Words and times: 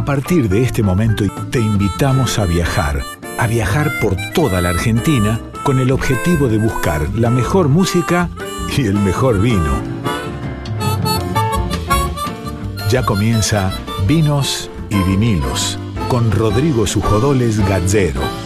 A 0.00 0.04
partir 0.06 0.48
de 0.48 0.62
este 0.62 0.82
momento 0.82 1.26
te 1.50 1.60
invitamos 1.60 2.38
a 2.38 2.46
viajar, 2.46 3.02
a 3.38 3.46
viajar 3.46 4.00
por 4.00 4.16
toda 4.32 4.62
la 4.62 4.70
Argentina 4.70 5.38
con 5.62 5.78
el 5.78 5.92
objetivo 5.92 6.48
de 6.48 6.56
buscar 6.56 7.06
la 7.10 7.28
mejor 7.28 7.68
música 7.68 8.30
y 8.74 8.86
el 8.86 8.94
mejor 8.94 9.42
vino. 9.42 9.74
Ya 12.88 13.04
comienza 13.04 13.74
Vinos 14.08 14.70
y 14.88 14.96
Vinilos 15.02 15.78
con 16.08 16.32
Rodrigo 16.32 16.86
Sujodoles 16.86 17.60
Gazzero. 17.68 18.39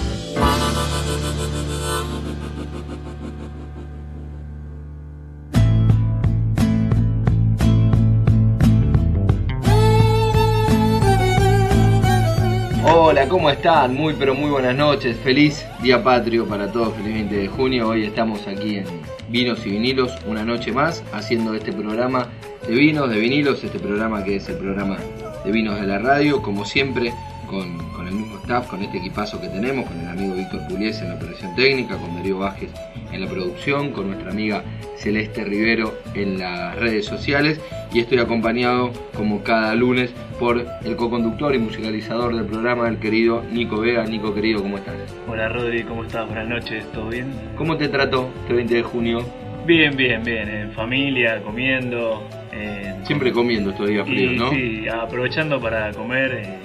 Están? 13.64 13.94
Muy 13.94 14.12
pero 14.12 14.34
muy 14.34 14.50
buenas 14.50 14.76
noches. 14.76 15.16
Feliz 15.24 15.64
Día 15.80 16.04
Patrio 16.04 16.46
para 16.46 16.70
todos, 16.70 16.92
feliz 16.96 17.14
20 17.14 17.34
de 17.34 17.48
junio. 17.48 17.88
Hoy 17.88 18.04
estamos 18.04 18.46
aquí 18.46 18.76
en 18.76 18.84
Vinos 19.30 19.64
y 19.64 19.70
Vinilos, 19.70 20.12
una 20.26 20.44
noche 20.44 20.70
más, 20.70 21.02
haciendo 21.14 21.54
este 21.54 21.72
programa 21.72 22.28
de 22.68 22.74
vinos, 22.74 23.08
de 23.08 23.18
vinilos, 23.18 23.64
este 23.64 23.78
programa 23.78 24.22
que 24.22 24.36
es 24.36 24.46
el 24.50 24.58
programa 24.58 24.98
de 25.46 25.50
vinos 25.50 25.80
de 25.80 25.86
la 25.86 25.98
radio, 25.98 26.42
como 26.42 26.66
siempre, 26.66 27.14
con, 27.46 28.06
el 28.06 28.14
mismo 28.14 28.36
staff, 28.42 28.66
con 28.66 28.82
este 28.82 28.98
equipazo 28.98 29.40
que 29.40 29.48
tenemos, 29.48 29.86
con 29.86 29.98
el 29.98 30.08
amigo 30.08 30.34
Víctor 30.34 30.60
Puliese 30.68 31.04
en 31.04 31.08
la 31.08 31.14
operación 31.14 31.54
técnica, 31.56 31.96
con 31.96 32.14
Darío 32.16 32.40
Vázquez 32.40 32.70
en 33.14 33.20
la 33.20 33.28
producción, 33.28 33.92
con 33.92 34.08
nuestra 34.08 34.30
amiga 34.30 34.62
Celeste 34.96 35.44
Rivero 35.44 35.94
en 36.14 36.38
las 36.38 36.76
redes 36.76 37.06
sociales 37.06 37.60
y 37.92 38.00
estoy 38.00 38.18
acompañado 38.18 38.90
como 39.16 39.42
cada 39.42 39.74
lunes 39.74 40.12
por 40.38 40.66
el 40.84 40.96
co-conductor 40.96 41.54
y 41.54 41.58
musicalizador 41.58 42.34
del 42.34 42.44
programa, 42.46 42.88
el 42.88 42.98
querido 42.98 43.44
Nico 43.52 43.78
Vega. 43.80 44.04
Nico 44.04 44.34
querido, 44.34 44.60
¿cómo 44.62 44.78
estás? 44.78 44.94
Hola 45.28 45.48
Rodri, 45.48 45.84
¿cómo 45.84 46.02
estás? 46.04 46.26
Buenas 46.26 46.48
noches, 46.48 46.84
¿todo 46.92 47.08
bien? 47.08 47.26
¿Cómo 47.56 47.76
te 47.76 47.88
trató 47.88 48.28
este 48.42 48.54
20 48.54 48.74
de 48.74 48.82
junio? 48.82 49.24
Bien, 49.64 49.96
bien, 49.96 50.22
bien, 50.24 50.48
en 50.48 50.72
familia, 50.72 51.40
comiendo. 51.42 52.26
en- 52.52 53.06
Siempre 53.06 53.32
comiendo 53.32 53.70
estos 53.70 53.88
días 53.88 54.06
fríos, 54.06 54.32
¿no? 54.34 54.50
Sí, 54.50 54.86
aprovechando 54.88 55.60
para 55.60 55.92
comer 55.92 56.32
eh, 56.42 56.58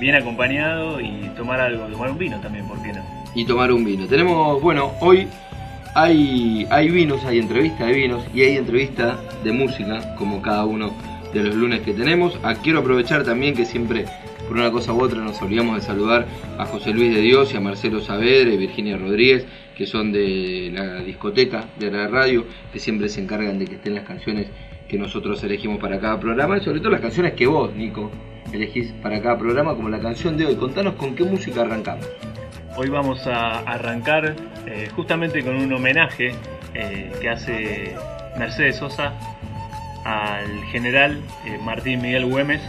bien 0.00 0.14
acompañado 0.14 1.00
y 1.00 1.30
tomar 1.36 1.60
algo, 1.60 1.84
tomar 1.86 2.10
un 2.10 2.18
vino 2.18 2.38
también, 2.40 2.66
¿por 2.68 2.80
qué 2.82 2.92
no? 2.92 3.00
y 3.34 3.44
tomar 3.44 3.70
un 3.72 3.84
vino. 3.84 4.06
Tenemos, 4.08 4.60
bueno, 4.60 4.92
hoy 5.00 5.28
hay, 5.94 6.66
hay 6.70 6.88
vinos, 6.88 7.24
hay 7.24 7.38
entrevista 7.38 7.86
de 7.86 7.92
vinos 7.92 8.22
y 8.34 8.42
hay 8.42 8.56
entrevista 8.56 9.18
de 9.42 9.52
música, 9.52 10.14
como 10.16 10.40
cada 10.42 10.64
uno 10.64 10.92
de 11.32 11.42
los 11.42 11.54
lunes 11.54 11.80
que 11.80 11.92
tenemos. 11.92 12.38
Ah, 12.42 12.54
quiero 12.54 12.80
aprovechar 12.80 13.24
también 13.24 13.54
que 13.54 13.64
siempre, 13.64 14.04
por 14.46 14.56
una 14.56 14.70
cosa 14.70 14.92
u 14.92 15.00
otra, 15.00 15.20
nos 15.20 15.40
olvidamos 15.42 15.76
de 15.76 15.82
saludar 15.82 16.26
a 16.58 16.66
José 16.66 16.92
Luis 16.92 17.14
de 17.14 17.20
Dios 17.20 17.52
y 17.52 17.56
a 17.56 17.60
Marcelo 17.60 18.00
Saavedra 18.00 18.52
y 18.52 18.56
Virginia 18.56 18.96
Rodríguez, 18.96 19.46
que 19.76 19.86
son 19.86 20.12
de 20.12 20.70
la 20.72 21.00
discoteca 21.00 21.64
de 21.78 21.90
la 21.90 22.08
radio, 22.08 22.44
que 22.72 22.78
siempre 22.78 23.08
se 23.08 23.20
encargan 23.20 23.58
de 23.58 23.66
que 23.66 23.76
estén 23.76 23.94
las 23.94 24.04
canciones 24.04 24.48
que 24.88 24.98
nosotros 24.98 25.42
elegimos 25.44 25.78
para 25.80 26.00
cada 26.00 26.18
programa 26.18 26.58
y 26.58 26.60
sobre 26.60 26.80
todo 26.80 26.90
las 26.90 27.00
canciones 27.00 27.34
que 27.34 27.46
vos, 27.46 27.74
Nico, 27.74 28.10
elegís 28.52 28.92
para 29.02 29.22
cada 29.22 29.38
programa, 29.38 29.74
como 29.74 29.88
la 29.88 30.00
canción 30.00 30.36
de 30.36 30.46
hoy. 30.46 30.56
Contanos 30.56 30.94
con 30.94 31.14
qué 31.14 31.24
música 31.24 31.62
arrancamos. 31.62 32.06
Hoy 32.82 32.88
vamos 32.88 33.26
a 33.26 33.58
arrancar 33.58 34.34
eh, 34.66 34.88
justamente 34.96 35.44
con 35.44 35.54
un 35.54 35.70
homenaje 35.70 36.34
eh, 36.72 37.12
que 37.20 37.28
hace 37.28 37.94
Mercedes 38.38 38.76
Sosa 38.76 39.12
al 40.06 40.64
general 40.72 41.20
eh, 41.44 41.58
Martín 41.62 42.00
Miguel 42.00 42.24
Güemes. 42.24 42.62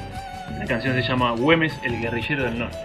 La 0.60 0.66
canción 0.66 0.96
se 0.96 1.02
llama 1.02 1.32
Güemes, 1.32 1.74
el 1.86 2.02
guerrillero 2.02 2.44
del 2.44 2.60
norte. 2.60 2.78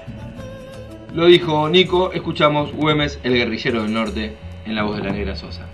Lo 1.14 1.26
dijo 1.26 1.68
Nico, 1.68 2.12
escuchamos 2.12 2.72
Güemes, 2.72 3.18
el 3.24 3.34
guerrillero 3.34 3.82
del 3.82 3.92
norte, 3.92 4.36
en 4.64 4.76
la 4.76 4.84
voz 4.84 4.98
de 4.98 5.02
la 5.02 5.10
negra 5.10 5.34
Sosa. 5.34 5.66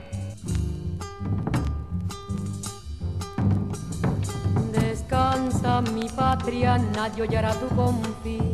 Descansa 4.72 5.82
mi 5.82 6.08
patria, 6.16 6.78
nadie 6.78 7.24
oyera 7.24 7.52
tu 7.52 7.68
confín. 7.76 8.51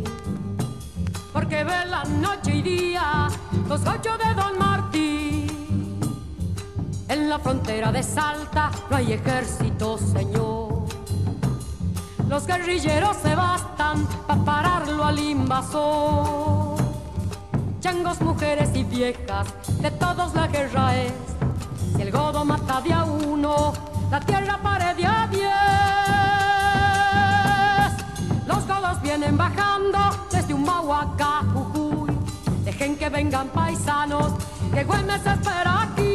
Porque 1.33 1.65
ve 1.65 1.87
la 1.87 2.05
noche 2.05 2.57
y 2.57 2.63
día 2.63 3.29
los 3.69 3.81
ocho 3.83 4.17
de 4.19 4.35
Don 4.35 4.59
Martín. 4.59 6.01
En 7.09 7.29
la 7.29 7.39
frontera 7.39 7.93
de 7.93 8.03
Salta 8.03 8.71
no 8.91 8.97
hay 8.97 9.13
ejército, 9.13 9.99
señor. 9.99 10.85
Los 12.29 12.47
guerrilleros 12.47 13.17
se 13.17 13.35
bastan 13.35 14.07
para 14.27 14.45
pararlo 14.45 15.05
al 15.05 15.19
invasor. 15.19 16.77
Changos, 17.81 18.21
mujeres 18.21 18.71
y 18.75 18.85
viejas, 18.85 19.47
de 19.81 19.91
todos 19.93 20.35
la 20.35 20.47
guerra 20.49 20.97
es. 20.97 21.13
Si 21.97 22.03
el 22.03 22.11
godo 22.11 22.45
mata 22.45 22.81
de 22.83 22.93
a 22.93 23.05
uno, 23.05 23.73
la 24.11 24.21
tierra 24.21 24.59
pare 24.63 24.95
de 24.95 25.07
a 25.07 25.27
diez. 25.31 25.49
Los 28.47 28.67
godos 28.67 29.01
vienen 29.01 29.37
bajando 29.37 30.28
Humahuaca, 30.69 31.43
Jujuy. 31.55 32.11
Dejen 32.65 32.97
que 32.99 33.09
vengan 33.09 33.49
paisanos, 33.49 34.33
que 34.73 34.85
Güemes 34.85 35.25
espera 35.25 35.83
aquí. 35.85 36.13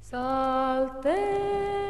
Salteña 0.00 1.81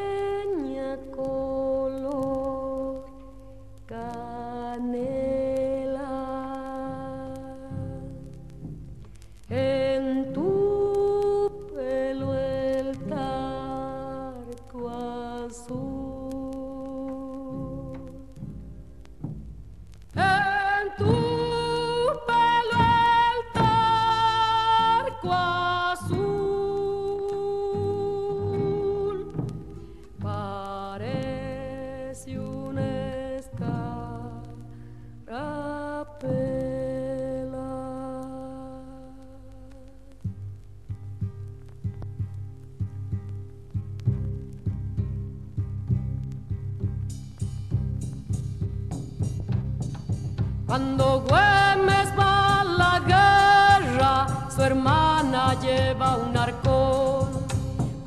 Cuando 50.72 51.21
Güemes 51.28 52.09
va 52.19 52.60
a 52.60 52.65
la 52.65 52.99
guerra, 53.00 54.27
su 54.49 54.62
hermana 54.62 55.55
lleva 55.60 56.16
un 56.16 56.34
arcón 56.34 57.28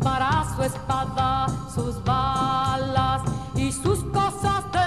para 0.01 0.43
su 0.55 0.63
espada, 0.63 1.45
sus 1.71 2.03
balas 2.03 3.21
y 3.55 3.71
sus 3.71 4.03
cosas 4.05 4.63
de 4.71 4.79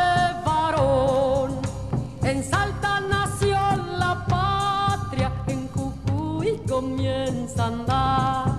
varón. 0.45 1.61
En 2.25 2.43
Salta 2.43 2.99
nació 2.99 3.57
la 3.97 4.27
patria, 4.27 5.31
en 5.47 5.69
Jujuy 5.69 6.61
comienza 6.69 7.63
a 7.63 7.67
andar, 7.69 8.59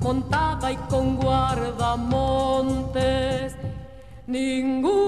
montada 0.00 0.70
y 0.70 0.76
con 0.90 1.16
guardamontes, 1.16 3.56
ninguno 4.26 5.03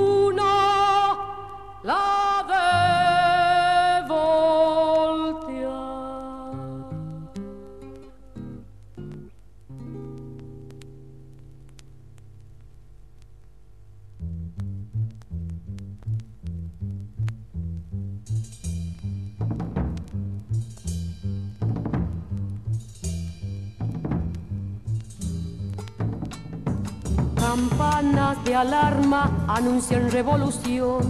revolución. 30.11 31.03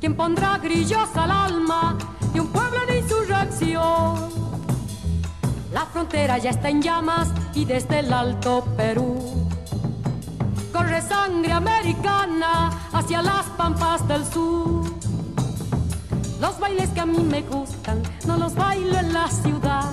¿Quién 0.00 0.14
pondrá 0.16 0.58
grillos 0.58 1.08
al 1.14 1.30
alma 1.30 1.96
de 2.32 2.40
un 2.40 2.48
pueblo 2.48 2.78
en 2.88 2.98
insurrección? 3.02 4.30
La 5.72 5.86
frontera 5.86 6.38
ya 6.38 6.50
está 6.50 6.68
en 6.68 6.82
llamas 6.82 7.28
y 7.54 7.64
desde 7.64 8.00
el 8.00 8.12
Alto 8.12 8.64
Perú 8.76 9.48
corre 10.72 11.00
sangre 11.02 11.52
americana 11.52 12.70
hacia 12.92 13.22
las 13.22 13.46
pampas 13.56 14.06
del 14.08 14.24
sur. 14.26 14.84
Los 16.40 16.58
bailes 16.58 16.88
que 16.90 17.00
a 17.00 17.06
mí 17.06 17.18
me 17.18 17.42
gustan, 17.42 18.02
no 18.26 18.36
los 18.36 18.54
bailo 18.54 18.98
en 18.98 19.12
la 19.12 19.28
ciudad, 19.28 19.90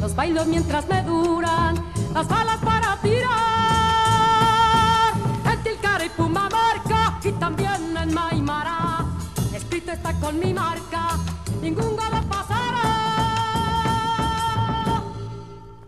los 0.00 0.14
bailo 0.14 0.44
mientras 0.44 0.86
me 0.88 1.02
duran 1.02 1.74
las 2.14 2.28
balas 2.28 2.58
para 2.58 2.96
tirar. 3.02 3.30
En 5.52 5.62
Tilcara 5.62 6.04
y 6.04 6.08
Pumamarca 6.10 6.89
y 7.24 7.32
también 7.32 7.96
en 7.96 8.14
Maimara, 8.14 9.04
escrito 9.54 9.92
está 9.92 10.18
con 10.20 10.38
mi 10.38 10.54
marca, 10.54 11.18
ningún 11.60 11.96
galo 11.96 12.22
pasará. 12.28 12.80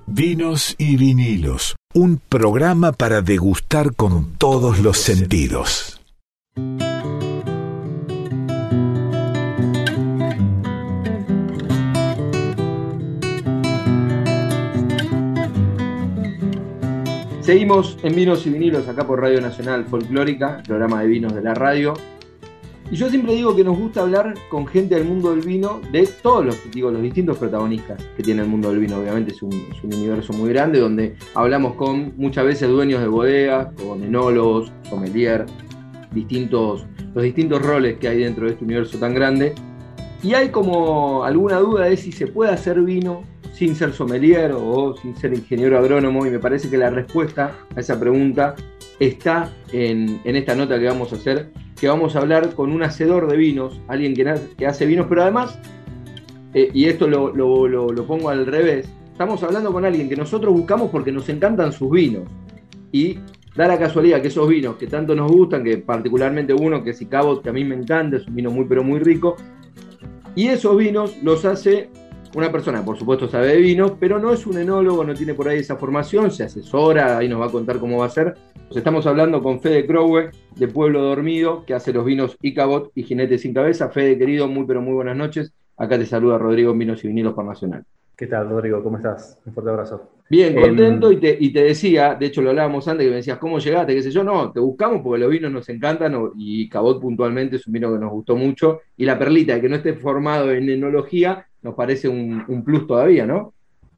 Vinos 0.06 0.74
y 0.78 0.96
vinilos, 0.96 1.76
un 1.94 2.20
programa 2.28 2.92
para 2.92 3.22
degustar 3.22 3.94
con 3.94 4.34
todos 4.36 4.80
los 4.80 4.98
sentidos. 4.98 6.00
Seguimos 17.42 17.98
en 18.04 18.14
Vinos 18.14 18.46
y 18.46 18.50
Vinilos 18.50 18.86
acá 18.86 19.04
por 19.04 19.20
Radio 19.20 19.40
Nacional 19.40 19.84
Folclórica, 19.86 20.62
programa 20.64 21.02
de 21.02 21.08
vinos 21.08 21.34
de 21.34 21.42
la 21.42 21.54
radio. 21.54 21.92
Y 22.88 22.94
yo 22.94 23.10
siempre 23.10 23.34
digo 23.34 23.56
que 23.56 23.64
nos 23.64 23.76
gusta 23.76 24.02
hablar 24.02 24.34
con 24.48 24.64
gente 24.64 24.94
del 24.94 25.06
mundo 25.06 25.32
del 25.32 25.40
vino, 25.40 25.80
de 25.90 26.08
todos 26.22 26.46
los, 26.46 26.70
digo, 26.70 26.92
los 26.92 27.02
distintos 27.02 27.38
protagonistas 27.38 28.00
que 28.16 28.22
tiene 28.22 28.42
el 28.42 28.48
mundo 28.48 28.70
del 28.70 28.78
vino. 28.78 28.96
Obviamente 28.96 29.32
es 29.32 29.42
un, 29.42 29.52
universo 29.82 30.32
muy 30.34 30.50
grande 30.50 30.78
donde 30.78 31.16
hablamos 31.34 31.74
con 31.74 32.12
muchas 32.16 32.44
veces 32.44 32.68
dueños 32.68 33.00
de 33.00 33.08
bodegas, 33.08 33.72
con 33.74 34.04
enólogos, 34.04 34.70
sommelier, 34.88 35.44
distintos, 36.12 36.86
los 37.12 37.24
distintos 37.24 37.60
roles 37.60 37.98
que 37.98 38.06
hay 38.06 38.18
dentro 38.18 38.46
de 38.46 38.52
este 38.52 38.64
universo 38.64 38.98
tan 38.98 39.14
grande. 39.14 39.52
Y 40.22 40.34
hay 40.34 40.50
como 40.50 41.24
alguna 41.24 41.58
duda 41.58 41.86
de 41.86 41.96
si 41.96 42.12
se 42.12 42.28
puede 42.28 42.52
hacer 42.52 42.80
vino 42.82 43.24
sin 43.52 43.76
ser 43.76 43.92
sommelier 43.92 44.52
o 44.52 44.96
sin 44.96 45.16
ser 45.16 45.34
ingeniero 45.34 45.78
agrónomo 45.78 46.26
y 46.26 46.30
me 46.30 46.38
parece 46.38 46.68
que 46.70 46.78
la 46.78 46.90
respuesta 46.90 47.52
a 47.76 47.80
esa 47.80 47.98
pregunta 47.98 48.54
está 48.98 49.50
en, 49.72 50.20
en 50.24 50.36
esta 50.36 50.54
nota 50.54 50.78
que 50.78 50.86
vamos 50.86 51.12
a 51.12 51.16
hacer, 51.16 51.50
que 51.78 51.88
vamos 51.88 52.16
a 52.16 52.20
hablar 52.20 52.54
con 52.54 52.72
un 52.72 52.82
hacedor 52.82 53.30
de 53.30 53.36
vinos, 53.36 53.80
alguien 53.88 54.14
que, 54.14 54.34
que 54.56 54.66
hace 54.66 54.86
vinos, 54.86 55.06
pero 55.08 55.22
además, 55.22 55.58
eh, 56.54 56.70
y 56.72 56.86
esto 56.86 57.08
lo, 57.08 57.32
lo, 57.34 58.06
pongo 58.06 58.30
al 58.30 58.46
revés, 58.46 58.88
estamos 59.10 59.42
hablando 59.42 59.72
con 59.72 59.84
alguien 59.84 60.08
que 60.08 60.16
nosotros 60.16 60.52
buscamos 60.52 60.90
porque 60.90 61.12
nos 61.12 61.28
encantan 61.28 61.72
sus 61.72 61.90
vinos. 61.90 62.24
Y 62.92 63.18
da 63.56 63.66
la 63.66 63.78
casualidad 63.78 64.20
que 64.20 64.28
esos 64.28 64.48
vinos 64.48 64.76
que 64.76 64.86
tanto 64.86 65.14
nos 65.14 65.30
gustan, 65.32 65.64
que 65.64 65.78
particularmente 65.78 66.54
uno 66.54 66.84
que 66.84 66.90
es 66.90 67.00
Icabot, 67.02 67.42
que 67.42 67.48
a 67.48 67.52
mí 67.52 67.64
me 67.64 67.74
encanta, 67.74 68.16
es 68.18 68.26
un 68.26 68.34
vino 68.34 68.50
muy 68.50 68.66
pero 68.66 68.84
muy 68.84 69.00
rico, 69.00 69.36
y 70.34 70.48
esos 70.48 70.76
vinos 70.76 71.16
los 71.22 71.44
hace 71.44 71.90
una 72.34 72.50
persona, 72.50 72.84
por 72.84 72.96
supuesto, 72.96 73.28
sabe 73.28 73.48
de 73.48 73.56
vinos, 73.58 73.92
pero 74.00 74.18
no 74.18 74.32
es 74.32 74.46
un 74.46 74.58
enólogo, 74.58 75.04
no 75.04 75.14
tiene 75.14 75.34
por 75.34 75.48
ahí 75.48 75.58
esa 75.58 75.76
formación, 75.76 76.30
se 76.30 76.44
asesora, 76.44 77.18
ahí 77.18 77.28
nos 77.28 77.40
va 77.40 77.46
a 77.46 77.50
contar 77.50 77.78
cómo 77.78 77.98
va 77.98 78.06
a 78.06 78.10
ser. 78.10 78.34
Nos 78.68 78.76
estamos 78.76 79.06
hablando 79.06 79.42
con 79.42 79.60
Fede 79.60 79.86
Crowe, 79.86 80.30
de 80.56 80.68
Pueblo 80.68 81.02
Dormido, 81.02 81.64
que 81.66 81.74
hace 81.74 81.92
los 81.92 82.04
vinos 82.04 82.36
Icabot 82.40 82.90
y 82.94 83.02
Jinete 83.02 83.38
Sin 83.38 83.52
Cabeza. 83.52 83.90
Fede, 83.90 84.16
querido, 84.16 84.48
muy 84.48 84.64
pero 84.64 84.80
muy 84.80 84.94
buenas 84.94 85.16
noches. 85.16 85.52
Acá 85.76 85.98
te 85.98 86.06
saluda 86.06 86.38
Rodrigo 86.38 86.72
Vinos 86.72 87.04
y 87.04 87.08
Vinilos 87.08 87.34
por 87.34 87.44
Nacional. 87.44 87.84
¿Qué 88.16 88.26
tal, 88.26 88.48
Rodrigo? 88.48 88.82
¿Cómo 88.82 88.98
estás? 88.98 89.38
Un 89.44 89.52
fuerte 89.52 89.70
abrazo. 89.70 90.10
Bien, 90.30 90.54
contento 90.54 91.12
y, 91.12 91.16
te, 91.16 91.36
y 91.38 91.52
te 91.52 91.64
decía, 91.64 92.14
de 92.14 92.26
hecho 92.26 92.40
lo 92.40 92.50
hablábamos 92.50 92.88
antes, 92.88 93.04
que 93.04 93.10
me 93.10 93.16
decías, 93.16 93.38
¿cómo 93.38 93.58
llegaste? 93.58 93.94
¿Qué 93.94 94.02
sé 94.02 94.10
yo? 94.10 94.24
No, 94.24 94.50
te 94.52 94.60
buscamos 94.60 95.02
porque 95.02 95.20
los 95.20 95.30
vinos 95.30 95.52
nos 95.52 95.68
encantan 95.68 96.14
y 96.36 96.68
Cabot 96.68 97.00
puntualmente 97.00 97.56
es 97.56 97.66
un 97.66 97.74
vino 97.74 97.92
que 97.92 97.98
nos 97.98 98.10
gustó 98.10 98.36
mucho. 98.36 98.80
Y 98.96 99.04
la 99.04 99.18
perlita, 99.18 99.60
que 99.60 99.68
no 99.68 99.76
esté 99.76 99.94
formado 99.94 100.50
en 100.52 100.70
enología, 100.70 101.46
nos 101.62 101.74
parece 101.74 102.08
un, 102.08 102.44
un 102.48 102.64
plus 102.64 102.86
todavía, 102.86 103.26
¿no? 103.26 103.52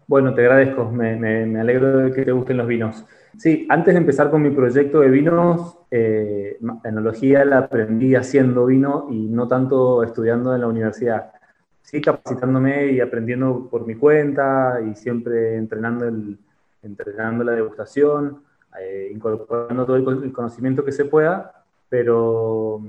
Bueno, 0.06 0.34
te 0.34 0.42
agradezco, 0.42 0.90
me, 0.90 1.16
me, 1.16 1.60
alegro 1.60 1.96
de 1.96 2.12
que 2.12 2.24
te 2.24 2.32
gusten 2.32 2.58
los 2.58 2.66
vinos. 2.66 3.04
Sí, 3.38 3.66
antes 3.70 3.94
de 3.94 4.00
empezar 4.00 4.30
con 4.30 4.42
mi 4.42 4.50
proyecto 4.50 5.00
de 5.00 5.08
vinos, 5.08 5.78
eh, 5.90 6.58
enología 6.84 7.44
la 7.44 7.58
aprendí 7.58 8.14
haciendo 8.14 8.66
vino 8.66 9.08
y 9.10 9.28
no 9.28 9.48
tanto 9.48 10.02
estudiando 10.02 10.54
en 10.54 10.60
la 10.60 10.66
universidad. 10.66 11.32
Sí, 11.80 12.00
capacitándome 12.00 12.92
y 12.92 13.00
aprendiendo 13.00 13.68
por 13.70 13.86
mi 13.86 13.94
cuenta 13.94 14.78
y 14.86 14.94
siempre 14.94 15.56
entrenando, 15.56 16.06
el, 16.06 16.38
entrenando 16.82 17.42
la 17.42 17.52
degustación, 17.52 18.42
eh, 18.80 19.10
incorporando 19.12 19.86
todo 19.86 19.96
el, 19.96 20.32
conocimiento 20.32 20.84
que 20.84 20.92
se 20.92 21.06
pueda, 21.06 21.64
pero 21.88 22.80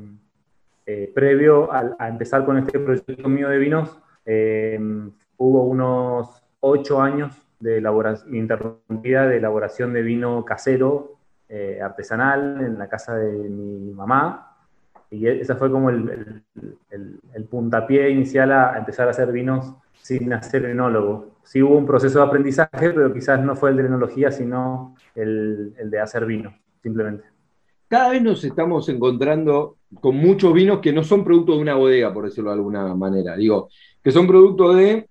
eh, 0.85 1.11
previo 1.13 1.71
a, 1.71 1.95
a, 1.97 2.09
empezar 2.09 2.45
con 2.45 2.57
este 2.57 2.77
proyecto 2.79 3.29
mío 3.29 3.49
de 3.49 3.57
vinos, 3.57 3.97
eh, 4.25 4.79
hubo 5.37 5.63
unos 5.63 6.43
ocho 6.59 7.01
años 7.01 7.35
de 7.59 7.83
interrumpida 8.31 9.27
de 9.27 9.37
elaboración 9.37 9.93
de 9.93 10.01
vino 10.01 10.43
casero, 10.43 11.15
eh, 11.47 11.79
artesanal, 11.81 12.61
en 12.61 12.77
la 12.77 12.89
casa 12.89 13.15
de 13.15 13.31
mi 13.31 13.91
mamá. 13.93 14.57
Y 15.09 15.27
ese 15.27 15.55
fue 15.55 15.71
como 15.71 15.89
el, 15.89 16.43
puntapié 17.49 18.09
inicial 18.09 18.51
a 18.51 18.77
empezar 18.77 19.07
a 19.07 19.11
hacer 19.11 19.31
vinos 19.31 19.73
sin 19.93 20.33
hacer 20.33 20.65
enólogo. 20.65 21.37
Sí 21.43 21.61
hubo 21.61 21.77
un 21.77 21.85
proceso 21.85 22.19
de 22.19 22.25
aprendizaje, 22.25 22.91
pero 22.91 23.13
quizás 23.13 23.39
no 23.39 23.55
fue 23.55 23.69
el 23.69 23.77
de 23.77 23.85
enología, 23.85 24.31
sino 24.31 24.95
el, 25.13 25.73
el 25.77 25.89
de 25.89 25.99
hacer 25.99 26.25
vino, 26.25 26.53
simplemente. 26.81 27.25
Cada 27.87 28.09
vez 28.09 28.21
nos 28.21 28.43
estamos 28.43 28.89
encontrando 28.89 29.77
con 30.01 30.15
muchos 30.17 30.53
vinos 30.53 30.79
que 30.79 30.91
no 30.91 31.03
son 31.03 31.23
producto 31.23 31.53
de 31.53 31.61
una 31.61 31.75
bodega, 31.75 32.11
por 32.11 32.25
decirlo 32.25 32.49
de 32.49 32.55
alguna 32.55 32.95
manera. 32.95 33.35
Digo, 33.35 33.69
que 34.05 34.11
son 34.11 34.27
producto 34.27 34.71
de, 34.75 35.09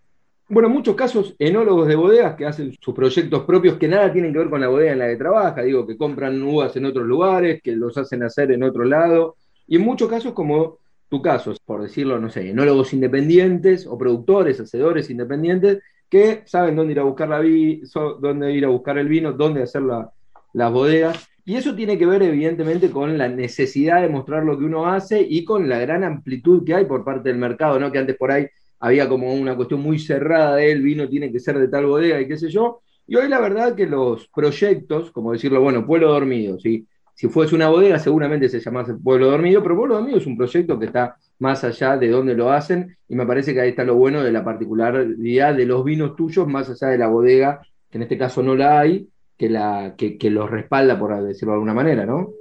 bueno, 0.48 0.68
en 0.68 0.74
muchos 0.74 0.94
casos, 0.94 1.34
enólogos 1.40 1.88
de 1.88 1.96
bodegas 1.96 2.36
que 2.36 2.46
hacen 2.46 2.72
sus 2.80 2.94
proyectos 2.94 3.42
propios 3.42 3.76
que 3.76 3.88
nada 3.88 4.12
tienen 4.12 4.32
que 4.32 4.38
ver 4.38 4.48
con 4.48 4.60
la 4.60 4.68
bodega 4.68 4.92
en 4.92 5.00
la 5.00 5.08
que 5.08 5.16
trabaja, 5.16 5.62
digo, 5.62 5.84
que 5.84 5.96
compran 5.96 6.40
uvas 6.40 6.76
en 6.76 6.84
otros 6.84 7.04
lugares, 7.04 7.60
que 7.60 7.72
los 7.72 7.98
hacen 7.98 8.22
hacer 8.22 8.52
en 8.52 8.62
otro 8.62 8.84
lado, 8.84 9.34
y 9.66 9.74
en 9.76 9.82
muchos 9.82 10.08
casos, 10.08 10.32
como 10.32 10.78
tu 11.08 11.20
caso, 11.20 11.52
por 11.64 11.82
decirlo, 11.82 12.20
no 12.20 12.30
sé, 12.30 12.48
enólogos 12.48 12.92
independientes 12.92 13.84
o 13.84 13.98
productores, 13.98 14.60
hacedores 14.60 15.10
independientes, 15.10 15.82
que 16.08 16.42
saben 16.44 16.76
dónde 16.76 16.92
ir 16.92 17.00
a 17.00 17.02
buscar 17.02 17.28
la 17.28 17.40
vi, 17.40 17.82
dónde 18.20 18.52
ir 18.52 18.64
a 18.64 18.68
buscar 18.68 18.96
el 18.98 19.08
vino, 19.08 19.32
dónde 19.32 19.64
hacer 19.64 19.82
la, 19.82 20.08
las 20.52 20.72
bodegas. 20.72 21.28
Y 21.44 21.56
eso 21.56 21.74
tiene 21.74 21.98
que 21.98 22.06
ver 22.06 22.22
evidentemente 22.22 22.92
con 22.92 23.18
la 23.18 23.28
necesidad 23.28 24.02
de 24.02 24.08
mostrar 24.08 24.44
lo 24.44 24.56
que 24.56 24.64
uno 24.64 24.86
hace 24.86 25.20
y 25.20 25.44
con 25.44 25.68
la 25.68 25.80
gran 25.80 26.04
amplitud 26.04 26.64
que 26.64 26.74
hay 26.74 26.84
por 26.84 27.04
parte 27.04 27.30
del 27.30 27.38
mercado, 27.38 27.80
¿no? 27.80 27.90
Que 27.90 27.98
antes 27.98 28.16
por 28.16 28.30
ahí 28.30 28.46
había 28.80 29.08
como 29.08 29.32
una 29.32 29.56
cuestión 29.56 29.80
muy 29.80 29.98
cerrada 29.98 30.56
de 30.56 30.72
el 30.72 30.82
vino 30.82 31.08
tiene 31.08 31.32
que 31.32 31.40
ser 31.40 31.58
de 31.58 31.68
tal 31.68 31.86
bodega 31.86 32.20
y 32.20 32.28
qué 32.28 32.36
sé 32.36 32.50
yo. 32.50 32.82
Y 33.06 33.16
hoy 33.16 33.28
la 33.28 33.40
verdad 33.40 33.74
que 33.74 33.86
los 33.86 34.28
proyectos, 34.28 35.10
como 35.10 35.32
decirlo, 35.32 35.60
bueno, 35.60 35.86
Pueblo 35.86 36.12
Dormido, 36.12 36.58
¿sí? 36.58 36.86
si 37.14 37.28
fuese 37.28 37.54
una 37.54 37.68
bodega 37.68 37.98
seguramente 37.98 38.48
se 38.48 38.60
llamase 38.60 38.94
Pueblo 38.94 39.30
Dormido, 39.30 39.62
pero 39.62 39.76
Pueblo 39.76 39.94
Dormido 39.96 40.18
es 40.18 40.26
un 40.26 40.36
proyecto 40.36 40.78
que 40.78 40.86
está 40.86 41.16
más 41.38 41.62
allá 41.64 41.96
de 41.96 42.08
dónde 42.08 42.34
lo 42.34 42.50
hacen 42.50 42.96
y 43.08 43.14
me 43.14 43.26
parece 43.26 43.54
que 43.54 43.60
ahí 43.60 43.70
está 43.70 43.84
lo 43.84 43.94
bueno 43.94 44.22
de 44.22 44.32
la 44.32 44.44
particularidad 44.44 45.54
de 45.54 45.66
los 45.66 45.84
vinos 45.84 46.16
tuyos 46.16 46.46
más 46.48 46.68
allá 46.70 46.88
de 46.92 46.98
la 46.98 47.08
bodega, 47.08 47.60
que 47.90 47.98
en 47.98 48.02
este 48.02 48.18
caso 48.18 48.42
no 48.42 48.56
la 48.56 48.80
hay, 48.80 49.08
que, 49.38 49.48
la, 49.48 49.94
que, 49.96 50.18
que 50.18 50.30
los 50.30 50.50
respalda, 50.50 50.98
por 50.98 51.22
decirlo 51.22 51.52
de 51.52 51.56
alguna 51.56 51.74
manera, 51.74 52.04
¿no? 52.04 52.32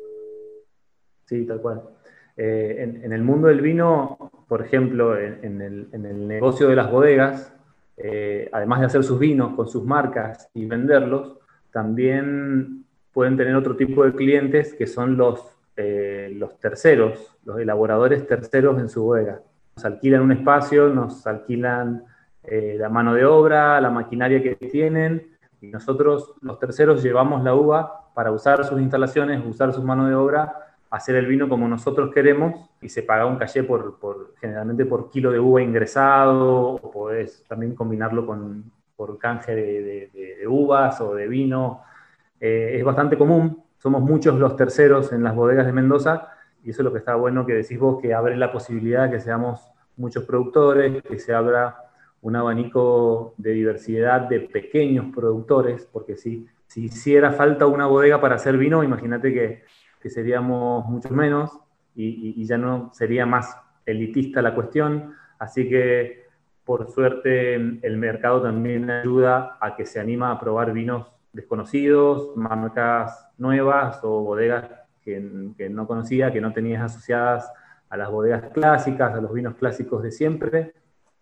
Sí, 1.26 1.46
tal 1.46 1.62
cual. 1.62 1.93
Eh, 2.36 3.00
en, 3.04 3.14
el 3.14 3.22
mundo 3.22 3.48
del 3.48 3.62
vino, 3.62 4.32
por 4.48 4.66
ejemplo, 4.66 5.18
en, 5.18 5.62
el, 5.62 6.28
negocio 6.28 6.68
de 6.68 6.76
las 6.76 6.92
bodegas, 6.92 7.54
eh, 7.98 8.50
además 8.52 8.80
de 8.80 8.86
hacer 8.88 9.04
sus 9.04 9.20
vinos 9.20 9.54
con 9.56 9.68
sus 9.68 9.84
marcas 9.84 10.50
y 10.54 10.66
venderlos, 10.66 11.38
también 11.72 12.86
pueden 13.12 13.38
tener 13.38 13.56
otro 13.56 13.76
tipo 13.76 14.04
de 14.04 14.14
clientes 14.14 14.74
que 14.74 14.88
son 14.88 15.16
los, 15.16 15.42
eh, 15.78 16.34
los 16.36 16.60
terceros, 16.60 17.38
los 17.46 17.60
elaboradores 17.60 18.26
terceros 18.26 18.80
en 18.80 18.90
su 18.90 19.04
bodega. 19.04 19.42
Nos 19.76 19.86
alquilan 19.86 20.22
un 20.22 20.32
espacio, 20.32 20.90
nos 20.90 21.26
alquilan 21.28 22.06
la 22.46 22.90
mano 22.90 23.14
de 23.14 23.24
obra, 23.24 23.80
la 23.80 23.90
maquinaria 23.90 24.44
que 24.44 24.56
tienen, 24.56 25.30
y 25.62 25.68
nosotros, 25.68 26.34
los 26.42 26.60
terceros, 26.60 27.02
llevamos 27.02 27.42
la 27.42 27.56
uva 27.56 28.12
para 28.14 28.32
usar 28.32 28.66
sus 28.66 28.82
instalaciones, 28.82 29.42
usar 29.46 29.72
su 29.72 29.82
mano 29.82 30.10
de 30.10 30.16
obra 30.16 30.63
hacer 30.94 31.16
el 31.16 31.26
vino 31.26 31.50
como 31.50 31.68
nosotros 31.68 32.14
queremos 32.14 32.70
y 32.80 32.88
se 32.88 33.02
paga 33.02 33.26
un 33.26 33.38
caché 33.38 33.64
por, 33.64 33.98
por, 33.98 34.36
generalmente 34.40 34.86
por 34.86 35.10
kilo 35.10 35.32
de 35.32 35.40
uva 35.40 35.60
ingresado 35.60 36.74
o 36.74 36.92
podés 36.92 37.44
también 37.48 37.74
combinarlo 37.74 38.28
con, 38.28 38.72
por 38.96 39.18
canje 39.18 39.56
de, 39.56 40.46
uvas 40.48 41.02
o 41.02 41.16
de 41.16 41.28
vino. 41.28 41.82
Eh, 42.40 42.76
es 42.78 42.84
bastante 42.84 43.18
común, 43.18 43.64
somos 43.80 44.04
muchos 44.04 44.38
los 44.38 44.56
terceros 44.56 45.12
en 45.14 45.24
las 45.24 45.34
bodegas 45.36 45.66
de 45.66 45.74
Mendoza 45.74 46.28
y 46.64 46.70
eso 46.70 46.84
es 46.84 46.86
lo 46.86 46.94
que 46.94 47.00
está 47.00 47.16
bueno 47.16 47.44
que 47.44 47.54
decís 47.54 47.80
vos, 47.80 48.00
que 48.00 48.14
abre 48.14 48.38
la 48.38 48.52
posibilidad 48.52 49.10
que 49.10 49.20
seamos 49.20 49.68
muchos 49.98 50.26
productores, 50.26 51.02
que 51.02 51.18
se 51.18 51.34
abra 51.34 51.76
un 52.22 52.36
abanico 52.36 53.34
de 53.38 53.52
diversidad 53.52 54.30
de 54.30 54.42
pequeños 54.42 55.08
productores, 55.12 55.90
porque 55.92 56.18
si, 56.18 56.46
si 56.68 56.86
hiciera 56.86 57.32
falta 57.32 57.66
una 57.66 57.88
bodega 57.88 58.22
para 58.22 58.36
hacer 58.36 58.58
vino, 58.58 58.84
imagínate 58.84 59.34
que 59.34 59.64
que 60.04 60.10
seríamos 60.10 60.86
mucho 60.86 61.14
menos 61.14 61.58
y, 61.96 62.46
ya 62.46 62.58
no 62.58 62.92
sería 62.94 63.26
más 63.26 63.58
elitista 63.86 64.42
la 64.42 64.54
cuestión. 64.54 65.14
Así 65.40 65.70
que, 65.70 66.26
por 66.66 66.92
suerte, 66.92 67.56
el 67.56 67.98
mercado 67.98 68.42
también 68.42 68.90
ayuda 68.90 69.58
a 69.62 69.78
que 69.78 69.86
se 69.86 70.02
anima 70.02 70.32
a 70.32 70.40
probar 70.40 70.74
vinos 70.74 71.08
desconocidos, 71.32 72.36
marcas 72.36 73.30
nuevas 73.38 74.00
o 74.04 74.22
bodegas 74.22 74.66
que, 75.02 75.52
que 75.58 75.70
no 75.70 75.88
conocía, 75.88 76.34
que 76.34 76.42
no 76.42 76.52
tenías 76.52 76.84
asociadas 76.84 77.50
a 77.90 77.96
las 77.96 78.12
bodegas 78.12 78.52
clásicas, 78.52 79.14
a 79.14 79.22
los 79.22 79.32
vinos 79.32 79.56
clásicos 79.56 80.04
de 80.04 80.12
siempre. 80.12 80.74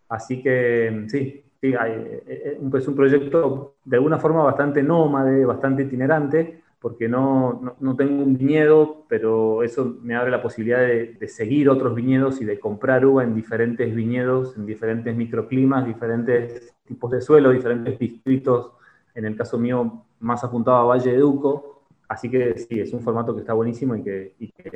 Así 0.10 0.42
que 0.42 1.06
sí, 1.08 1.44
sí 1.62 1.76
hay, 1.76 1.92
eh, 1.92 2.24
eh, 2.28 2.70
es 2.74 2.88
un 2.88 2.96
proyecto 2.96 3.76
de 3.86 3.98
alguna 3.98 4.18
forma 4.18 4.44
bastante 4.44 4.82
nómade, 4.82 5.46
bastante 5.46 5.84
itinerante, 5.84 6.61
porque 6.82 7.08
no, 7.08 7.78
no, 7.80 7.96
tengo 7.96 8.24
un 8.24 8.38
viñedo, 8.38 9.06
pero 9.08 9.64
eso 9.64 9.98
me 10.02 10.16
abre 10.16 10.32
la 10.32 10.42
posibilidad 10.42 10.80
de, 10.80 11.14
de, 11.14 11.28
seguir 11.28 11.70
otros 11.70 11.94
viñedos 11.96 12.42
y 12.42 12.46
de 12.46 12.60
comprar 12.60 13.06
uva 13.06 13.24
en 13.24 13.36
diferentes 13.36 13.94
viñedos, 13.96 14.58
en 14.58 14.66
diferentes 14.66 15.16
microclimas, 15.16 15.86
diferentes 15.86 16.74
tipos 16.86 17.12
de 17.12 17.22
suelo, 17.22 17.52
diferentes 17.52 18.00
distritos. 18.00 18.72
En 19.14 19.26
el 19.26 19.36
caso 19.36 19.60
mío, 19.60 20.06
más 20.20 20.44
apuntado 20.44 20.78
a 20.78 20.84
Valle 20.86 21.12
de 21.12 21.18
Duco, 21.20 21.72
Así 22.12 22.30
que 22.30 22.58
sí, 22.58 22.78
es 22.78 22.92
un 22.92 23.00
formato 23.00 23.34
que 23.34 23.40
está 23.40 23.54
buenísimo 23.54 23.96
y 23.96 24.04
que, 24.04 24.34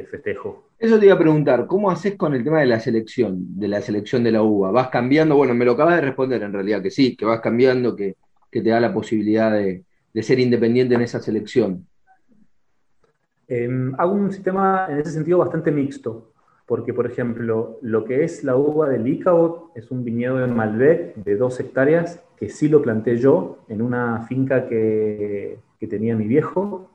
festejo. 0.09 0.69
Eso 0.79 0.97
te 0.97 1.07
iba 1.07 1.15
a 1.15 1.19
preguntar, 1.19 1.67
¿cómo 1.67 1.91
haces 1.91 2.15
con 2.15 2.33
el 2.33 2.45
tema 2.45 2.62
de 2.62 2.65
la 2.65 2.79
selección, 2.79 3.59
de 3.59 3.67
la 3.67 3.81
selección 3.81 4.24
de 4.24 4.31
la 4.31 4.41
uva? 4.41 4.71
¿Vas 4.71 4.88
cambiando? 4.88 5.35
Bueno, 5.35 5.53
me 5.53 5.65
lo 5.65 5.74
acabas 5.74 5.95
de 5.95 6.01
responder 6.01 6.43
en 6.43 6.53
realidad, 6.53 6.81
que 6.81 6.91
sí, 6.91 7.17
que 7.17 7.25
vas 7.25 7.41
cambiando, 7.41 7.93
que, 7.93 8.15
te 8.50 8.63
da 8.63 8.79
la 8.79 8.93
posibilidad 8.93 9.51
de, 9.51 9.83
ser 10.24 10.39
independiente 10.39 10.95
en 10.95 11.01
esa 11.01 11.19
selección. 11.19 11.85
Em, 13.47 13.93
hago 13.97 14.13
un 14.13 14.31
sistema 14.31 14.87
en 14.89 14.99
ese 14.99 15.11
sentido 15.11 15.37
bastante 15.39 15.71
mixto, 15.71 16.31
porque 16.65 16.93
por 16.93 17.05
ejemplo, 17.05 17.77
lo 17.81 18.05
que 18.05 18.23
es 18.23 18.43
la 18.43 18.55
uva 18.55 18.89
del 18.89 19.07
Icabot 19.07 19.71
es 19.75 19.91
un 19.91 20.03
viñedo 20.03 20.43
en 20.43 20.55
Malbec 20.55 21.15
de 21.15 21.37
dos 21.37 21.59
hectáreas, 21.59 22.23
que 22.37 22.49
sí 22.49 22.67
lo 22.67 22.81
planté 22.81 23.17
yo 23.17 23.59
en 23.69 23.81
una 23.81 24.25
finca 24.27 24.67
que, 24.67 25.59
que 25.79 25.87
tenía 25.87 26.15
mi 26.15 26.27
viejo, 26.27 26.89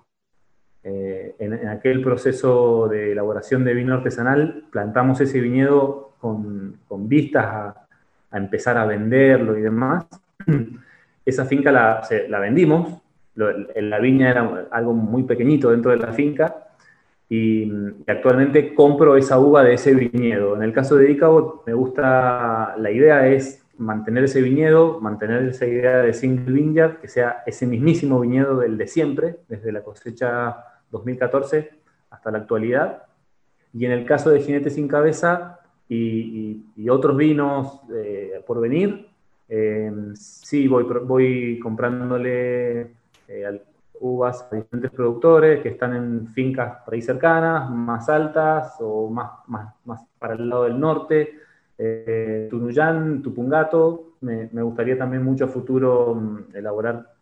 eh, 0.82 1.34
en, 1.38 1.68
aquel 1.68 2.02
proceso 2.02 2.88
de 2.88 3.12
elaboración 3.12 3.64
de 3.64 3.74
vino 3.74 3.94
artesanal, 3.94 4.64
plantamos 4.70 5.20
ese 5.20 5.40
viñedo 5.40 6.14
con, 6.18 6.78
vistas 7.08 7.44
a, 7.44 7.86
empezar 8.32 8.78
a 8.78 8.86
venderlo 8.86 9.58
y 9.58 9.62
demás. 9.62 10.06
Esa 11.26 11.44
finca 11.44 11.70
la, 11.70 12.40
vendimos, 12.40 13.02
la 13.48 13.98
viña 13.98 14.30
era 14.30 14.68
algo 14.70 14.92
muy 14.92 15.22
pequeñito 15.24 15.70
dentro 15.70 15.90
de 15.90 15.98
la 15.98 16.12
finca, 16.12 16.70
y, 17.30 17.70
actualmente 18.08 18.74
compro 18.74 19.16
esa 19.16 19.38
uva 19.38 19.62
de 19.62 19.74
ese 19.74 19.94
viñedo. 19.94 20.56
En 20.56 20.62
el 20.64 20.72
caso 20.72 20.96
de 20.96 21.12
Icabo, 21.12 21.62
me 21.64 21.72
gusta, 21.74 22.74
la 22.76 22.90
idea 22.90 23.28
es 23.28 23.64
mantener 23.78 24.24
ese 24.24 24.42
viñedo, 24.42 25.00
mantener 25.00 25.44
esa 25.44 25.64
idea 25.64 25.98
de 25.98 26.12
single 26.12 26.52
vineyard, 26.52 26.98
que 26.98 27.08
sea 27.08 27.42
ese 27.46 27.66
mismísimo 27.66 28.20
viñedo 28.20 28.58
del 28.58 28.76
de 28.76 28.88
siempre, 28.88 29.36
desde 29.48 29.72
la 29.72 29.82
cosecha 29.82 30.56
2014 30.90 31.70
hasta 32.10 32.30
la 32.32 32.38
actualidad. 32.38 33.04
Y 33.72 33.84
en 33.86 33.92
el 33.92 34.04
caso 34.04 34.30
de 34.30 34.40
Jinete 34.40 34.68
sin 34.68 34.88
Cabeza 34.88 35.60
y, 35.88 36.64
otros 36.90 37.16
vinos 37.16 37.80
eh, 37.94 38.42
por 38.44 38.60
venir, 38.60 39.08
eh, 39.48 39.92
sí 40.14 40.66
voy, 40.66 40.84
voy 41.04 41.60
comprándole 41.60 42.99
eh, 43.30 43.62
uvas 44.00 44.48
a 44.50 44.56
diferentes 44.56 44.90
productores 44.90 45.62
que 45.62 45.70
están 45.70 45.94
en 45.94 46.26
fincas 46.28 46.78
por 46.84 46.94
ahí 46.94 47.02
cercanas, 47.02 47.70
más 47.70 48.08
altas 48.08 48.76
o 48.80 49.08
más, 49.08 49.30
más, 49.46 49.74
más 49.84 50.02
para 50.18 50.34
el 50.34 50.48
lado 50.48 50.64
del 50.64 50.78
norte. 50.78 51.38
Tunuyán, 52.50 53.22
Tupungato, 53.22 54.16
me, 54.20 54.46
gustaría 54.62 54.98
también 54.98 55.22
mucho 55.22 55.46
a 55.46 55.48
futuro 55.48 56.14
mm, 56.14 56.54
elaborar 56.54 57.14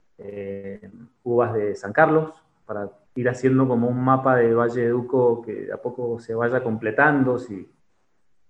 uvas 1.22 1.54
de 1.54 1.76
San 1.76 1.92
Carlos 1.92 2.32
para 2.66 2.90
ir 3.14 3.28
haciendo 3.28 3.66
como 3.66 3.88
un 3.88 3.98
mapa 4.00 4.36
de 4.36 4.54
Valle 4.54 4.82
de 4.82 4.88
Duco 4.90 5.42
que 5.42 5.70
a 5.72 5.76
poco 5.76 6.20
se 6.20 6.34
vaya 6.34 6.62
completando, 6.62 7.38
si, 7.38 7.68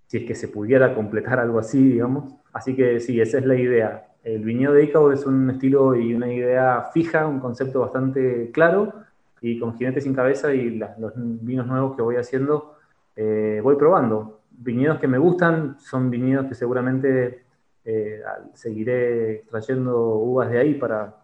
si 0.06 0.16
es 0.18 0.24
que 0.24 0.34
se 0.34 0.48
pudiera 0.48 0.94
completar 0.94 1.38
algo 1.38 1.58
así, 1.58 1.92
digamos. 1.92 2.34
Así 2.52 2.74
que 2.74 3.00
sí, 3.00 3.20
esa 3.20 3.38
es 3.38 3.46
la 3.46 3.54
idea. 3.54 4.07
El 4.22 4.44
viñedo 4.44 4.72
de 4.74 4.84
Icao 4.84 5.12
es 5.12 5.24
un 5.26 5.50
estilo 5.50 5.94
y 5.94 6.14
una 6.14 6.32
idea 6.32 6.90
fija, 6.92 7.26
un 7.26 7.40
concepto 7.40 7.80
bastante 7.80 8.50
claro, 8.52 8.92
y 9.40 9.58
con 9.58 9.76
Jinete 9.76 10.00
sin 10.00 10.14
Cabeza 10.14 10.52
y 10.52 10.78
los 10.78 11.12
vinos 11.16 11.66
nuevos 11.66 11.96
que 11.96 12.02
voy 12.02 12.16
haciendo, 12.16 12.76
eh, 13.16 13.60
voy 13.62 13.76
probando. 13.76 14.40
Viñedos 14.50 14.98
que 14.98 15.06
me 15.06 15.18
gustan 15.18 15.78
son 15.78 16.10
viñedos 16.10 16.46
que 16.46 16.54
seguramente 16.54 17.44
eh, 17.84 18.20
seguiré 18.54 19.44
trayendo 19.48 20.16
uvas 20.16 20.50
de 20.50 20.58
ahí 20.58 20.74
para, 20.74 21.14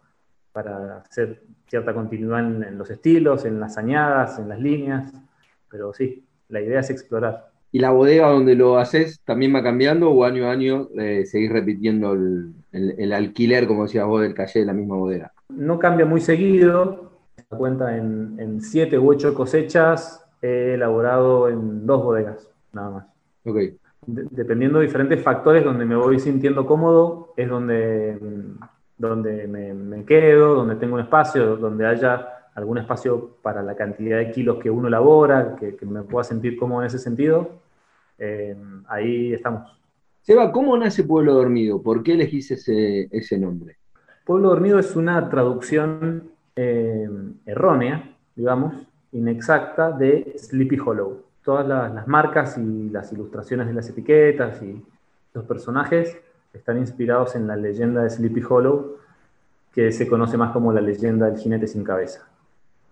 para 0.53 0.99
hacer 0.99 1.43
cierta 1.67 1.93
continuidad 1.93 2.41
en, 2.41 2.79
los 2.79 2.89
estilos, 2.91 3.45
en 3.45 3.59
las 3.59 3.77
añadas, 3.77 4.39
en 4.39 4.49
las 4.49 4.61
líneas, 4.61 5.13
pero 5.69 5.93
sí, 5.93 6.25
la 6.49 6.61
idea 6.61 6.81
es 6.81 6.91
explorar. 6.91 7.51
¿Y 7.75 7.81
la 7.81 7.91
bodega 7.91 8.29
donde 8.31 8.55
lo 8.55 8.79
haces 8.79 9.21
también 9.25 9.53
va 9.53 9.61
cambiando 9.61 10.09
o 10.09 10.23
año 10.23 10.47
a 10.47 10.53
año 10.53 10.91
eh, 10.97 11.27
seguís 11.27 11.51
repitiendo 11.51 12.13
el, 12.13 13.13
alquiler, 13.13 13.67
como 13.67 13.83
decías 13.83 14.07
vos, 14.07 14.23
del 14.23 14.33
calle 14.33 14.61
de 14.61 14.67
la 14.67 14.73
misma 14.73 14.95
bodega? 14.95 15.33
No 15.49 15.81
cambia 15.81 16.07
muy 16.07 16.21
seguido, 16.21 17.11
se 17.35 17.57
cuenta 17.57 17.97
en, 17.97 18.61
siete 18.61 18.97
u 18.97 19.11
ocho 19.11 19.35
cosechas, 19.35 20.25
he 20.41 20.75
elaborado 20.75 21.49
en 21.49 21.85
dos 21.85 22.05
bodegas, 22.05 22.49
nada 22.73 22.91
más. 22.91 23.07
Ok. 23.45 23.59
dependiendo 24.07 24.79
de 24.79 24.87
diferentes 24.87 25.21
factores 25.21 25.65
donde 25.65 25.85
me 25.85 25.97
voy 25.97 26.21
sintiendo 26.21 26.69
cómodo, 26.69 27.35
es 27.37 27.49
donde 27.49 28.21
donde 28.97 29.49
me, 29.49 30.05
quedo, 30.05 30.55
donde 30.55 30.77
tengo 30.77 30.95
un 30.95 31.01
espacio, 31.01 31.57
donde 31.57 31.85
haya 31.87 32.29
algún 32.55 32.79
espacio 32.79 33.37
para 33.43 33.65
la 33.65 33.75
cantidad 33.75 34.19
de 34.19 34.31
kilos 34.31 34.59
que 34.63 34.71
uno 34.71 34.87
elabora, 34.87 35.57
que, 35.57 35.77
me 35.85 36.03
pueda 36.05 36.23
sentir 36.23 36.57
cómodo 36.57 36.83
en 36.83 36.87
ese 36.87 37.01
sentido, 37.01 37.64
eh, 38.19 38.57
ahí 38.89 39.33
estamos. 39.33 39.79
Seba, 40.23 40.51
¿cómo 40.53 40.77
nace 40.77 41.05
Pueblo 41.05 41.35
Dormido? 41.35 41.83
¿Por 41.83 42.03
qué 42.03 42.15
elegís 42.15 42.51
ese, 42.51 43.09
ese 43.11 43.39
nombre? 43.39 43.77
Pueblo 44.25 44.49
Dormido 44.49 44.79
es 44.79 44.97
una 44.97 45.29
traducción 45.29 46.31
eh, 46.57 47.09
errónea, 47.45 48.17
digamos, 48.35 48.75
inexacta 49.13 49.93
de 49.93 50.35
Sleepy 50.39 50.79
Hollow. 50.79 51.25
Todas 51.45 51.69
las, 51.69 51.93
las 51.93 52.09
marcas 52.09 52.57
y 52.57 52.89
las 52.89 53.13
ilustraciones 53.13 53.67
de 53.67 53.75
las 53.75 53.89
etiquetas 53.91 54.63
y 54.63 54.83
los 55.35 55.45
personajes 55.45 56.17
están 56.55 56.79
inspirados 56.79 57.37
en 57.37 57.47
la 57.47 57.57
leyenda 57.57 58.03
de 58.03 58.11
Sleepy 58.11 58.43
Hollow, 58.49 58.97
que 59.73 59.93
se 59.93 60.07
conoce 60.07 60.39
más 60.39 60.53
como 60.53 60.73
la 60.73 60.81
leyenda 60.81 61.27
del 61.27 61.37
jinete 61.37 61.67
sin 61.67 61.85
cabeza. 61.85 62.27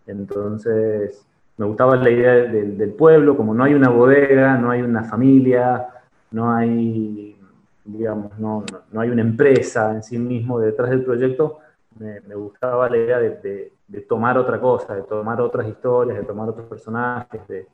Entonces, 0.06 1.24
me 1.56 1.66
gustaba 1.66 1.96
la 1.96 2.10
idea 2.10 2.32
del, 2.32 2.92
pueblo, 2.92 3.36
como 3.36 3.54
no 3.54 3.64
hay 3.64 3.74
una 3.74 3.88
bodega, 3.90 4.56
no 4.56 4.70
hay 4.70 4.82
una 4.82 5.04
familia, 5.04 5.86
no 6.30 6.52
hay, 6.52 7.36
digamos, 7.84 8.38
no, 8.38 8.64
hay 8.96 9.10
una 9.10 9.22
empresa 9.22 9.92
en 9.92 10.02
sí 10.02 10.18
mismo 10.18 10.58
detrás 10.58 10.90
del 10.90 11.04
proyecto, 11.04 11.58
me, 11.98 12.20
gustaba 12.34 12.88
la 12.88 12.96
idea 12.96 13.18
de, 13.18 13.72
tomar 14.08 14.38
otra 14.38 14.58
cosa, 14.60 14.94
de 14.94 15.02
tomar 15.02 15.40
otras 15.40 15.68
historias, 15.68 16.18
de 16.18 16.24
tomar 16.24 16.48
otros 16.48 16.66
personajes, 16.66 17.40
de, 17.48 17.66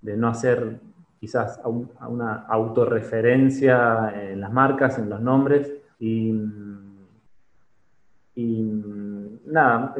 de 0.00 0.16
no 0.16 0.28
hacer 0.28 0.80
quizás 1.24 1.58
a, 1.64 1.68
una 1.68 2.44
autorreferencia 2.48 4.12
en 4.30 4.42
las 4.42 4.52
marcas, 4.52 4.98
en 4.98 5.08
los 5.08 5.22
nombres. 5.22 5.72
Y, 5.98 6.34
nada, 9.46 9.94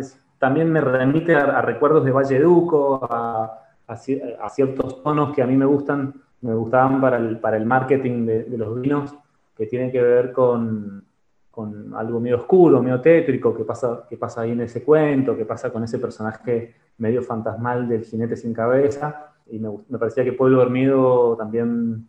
también 0.45 0.71
me 0.71 0.83
remite 0.83 1.35
a, 1.35 1.63
recuerdos 1.63 2.05
de 2.05 2.11
Valle 2.11 2.39
Duco, 2.39 3.01
a, 3.11 3.63
a, 3.87 3.97
ciertos 3.97 5.03
tonos 5.03 5.35
que 5.35 5.41
a 5.41 5.47
mí 5.47 5.57
me 5.57 5.65
gustan, 5.65 6.13
me 6.43 6.53
gustaban 6.55 7.01
para 7.01 7.17
el, 7.17 7.39
para 7.39 7.57
el 7.57 7.65
marketing 7.65 8.27
de, 8.27 8.59
los 8.59 8.79
vinos, 8.79 9.15
que 9.57 9.65
tienen 9.65 9.91
que 9.91 10.03
ver 10.03 10.33
con, 10.33 11.03
con 11.51 11.95
algo 11.95 12.21
medio 12.21 12.37
oscuro, 12.37 12.83
medio 12.83 13.01
tétrico, 13.01 13.57
que 13.57 13.65
pasa, 13.65 14.05
que 14.07 14.19
pasa 14.19 14.43
ahí 14.43 14.51
en 14.51 14.61
ese 14.61 14.85
cuento, 14.85 15.35
que 15.35 15.47
pasa 15.47 15.73
con 15.73 15.83
ese 15.83 15.99
personaje 15.99 16.75
medio 16.99 17.23
fantasmal 17.23 17.89
del 17.89 18.05
jinete 18.05 18.37
sin 18.37 18.53
cabeza. 18.53 19.33
Y 19.47 19.59
me, 19.59 19.99
parecía 19.99 20.25
que 20.25 20.35
Pueblo 20.35 20.59
Dormido 20.59 21.39
también, 21.39 22.07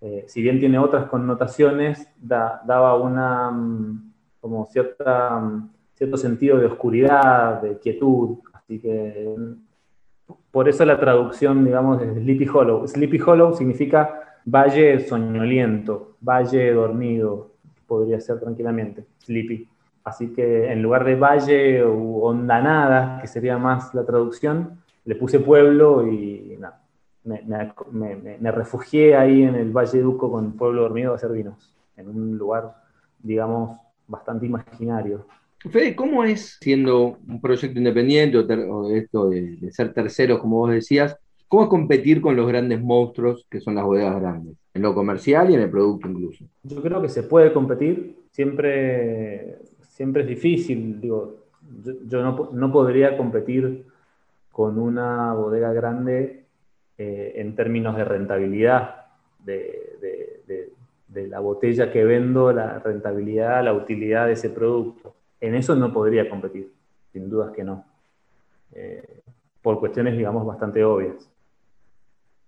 eh, 0.00 0.24
si 0.26 0.42
bien 0.42 0.58
tiene 0.58 0.80
otras 0.80 1.06
connotaciones, 1.06 2.08
daba 2.18 2.96
una 2.96 3.48
mm, 3.52 4.12
como 4.40 4.66
cierta, 4.66 5.38
mm, 5.38 5.70
cierto 6.00 6.16
sentido 6.16 6.56
de 6.56 6.64
oscuridad, 6.64 7.60
de 7.60 7.78
quietud, 7.78 8.38
así 8.54 8.78
que 8.78 9.36
por 10.50 10.66
eso 10.66 10.82
la 10.86 10.98
traducción, 10.98 11.62
digamos, 11.62 12.00
de 12.00 12.22
Sleepy 12.22 12.48
Hollow. 12.48 12.88
Sleepy 12.88 13.20
Hollow 13.20 13.52
significa 13.52 14.38
valle 14.46 15.00
soñoliento, 15.00 16.16
valle 16.22 16.72
dormido, 16.72 17.50
podría 17.86 18.18
ser 18.18 18.40
tranquilamente, 18.40 19.04
Sleepy. 19.18 19.68
Así 20.02 20.32
que 20.32 20.72
en 20.72 20.80
lugar 20.80 21.04
de 21.04 21.16
valle 21.16 21.82
o 21.82 22.22
hondanada, 22.22 23.20
que 23.20 23.26
sería 23.26 23.58
más 23.58 23.94
la 23.94 24.06
traducción, 24.06 24.80
le 25.04 25.16
puse 25.16 25.38
pueblo 25.38 26.06
y 26.06 26.58
me, 27.24 28.52
refugié 28.52 29.16
ahí 29.16 29.42
en 29.42 29.54
el 29.54 29.70
Valle 29.70 30.00
Duco 30.00 30.32
con 30.32 30.52
Pueblo 30.52 30.80
Dormido 30.80 31.12
a 31.12 31.16
hacer 31.16 31.32
en 31.32 32.08
un 32.08 32.38
lugar, 32.38 32.74
digamos, 33.18 33.78
bastante 34.08 34.46
imaginario. 34.46 35.26
Fede, 35.68 35.94
¿cómo 35.94 36.24
es 36.24 36.56
siendo 36.60 37.18
un 37.28 37.40
proyecto 37.40 37.78
independiente 37.78 38.38
o, 38.38 38.90
esto 38.90 39.28
de, 39.28 39.56
de, 39.56 39.72
ser 39.72 39.92
tercero, 39.92 40.38
como 40.38 40.58
vos 40.58 40.70
decías, 40.70 41.16
cómo 41.48 41.64
es 41.64 41.68
competir 41.68 42.20
con 42.20 42.36
los 42.36 42.46
grandes 42.46 42.80
monstruos 42.80 43.46
que 43.50 43.60
son 43.60 43.74
las 43.74 43.84
bodegas 43.84 44.20
grandes, 44.20 44.56
en 44.72 44.82
lo 44.82 44.94
comercial 44.94 45.50
y 45.50 45.54
en 45.54 45.60
el 45.60 45.70
producto 45.70 46.08
incluso? 46.08 46.44
Yo 46.62 46.80
creo 46.80 47.02
que 47.02 47.08
se 47.08 47.24
puede 47.24 47.52
competir, 47.52 48.16
siempre, 48.30 49.58
siempre 49.82 50.22
es 50.22 50.28
difícil, 50.28 51.00
digo, 51.00 51.40
yo, 52.06 52.22
no, 52.52 52.72
podría 52.72 53.16
competir 53.16 53.84
con 54.50 54.78
una 54.78 55.34
bodega 55.34 55.72
grande 55.72 56.44
eh, 56.98 57.32
en 57.36 57.54
términos 57.54 57.96
de 57.96 58.04
rentabilidad 58.04 59.06
de, 59.44 59.96
la 61.28 61.40
botella 61.40 61.92
que 61.92 62.04
vendo, 62.04 62.52
la 62.52 62.78
rentabilidad, 62.78 63.64
la 63.64 63.72
utilidad 63.72 64.26
de 64.26 64.32
ese 64.32 64.50
producto. 64.50 65.14
En 65.40 65.54
eso 65.54 65.74
no 65.74 65.92
podría 65.92 66.28
competir, 66.28 66.72
sin 67.12 67.28
dudas 67.30 67.52
que 67.52 67.64
no. 67.64 67.84
Eh, 68.72 69.22
por 69.62 69.78
cuestiones, 69.80 70.16
digamos, 70.16 70.46
bastante 70.46 70.84
obvias. 70.84 71.30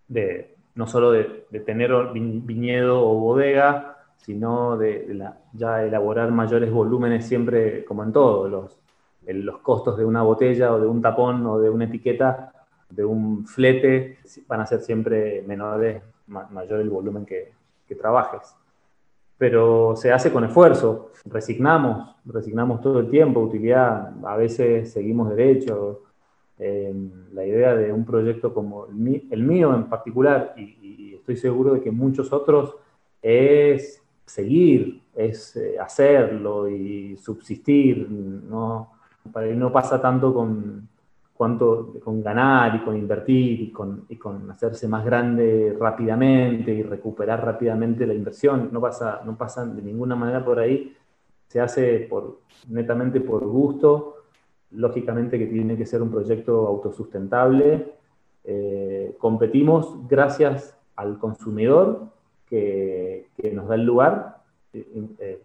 De, 0.08 0.56
no 0.74 0.86
solo 0.86 1.12
de, 1.12 1.24
tener 1.64 1.92
viñedo 2.12 3.06
o 3.06 3.14
bodega, 3.14 3.98
sino 4.16 4.76
de, 4.76 5.18
ya 5.52 5.84
elaborar 5.84 6.30
mayores 6.30 6.70
volúmenes 6.70 7.26
siempre, 7.26 7.84
como 7.84 8.04
en 8.04 8.12
todo, 8.12 8.48
los, 8.48 8.78
los 9.26 9.58
costos 9.58 9.96
de 9.98 10.04
una 10.04 10.22
botella 10.22 10.72
o 10.72 10.80
de 10.80 10.86
un 10.86 11.02
tapón 11.02 11.44
o 11.46 11.58
de 11.58 11.70
una 11.70 11.84
etiqueta, 11.84 12.52
de 12.90 13.04
un 13.04 13.46
flete, 13.46 14.18
van 14.46 14.60
a 14.60 14.66
ser 14.66 14.80
siempre 14.80 15.42
menores, 15.42 16.02
mayor 16.26 16.80
el 16.80 16.90
volumen 16.90 17.26
que, 17.26 17.52
trabajes. 18.00 18.56
Pero 19.42 19.96
se 19.96 20.12
hace 20.12 20.32
con 20.32 20.44
esfuerzo, 20.44 21.10
resignamos, 21.24 22.14
resignamos 22.24 22.80
todo 22.80 23.00
el 23.00 23.10
tiempo, 23.10 23.40
utilidad, 23.40 24.12
a 24.24 24.36
veces 24.36 24.92
seguimos 24.92 25.30
derecho. 25.30 26.02
la 26.58 27.44
idea 27.44 27.74
de 27.74 27.92
un 27.92 28.04
proyecto 28.04 28.54
como 28.54 28.86
el, 28.86 29.42
mío 29.42 29.74
en 29.74 29.88
particular, 29.88 30.54
y 30.56 31.14
estoy 31.14 31.34
seguro 31.34 31.74
de 31.74 31.80
que 31.80 31.90
muchos 31.90 32.32
otros, 32.32 32.76
es 33.20 34.00
seguir, 34.24 35.02
es 35.12 35.56
eh, 35.56 35.76
hacerlo 35.76 36.68
y 36.68 37.16
subsistir, 37.16 38.08
¿no? 38.08 38.92
Para 39.32 39.48
no 39.48 39.72
pasa 39.72 40.00
tanto 40.00 40.32
con, 40.32 40.88
cuanto, 41.34 41.94
con 42.04 42.22
ganar 42.22 42.76
y 42.76 42.84
con 42.84 42.96
invertir 42.96 43.60
y 43.60 43.70
con, 43.70 44.04
y 44.08 44.16
con, 44.16 44.50
hacerse 44.50 44.86
más 44.88 45.04
grande 45.04 45.76
rápidamente 45.78 46.72
y 46.72 46.82
recuperar 46.82 47.44
rápidamente 47.44 48.06
la 48.06 48.14
inversión, 48.14 48.68
no 48.72 48.80
pasa, 48.80 49.22
no 49.24 49.36
pasa 49.36 49.64
de 49.66 49.82
ninguna 49.82 50.14
manera 50.14 50.44
por 50.44 50.58
ahí, 50.58 50.94
se 51.48 51.60
hace 51.60 52.06
por, 52.08 52.40
netamente 52.68 53.20
por 53.20 53.44
gusto, 53.46 54.16
lógicamente 54.72 55.38
que 55.38 55.46
tiene 55.46 55.76
que 55.76 55.86
ser 55.86 56.02
un 56.02 56.10
proyecto 56.10 56.66
autosustentable, 56.66 57.92
eh, 58.44 59.14
competimos 59.18 60.08
gracias 60.08 60.76
al 60.96 61.18
consumidor 61.18 62.08
que, 62.48 63.28
nos 63.52 63.68
da 63.68 63.74
el 63.74 63.84
lugar, 63.84 64.38
eh, 64.72 65.42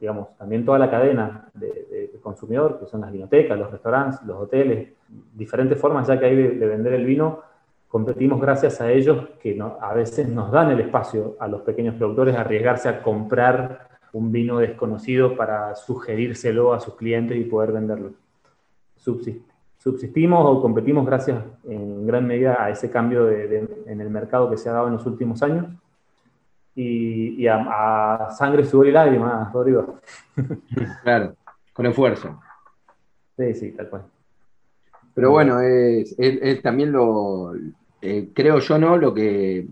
digamos, 0.00 0.36
también 0.36 0.64
toda 0.64 0.78
la 0.78 0.90
cadena 0.90 1.50
de, 1.54 1.76
consumidor, 2.22 2.80
que 2.80 2.86
son 2.86 3.02
las 3.02 3.12
vinotecas, 3.12 3.56
los 3.56 3.70
restaurantes, 3.70 4.20
los 4.26 4.36
hoteles, 4.36 4.88
diferentes 5.36 5.78
formas 5.78 6.08
ya 6.08 6.18
que 6.18 6.26
hay 6.26 6.36
de, 6.36 6.66
vender 6.66 6.94
el 6.94 7.04
vino, 7.04 7.40
competimos 7.88 8.40
gracias 8.40 8.80
a 8.80 8.90
ellos 8.90 9.28
que 9.40 9.58
a 9.80 9.94
veces 9.94 10.28
nos 10.28 10.50
dan 10.50 10.70
el 10.70 10.80
espacio 10.80 11.36
a 11.38 11.46
los 11.46 11.62
pequeños 11.62 11.94
productores 11.94 12.34
a 12.34 12.40
arriesgarse 12.40 12.88
a 12.88 13.02
comprar 13.02 13.88
un 14.12 14.32
vino 14.32 14.58
desconocido 14.58 15.36
para 15.36 15.74
sugerírselo 15.74 16.72
a 16.72 16.80
sus 16.80 16.94
clientes 16.94 17.36
y 17.36 17.44
poder 17.44 17.72
venderlo. 17.72 18.12
Subsistimos 18.96 20.44
o 20.44 20.62
competimos 20.62 21.06
gracias 21.06 21.42
en 21.64 22.06
gran 22.06 22.26
medida 22.26 22.62
a 22.64 22.70
ese 22.70 22.90
cambio 22.90 23.30
en 23.30 24.00
el 24.00 24.10
mercado 24.10 24.50
que 24.50 24.56
se 24.56 24.68
ha 24.68 24.72
dado 24.72 24.86
en 24.88 24.94
los 24.94 25.06
últimos 25.06 25.42
años 25.42 25.66
y, 26.76 27.46
a, 27.46 28.28
sangre, 28.36 28.64
sudor 28.64 28.88
y 28.88 28.92
lágrimas, 28.92 29.52
Rodrigo. 29.52 30.00
Claro, 31.02 31.34
con 31.72 31.86
esfuerzo. 31.86 32.38
Sí, 33.36 33.54
sí, 33.54 33.72
tal 33.72 33.88
cual. 33.88 34.02
Pero 35.16 35.30
bueno, 35.30 35.62
es, 35.62 36.14
también 36.62 36.92
lo, 36.92 37.54
eh, 38.02 38.28
creo 38.34 38.58
yo, 38.58 38.78
¿no? 38.78 38.98
Lo 38.98 39.14
que 39.14 39.66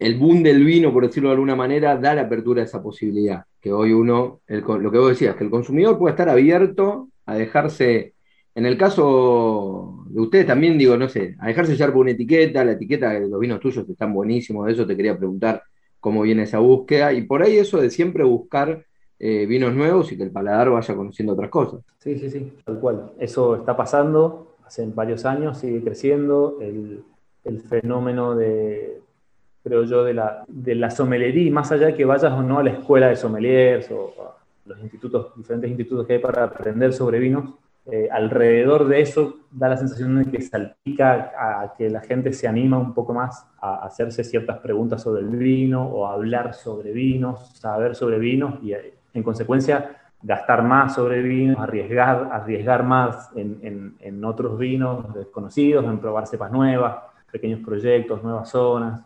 el 0.00 0.18
boom 0.18 0.42
del 0.42 0.64
vino, 0.64 0.92
por 0.92 1.06
decirlo 1.06 1.28
de 1.28 1.34
alguna 1.34 1.54
manera, 1.54 1.96
da 1.96 2.12
la 2.12 2.22
apertura 2.22 2.62
a 2.62 2.64
esa 2.64 2.82
posibilidad. 2.82 3.44
Que 3.60 3.72
hoy 3.72 3.92
uno, 3.92 4.40
lo 4.48 4.90
que 4.90 4.98
vos 4.98 5.10
decías, 5.10 5.36
que 5.36 5.44
el 5.44 5.50
consumidor 5.50 5.98
puede 5.98 6.14
estar 6.14 6.28
abierto 6.28 7.10
a 7.26 7.36
dejarse 7.36 8.14
en 8.56 8.66
el 8.66 8.76
caso 8.76 10.04
de 10.08 10.20
ustedes 10.20 10.48
también, 10.48 10.76
digo, 10.76 10.96
no 10.96 11.08
sé, 11.08 11.36
a 11.38 11.46
dejarse 11.46 11.76
llevar 11.76 11.92
por 11.92 12.00
una 12.00 12.10
etiqueta, 12.10 12.64
la 12.64 12.72
etiqueta 12.72 13.10
de 13.10 13.28
los 13.28 13.38
vinos 13.38 13.60
tuyos 13.60 13.88
están 13.88 14.12
buenísimos, 14.12 14.66
de 14.66 14.72
eso 14.72 14.84
te 14.84 14.96
quería 14.96 15.16
preguntar 15.16 15.62
cómo 16.00 16.22
viene 16.22 16.42
esa 16.42 16.58
búsqueda, 16.58 17.12
y 17.12 17.22
por 17.22 17.44
ahí 17.44 17.56
eso 17.56 17.80
de 17.80 17.88
siempre 17.88 18.24
buscar 18.24 18.84
eh, 19.24 19.46
vinos 19.46 19.72
nuevos 19.72 20.10
y 20.10 20.16
que 20.16 20.24
el 20.24 20.32
paladar 20.32 20.68
vaya 20.70 20.96
conociendo 20.96 21.34
otras 21.34 21.48
cosas. 21.48 21.80
Sí, 21.98 22.18
sí, 22.18 22.28
sí, 22.28 22.54
tal 22.64 22.80
cual. 22.80 23.12
Eso 23.20 23.54
está 23.54 23.76
pasando 23.76 24.56
hace 24.66 24.84
varios 24.86 25.24
años, 25.24 25.58
sigue 25.58 25.80
creciendo, 25.80 26.58
el, 26.60 27.04
fenómeno 27.68 28.34
de, 28.34 29.00
creo 29.62 29.84
yo, 29.84 30.02
de 30.02 30.14
la, 30.14 30.44
de 30.48 30.74
la 30.74 30.90
sommelería, 30.90 31.52
más 31.52 31.70
allá 31.70 31.86
de 31.86 31.94
que 31.94 32.04
vayas 32.04 32.32
o 32.32 32.42
no 32.42 32.58
a 32.58 32.64
la 32.64 32.70
escuela 32.70 33.06
de 33.06 33.14
sommeliers 33.14 33.88
o 33.92 34.12
a 34.20 34.36
los 34.64 34.80
institutos, 34.80 35.36
diferentes 35.36 35.70
institutos 35.70 36.04
que 36.04 36.14
hay 36.14 36.18
para 36.18 36.42
aprender 36.42 36.92
sobre 36.92 37.20
vinos, 37.20 37.54
eh, 37.86 38.08
alrededor 38.10 38.88
de 38.88 39.02
eso 39.02 39.36
da 39.52 39.68
la 39.68 39.76
sensación 39.76 40.20
de 40.20 40.32
que 40.32 40.42
salpica 40.42 41.32
a 41.36 41.74
que 41.78 41.88
la 41.88 42.00
gente 42.00 42.32
se 42.32 42.48
anima 42.48 42.76
un 42.76 42.92
poco 42.92 43.14
más 43.14 43.46
a 43.60 43.84
hacerse 43.86 44.24
ciertas 44.24 44.58
preguntas 44.58 45.02
sobre 45.02 45.22
el 45.22 45.28
vino 45.28 45.86
o 45.86 46.08
a 46.08 46.14
hablar 46.14 46.54
sobre 46.54 46.90
vinos, 46.90 47.56
saber 47.56 47.94
sobre 47.94 48.18
vinos 48.18 48.54
y 48.62 48.72
eh, 48.72 48.94
en 49.14 49.22
consecuencia 49.22 49.96
gastar 50.22 50.62
más 50.62 50.94
sobre 50.94 51.20
vinos, 51.20 51.58
arriesgar, 51.58 52.28
arriesgar 52.32 52.84
más 52.84 53.30
en, 53.34 53.96
en, 53.98 54.24
otros 54.24 54.56
vinos 54.58 55.12
desconocidos, 55.14 55.84
en 55.84 55.98
probar 55.98 56.26
cepas 56.26 56.52
nuevas, 56.52 56.96
pequeños 57.30 57.60
proyectos, 57.60 58.22
nuevas 58.22 58.48
zonas 58.48 59.02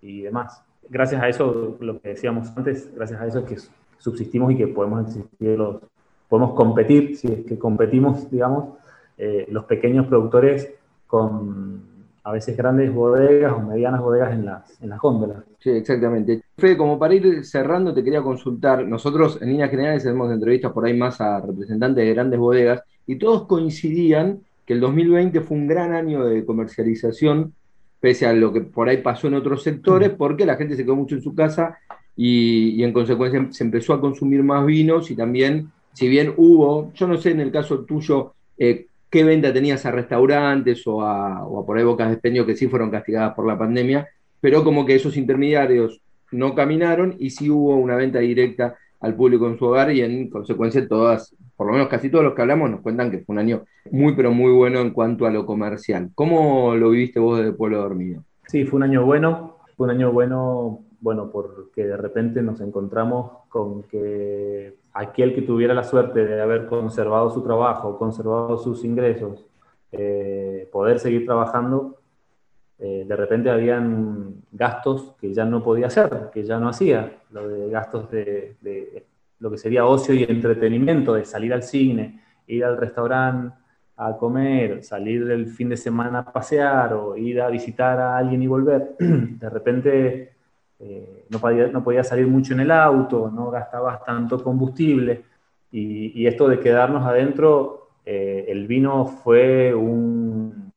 y 0.00 0.22
demás. 0.22 0.64
Gracias 0.88 1.22
a 1.22 1.28
eso, 1.28 1.76
lo 1.80 2.00
que 2.00 2.10
decíamos 2.10 2.56
antes, 2.56 2.94
gracias 2.94 3.20
a 3.20 3.26
eso 3.26 3.40
es 3.40 3.44
que 3.44 3.56
subsistimos 3.98 4.52
y 4.52 4.56
que 4.56 4.68
podemos 4.68 5.06
existir 5.06 5.58
los, 5.58 5.78
podemos 6.28 6.54
competir, 6.54 7.16
si 7.16 7.28
es 7.28 7.44
que 7.44 7.58
competimos, 7.58 8.30
digamos, 8.30 8.74
eh, 9.18 9.46
los 9.50 9.64
pequeños 9.64 10.06
productores 10.06 10.72
con 11.06 11.95
a 12.26 12.32
veces 12.32 12.56
grandes 12.56 12.92
bodegas 12.92 13.52
o 13.52 13.60
medianas 13.60 14.00
bodegas 14.00 14.32
en 14.32 14.46
las, 14.46 14.82
en 14.82 14.88
las 14.88 14.98
góndolas. 14.98 15.44
Sí, 15.60 15.70
exactamente. 15.70 16.42
Fede, 16.58 16.76
como 16.76 16.98
para 16.98 17.14
ir 17.14 17.44
cerrando, 17.44 17.94
te 17.94 18.02
quería 18.02 18.20
consultar. 18.20 18.84
Nosotros, 18.84 19.38
en 19.40 19.50
líneas 19.50 19.70
generales, 19.70 20.04
hacemos 20.04 20.32
entrevistas 20.32 20.72
por 20.72 20.84
ahí 20.84 20.96
más 20.96 21.20
a 21.20 21.40
representantes 21.40 22.04
de 22.04 22.12
grandes 22.12 22.40
bodegas 22.40 22.82
y 23.06 23.14
todos 23.14 23.46
coincidían 23.46 24.40
que 24.64 24.74
el 24.74 24.80
2020 24.80 25.40
fue 25.42 25.56
un 25.56 25.68
gran 25.68 25.92
año 25.92 26.24
de 26.24 26.44
comercialización, 26.44 27.54
pese 28.00 28.26
a 28.26 28.32
lo 28.32 28.52
que 28.52 28.62
por 28.62 28.88
ahí 28.88 28.96
pasó 28.96 29.28
en 29.28 29.34
otros 29.34 29.62
sectores, 29.62 30.10
porque 30.10 30.44
la 30.44 30.56
gente 30.56 30.74
se 30.74 30.82
quedó 30.82 30.96
mucho 30.96 31.14
en 31.14 31.22
su 31.22 31.32
casa 31.32 31.78
y, 32.16 32.70
y 32.70 32.82
en 32.82 32.92
consecuencia 32.92 33.46
se 33.52 33.62
empezó 33.62 33.94
a 33.94 34.00
consumir 34.00 34.42
más 34.42 34.66
vinos 34.66 35.12
y 35.12 35.14
también 35.14 35.70
si 35.92 36.08
bien 36.08 36.34
hubo, 36.36 36.92
yo 36.92 37.06
no 37.06 37.18
sé 37.18 37.30
en 37.30 37.40
el 37.40 37.52
caso 37.52 37.84
tuyo 37.84 38.34
eh, 38.58 38.88
qué 39.16 39.24
venta 39.24 39.50
tenías 39.50 39.86
a 39.86 39.90
restaurantes 39.90 40.86
o 40.86 41.00
a, 41.00 41.42
por 41.64 41.78
ahí 41.78 41.84
bocas 41.84 42.08
de 42.08 42.12
expendio 42.12 42.44
que 42.44 42.54
sí 42.54 42.66
fueron 42.68 42.90
castigadas 42.90 43.32
por 43.32 43.46
la 43.46 43.56
pandemia, 43.56 44.06
pero 44.42 44.62
como 44.62 44.84
que 44.84 44.94
esos 44.94 45.16
intermediarios 45.16 46.02
no 46.32 46.54
caminaron 46.54 47.16
y 47.18 47.30
sí 47.30 47.48
hubo 47.48 47.76
una 47.76 47.96
venta 47.96 48.18
directa 48.18 48.76
al 49.00 49.14
público 49.16 49.48
en 49.48 49.56
su 49.56 49.64
hogar 49.64 49.90
y 49.90 50.02
en 50.02 50.28
consecuencia 50.28 50.86
todas, 50.86 51.34
por 51.56 51.66
lo 51.66 51.72
menos 51.72 51.88
casi 51.88 52.10
todos 52.10 52.24
los 52.24 52.34
que 52.34 52.42
hablamos 52.42 52.68
nos 52.68 52.82
cuentan 52.82 53.10
que 53.10 53.20
fue 53.20 53.32
un 53.32 53.38
año 53.38 53.64
muy 53.90 54.14
pero 54.14 54.32
muy 54.32 54.52
bueno 54.52 54.80
en 54.80 54.90
cuanto 54.90 55.24
a 55.24 55.30
lo 55.30 55.46
comercial. 55.46 56.10
¿Cómo 56.14 56.74
lo 56.74 56.90
viviste 56.90 57.18
vos 57.18 57.38
desde 57.38 57.52
Pueblo 57.52 57.78
Dormido? 57.78 58.22
Sí, 58.46 58.66
fue 58.66 58.76
un 58.76 58.82
año 58.82 59.06
bueno, 59.06 59.56
fue 59.78 59.86
un 59.86 59.92
año 59.92 60.12
bueno, 60.12 60.80
bueno, 61.00 61.30
porque 61.32 61.86
de 61.86 61.96
repente 61.96 62.42
nos 62.42 62.60
encontramos 62.60 63.30
con 63.48 63.82
que 63.84 64.74
aquel 64.96 65.34
que 65.34 65.42
tuviera 65.42 65.74
la 65.74 65.84
suerte 65.84 66.24
de 66.24 66.40
haber 66.40 66.66
conservado 66.66 67.30
su 67.30 67.42
trabajo, 67.42 67.98
conservado 67.98 68.56
sus 68.56 68.82
ingresos, 68.82 69.44
eh, 69.92 70.68
poder 70.72 70.98
seguir 70.98 71.26
trabajando, 71.26 71.98
eh, 72.78 73.04
de 73.06 73.16
repente 73.16 73.50
habían 73.50 74.36
gastos 74.52 75.14
que 75.20 75.34
ya 75.34 75.44
no 75.44 75.62
podía 75.62 75.88
hacer, 75.88 76.30
que 76.32 76.44
ya 76.44 76.58
no 76.58 76.70
hacía, 76.70 77.18
lo 77.30 77.46
de 77.46 77.68
gastos 77.68 78.10
de, 78.10 79.04
lo 79.38 79.50
que 79.50 79.58
sería 79.58 79.84
ocio 79.84 80.14
y 80.14 80.24
entretenimiento, 80.24 81.12
de 81.12 81.26
salir 81.26 81.52
al 81.52 81.62
cine, 81.62 82.22
ir 82.46 82.64
al 82.64 82.78
restaurante 82.78 83.54
a 83.98 84.16
comer, 84.16 84.82
salir 84.82 85.30
el 85.30 85.46
fin 85.46 85.68
de 85.68 85.76
semana 85.76 86.20
a 86.20 86.32
pasear 86.32 86.94
o 86.94 87.16
ir 87.16 87.40
a 87.42 87.48
visitar 87.48 87.98
a 88.00 88.16
alguien 88.16 88.42
y 88.42 88.46
volver, 88.46 88.96
de 88.98 89.50
repente 89.50 90.35
eh, 90.78 91.26
no, 91.30 91.38
podía, 91.38 91.68
no 91.68 91.82
podía 91.82 92.04
salir 92.04 92.26
mucho 92.26 92.54
en 92.54 92.60
el 92.60 92.70
auto, 92.70 93.30
no 93.30 93.50
gastabas 93.50 94.04
tanto 94.04 94.42
combustible. 94.42 95.24
Y, 95.70 96.26
esto 96.26 96.48
de 96.48 96.60
quedarnos 96.60 97.04
adentro, 97.06 97.88
eh, 98.04 98.46
el 98.48 98.66
vino 98.66 99.04
fue 99.06 99.74
un, 99.74 100.72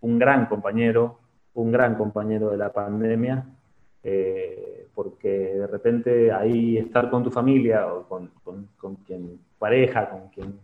un, 0.00 0.18
gran 0.18 0.46
compañero, 0.46 1.18
un 1.54 1.70
gran 1.70 1.94
compañero 1.94 2.50
de 2.50 2.56
la 2.56 2.72
pandemia, 2.72 3.44
eh, 4.02 4.88
porque 4.94 5.28
de 5.28 5.66
repente 5.68 6.32
ahí 6.32 6.78
estar 6.78 7.10
con 7.10 7.22
tu 7.22 7.30
familia 7.30 7.92
o 7.92 8.08
con, 8.08 8.30
con, 8.42 8.96
quien 9.06 9.38
pareja, 9.58 10.10
con 10.10 10.28
quien 10.28 10.58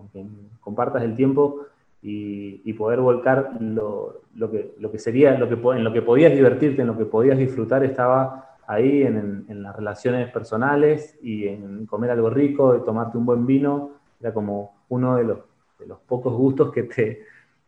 con 0.00 0.08
quien 0.08 0.48
compartas 0.60 1.02
el 1.02 1.14
tiempo 1.14 1.66
y, 2.02 2.72
poder 2.72 3.00
volcar 3.00 3.50
lo, 3.60 4.19
que, 4.50 4.74
lo 4.78 4.90
que 4.90 4.98
sería, 4.98 5.36
lo 5.38 5.48
que, 5.48 5.54
en 5.76 5.84
lo 5.84 5.92
que 5.92 6.02
podías 6.02 6.32
divertirte, 6.32 6.82
en 6.82 6.88
lo 6.88 6.96
que 6.96 7.04
podías 7.04 7.38
disfrutar, 7.38 7.84
estaba 7.84 8.56
ahí 8.66 9.02
en, 9.02 9.46
las 9.48 9.74
relaciones 9.74 10.30
personales 10.30 11.18
y 11.20 11.48
en 11.48 11.86
comer 11.86 12.12
algo 12.12 12.30
rico, 12.30 12.72
de 12.72 12.80
tomarte 12.80 13.18
un 13.18 13.26
buen 13.26 13.44
vino, 13.44 13.90
era 14.20 14.32
como 14.32 14.84
uno 14.88 15.16
de 15.16 15.24
los, 15.24 15.38
de 15.78 15.86
los 15.86 15.98
pocos 15.98 16.32
gustos 16.34 16.72
que, 16.72 16.84
te, 16.84 17.24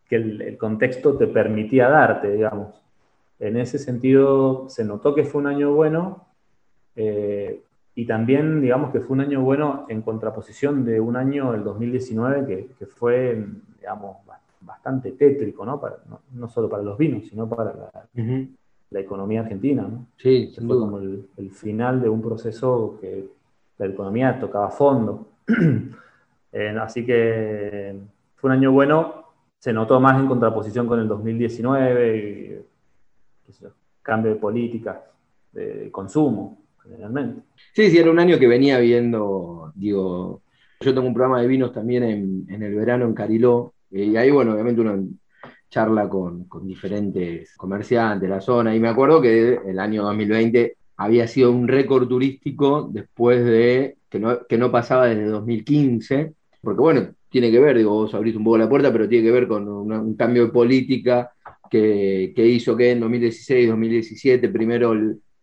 que 0.09 0.17
el, 0.17 0.57
contexto 0.57 1.17
te 1.17 1.27
permitía 1.27 1.89
darte, 1.89 2.31
digamos. 2.31 2.83
En 3.41 3.57
ese 3.57 3.79
sentido, 3.79 4.69
se 4.69 4.85
notó 4.85 5.15
que 5.15 5.25
fue 5.25 5.41
un 5.41 5.49
año 5.49 5.75
bueno, 5.75 6.27
eh, 6.95 7.63
y 7.95 8.07
también, 8.07 8.61
digamos 8.61 8.93
que 8.93 9.01
fue 9.01 9.15
un 9.15 9.23
año 9.23 9.43
bueno 9.43 9.87
en 9.89 10.03
contraposición 10.03 10.85
de 10.85 11.01
un 11.01 11.17
año, 11.17 11.53
el 11.53 11.65
2019, 11.65 12.47
que, 12.47 12.71
que 12.79 12.87
fue, 12.87 13.45
digamos, 13.81 14.25
bastante 14.25 14.42
tétrico, 15.19 15.65
¿no? 15.65 15.81
Para, 15.81 15.99
no, 16.33 16.49
solo 16.49 16.69
para 16.69 16.83
los 16.83 16.99
vinos, 16.99 17.25
sino 17.29 17.49
para 17.49 17.73
la, 17.75 18.09
la 18.91 19.01
economía 19.01 19.41
argentina, 19.41 19.83
¿no? 19.83 20.07
Sí, 20.17 20.53
fue 20.55 20.79
como 20.79 20.99
el, 20.99 21.29
el, 21.37 21.51
final 21.51 22.01
de 22.01 22.09
un 22.09 22.23
proceso 22.23 22.99
que 23.01 23.27
la 23.79 23.87
economía 23.87 24.39
tocaba 24.39 24.71
fondo. 24.71 25.29
eh, 26.53 26.77
así 26.81 27.05
que 27.05 27.97
fue 28.37 28.51
un 28.51 28.57
año 28.57 28.73
bueno, 28.73 29.25
se 29.59 29.73
notó 29.73 30.01
más 30.01 30.19
en 30.21 30.27
contraposición 30.27 30.87
con 30.87 31.01
el 31.01 31.09
2019, 31.09 32.17
y, 32.19 33.63
cambio 34.03 34.35
de 34.35 34.41
política, 34.41 35.05
de 35.53 35.91
consumo, 35.91 36.59
generalmente. 36.83 37.43
Sí, 37.73 37.91
sí, 37.91 37.99
era 37.99 38.11
un 38.11 38.19
año 38.19 38.39
que 38.39 38.49
venía 38.49 38.79
viendo, 38.79 39.73
digo, 39.75 40.43
yo 40.81 40.93
tengo 40.93 41.07
un 41.07 41.15
programa 41.15 41.41
de 41.41 41.47
vinos 41.47 41.73
también 41.73 42.03
en, 42.49 42.63
el 42.63 42.75
verano 42.75 43.05
en 43.05 43.15
Cariló, 43.15 43.75
y 43.93 44.17
ahí, 44.17 44.31
bueno, 44.31 44.55
obviamente 44.55 44.81
uno 44.81 45.09
charla 45.69 46.09
con, 46.09 46.47
diferentes 46.63 47.55
comerciantes 47.57 48.29
de 48.29 48.35
la 48.35 48.41
zona, 48.41 48.75
y 48.75 48.81
me 48.81 48.89
acuerdo 48.89 49.21
que 49.21 49.59
el 49.67 49.79
año 49.79 50.03
2020 50.05 50.77
había 50.97 51.27
sido 51.27 51.51
un 51.51 51.67
récord 51.67 52.07
turístico 52.07 52.89
después 52.93 53.45
de, 53.45 53.97
que 54.09 54.19
no, 54.19 54.47
que 54.47 54.59
no 54.59 54.71
pasaba 54.71 55.07
desde 55.07 55.25
2015, 55.27 56.35
porque 56.61 56.81
bueno, 56.81 57.09
tiene 57.31 57.51
que 57.51 57.59
ver, 57.59 57.79
digo, 57.79 57.91
vos 57.91 58.15
abriste 58.15 58.39
un 58.39 58.45
poco 58.45 58.59
la 58.59 58.69
puerta, 58.69 58.93
pero 58.93 59.09
tiene 59.09 59.25
que 59.25 59.33
ver 59.33 59.49
con 59.49 59.67
un 59.67 60.15
cambio 60.17 60.47
de 60.47 60.53
política 60.53 61.33
que, 61.71 62.33
que, 62.37 62.47
hizo 62.47 62.77
que 62.77 62.91
en 62.91 63.01
2016, 63.01 63.69
2017, 63.69 64.49
primero 64.51 64.95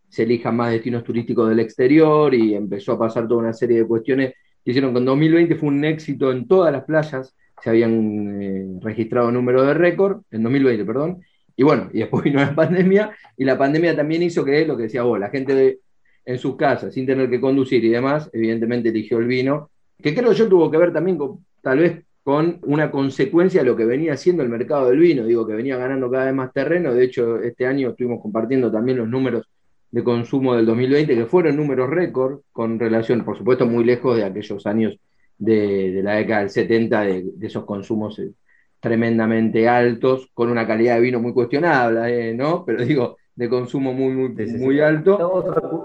se 0.08 0.22
elijan 0.22 0.56
más 0.56 0.70
destinos 0.70 1.02
turísticos 1.04 1.48
del 1.48 1.60
exterior 1.60 2.32
y 2.34 2.54
empezó 2.54 2.92
a 2.92 2.98
pasar 2.98 3.26
toda 3.26 3.40
una 3.40 3.52
serie 3.52 3.78
de 3.78 3.86
cuestiones 3.86 4.34
que 4.64 4.70
hicieron 4.70 4.92
que 4.92 4.98
en 4.98 5.04
2020 5.06 5.56
fue 5.56 5.68
un 5.68 5.84
éxito 5.84 6.30
en 6.30 6.46
todas 6.46 6.72
las 6.72 6.84
playas, 6.84 7.34
se 7.62 7.70
habían 7.70 8.42
eh, 8.42 8.78
registrado 8.80 9.30
números 9.30 9.66
de 9.66 9.74
récord, 9.74 10.22
en 10.30 10.42
2020, 10.42 10.84
perdón, 10.84 11.22
y 11.56 11.62
bueno, 11.62 11.90
y 11.92 11.98
después 11.98 12.24
vino 12.24 12.40
la 12.40 12.54
pandemia, 12.54 13.10
y 13.36 13.44
la 13.44 13.58
pandemia 13.58 13.94
también 13.94 14.22
hizo 14.22 14.44
que, 14.44 14.64
lo 14.64 14.76
que 14.76 14.84
decía 14.84 15.02
vos, 15.02 15.18
la 15.18 15.30
gente 15.30 15.80
en 16.24 16.38
sus 16.38 16.56
casas, 16.56 16.94
sin 16.94 17.06
tener 17.06 17.28
que 17.28 17.40
conducir 17.40 17.84
y 17.84 17.88
demás, 17.88 18.30
evidentemente 18.32 18.90
eligió 18.90 19.18
el 19.18 19.26
vino, 19.26 19.70
que 20.02 20.14
creo 20.14 20.32
yo 20.32 20.48
tuvo 20.48 20.70
que 20.70 20.78
ver 20.78 20.92
también 20.92 21.18
con, 21.18 21.44
tal 21.60 21.78
vez 21.78 22.04
con 22.22 22.58
una 22.62 22.90
consecuencia 22.90 23.62
de 23.62 23.66
lo 23.66 23.76
que 23.76 23.84
venía 23.84 24.12
haciendo 24.12 24.42
el 24.42 24.48
mercado 24.48 24.88
del 24.88 24.98
vino, 24.98 25.24
digo 25.24 25.46
que 25.46 25.54
venía 25.54 25.76
ganando 25.76 26.10
cada 26.10 26.26
vez 26.26 26.34
más 26.34 26.52
terreno, 26.52 26.94
de 26.94 27.04
hecho 27.04 27.40
este 27.40 27.66
año 27.66 27.90
estuvimos 27.90 28.20
compartiendo 28.22 28.70
también 28.70 28.98
los 28.98 29.08
números 29.08 29.46
de 29.90 30.04
consumo 30.04 30.54
del 30.54 30.66
2020, 30.66 31.14
que 31.14 31.26
fueron 31.26 31.56
números 31.56 31.90
récord, 31.90 32.40
con 32.52 32.78
relación, 32.78 33.24
por 33.24 33.36
supuesto, 33.36 33.66
muy 33.66 33.84
lejos 33.84 34.16
de 34.16 34.24
aquellos 34.24 34.66
años 34.66 34.96
de, 35.40 36.00
la 36.04 36.14
década 36.14 36.40
del 36.40 36.50
70, 36.50 37.00
de, 37.00 37.32
esos 37.40 37.64
consumos 37.64 38.18
eh, 38.20 38.30
tremendamente 38.78 39.68
altos, 39.68 40.28
con 40.32 40.50
una 40.50 40.66
calidad 40.66 40.96
de 40.96 41.00
vino 41.00 41.20
muy 41.20 41.32
cuestionable, 41.32 42.30
eh, 42.30 42.34
¿no? 42.34 42.64
Pero 42.66 42.84
digo, 42.84 43.16
de 43.34 43.48
consumo 43.48 43.92
muy, 43.92 44.12
muy, 44.12 44.46
muy 44.58 44.80
alto. 44.80 45.18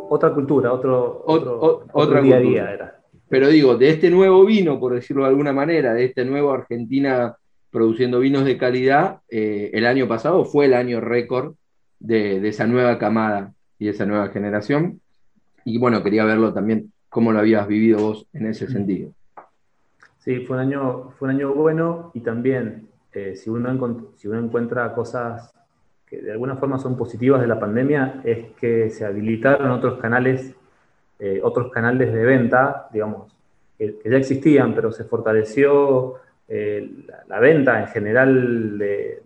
Otra, 0.10 0.34
cultura, 0.34 0.74
otro, 0.74 1.24
otro, 1.26 2.22
día 2.22 2.36
a 2.36 2.40
día 2.40 2.72
era. 2.72 3.00
Pero 3.28 3.48
digo, 3.48 3.76
de 3.76 3.90
este 3.90 4.10
nuevo 4.10 4.46
vino, 4.46 4.80
por 4.80 4.94
decirlo 4.94 5.24
de 5.24 5.30
alguna 5.30 5.54
manera, 5.54 5.94
de 5.94 6.06
este 6.06 6.26
nuevo 6.26 6.52
Argentina 6.52 7.36
produciendo 7.72 8.20
vinos 8.20 8.46
de 8.46 8.58
calidad, 8.58 9.20
eh, 9.30 9.72
el 9.74 9.86
año 9.86 10.08
pasado 10.08 10.46
fue 10.46 10.66
el 10.66 10.74
año 10.74 11.02
récord 11.02 11.56
de, 12.00 12.40
de, 12.40 12.50
esa 12.50 12.68
nueva 12.68 12.98
camada 12.98 13.54
y 13.80 13.90
esa 13.90 14.06
nueva 14.06 14.30
generación. 14.30 15.02
Y 15.66 15.78
bueno, 15.78 16.04
quería 16.04 16.24
verlo 16.24 16.54
también, 16.54 16.94
cómo 17.10 17.32
lo 17.32 17.40
habías 17.40 17.68
vivido 17.68 18.00
vos 18.00 18.28
en 18.34 18.46
ese 18.46 18.68
sentido. 18.68 19.12
Sí, 20.26 20.40
fue 20.40 20.58
un 20.58 20.64
año, 20.64 21.12
fue 21.12 21.30
un 21.30 21.36
año 21.36 21.54
bueno 21.54 22.10
y 22.16 22.22
también 22.22 22.90
eh, 23.14 23.36
si, 23.36 23.52
uno 23.52 23.70
si 24.18 24.28
uno 24.28 24.40
encuentra 24.40 24.92
cosas 24.96 25.54
que 26.08 26.20
de 26.20 26.32
alguna 26.32 26.56
forma 26.56 26.80
son 26.80 26.98
positivas 26.98 27.42
de 27.42 27.48
la 27.48 27.60
pandemia, 27.60 28.22
es 28.24 28.52
que 28.60 28.90
se 28.90 29.06
habilitaron 29.06 29.70
otros 29.70 30.00
canales, 30.00 30.56
eh, 31.20 31.40
otros 31.44 31.72
canales 31.72 32.12
de 32.12 32.26
venta, 32.26 32.90
digamos, 32.92 33.38
que, 33.78 34.00
ya 34.04 34.18
existían, 34.18 34.74
pero 34.74 34.92
se 34.92 35.04
fortaleció 35.04 36.16
eh, 36.48 37.06
la, 37.28 37.40
venta 37.40 37.82
en 37.82 37.88
general 37.88 38.78
de, 38.80 39.22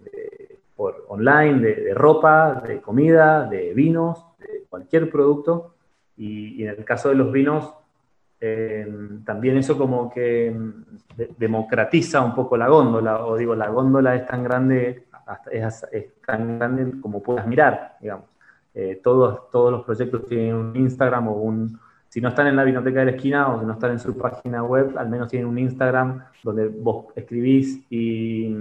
por 0.75 1.05
online, 1.07 1.59
de, 1.61 1.75
de, 1.75 1.93
ropa, 1.93 2.61
de 2.67 2.81
comida, 2.81 3.47
de 3.49 3.73
vinos, 3.73 4.25
cualquier 4.69 5.09
producto. 5.09 5.75
Y, 6.17 6.63
en 6.63 6.69
el 6.69 6.83
caso 6.83 7.09
de 7.09 7.15
los 7.15 7.31
vinos, 7.31 7.73
también 9.25 9.57
eso 9.57 9.77
como 9.77 10.09
que 10.09 10.51
mm, 10.51 10.83
democratiza 11.37 12.21
un 12.21 12.33
poco 12.33 12.55
la 12.57 12.67
góndola, 12.67 13.25
o 13.25 13.35
digo, 13.35 13.55
la 13.55 13.69
góndola 13.69 14.15
es 14.15 14.25
tan 14.25 14.43
grande, 14.43 15.05
es, 15.51 15.85
tan 16.25 16.57
grande 16.57 17.01
como 17.01 17.21
puedas 17.21 17.45
mirar, 17.45 17.97
digamos. 17.99 18.25
Eh, 18.73 19.01
todos, 19.03 19.49
todos 19.49 19.71
los 19.71 19.83
proyectos 19.83 20.25
tienen 20.27 20.55
un 20.55 20.75
Instagram 20.75 21.27
o 21.27 21.33
un, 21.33 21.79
si 22.07 22.21
no 22.21 22.29
están 22.29 22.47
en 22.47 22.55
la 22.55 22.63
biblioteca 22.63 22.99
de 22.99 23.05
la 23.05 23.11
esquina 23.11 23.53
o 23.53 23.59
si 23.59 23.65
no 23.65 23.73
están 23.73 23.91
en 23.91 23.99
su 23.99 24.17
página 24.17 24.63
web, 24.63 24.97
al 24.97 25.09
menos 25.09 25.27
tienen 25.27 25.47
un 25.47 25.57
Instagram 25.57 26.23
donde 26.43 26.67
vos 26.67 27.07
escribís 27.15 27.85
y 27.89 28.55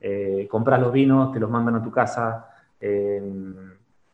eh, 0.00 0.46
compras 0.50 0.80
los 0.80 0.92
vinos, 0.92 1.32
te 1.32 1.40
los 1.40 1.50
mandan 1.50 1.76
a 1.76 1.82
tu 1.82 1.90
casa. 1.90 2.48
Eh, 2.80 3.22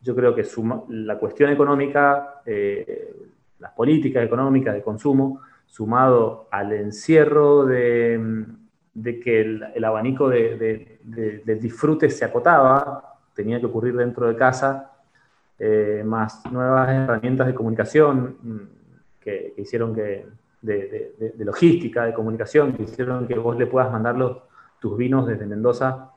yo 0.00 0.14
creo 0.14 0.34
que 0.34 0.44
la 0.88 1.18
cuestión 1.18 1.50
económica, 1.50 2.40
eh, 2.46 3.14
las 3.58 3.72
políticas 3.72 4.24
económicas 4.24 4.74
de 4.74 4.82
consumo, 4.82 5.40
sumado 5.66 6.48
al 6.50 6.72
encierro 6.72 7.66
de, 7.66 8.46
que 9.22 9.40
el, 9.40 9.84
abanico 9.84 10.28
de, 10.28 10.98
disfrute 11.60 12.10
se 12.10 12.24
acotaba, 12.24 13.18
tenía 13.34 13.60
que 13.60 13.66
ocurrir 13.66 13.96
dentro 13.96 14.28
de 14.28 14.36
casa, 14.36 14.92
eh, 15.58 16.02
más 16.04 16.44
nuevas 16.52 16.88
herramientas 16.90 17.46
de 17.46 17.54
comunicación 17.54 18.36
mm, 18.42 18.56
que, 19.20 19.54
hicieron 19.56 19.94
que, 19.94 20.26
de, 20.60 21.34
logística, 21.38 22.04
de 22.04 22.12
comunicación, 22.12 22.74
que 22.74 22.82
hicieron 22.82 23.26
que 23.26 23.38
vos 23.38 23.56
le 23.56 23.66
puedas 23.66 23.90
mandar 23.90 24.16
los, 24.16 24.38
tus 24.78 24.96
vinos 24.96 25.26
desde 25.26 25.46
Mendoza 25.46 26.10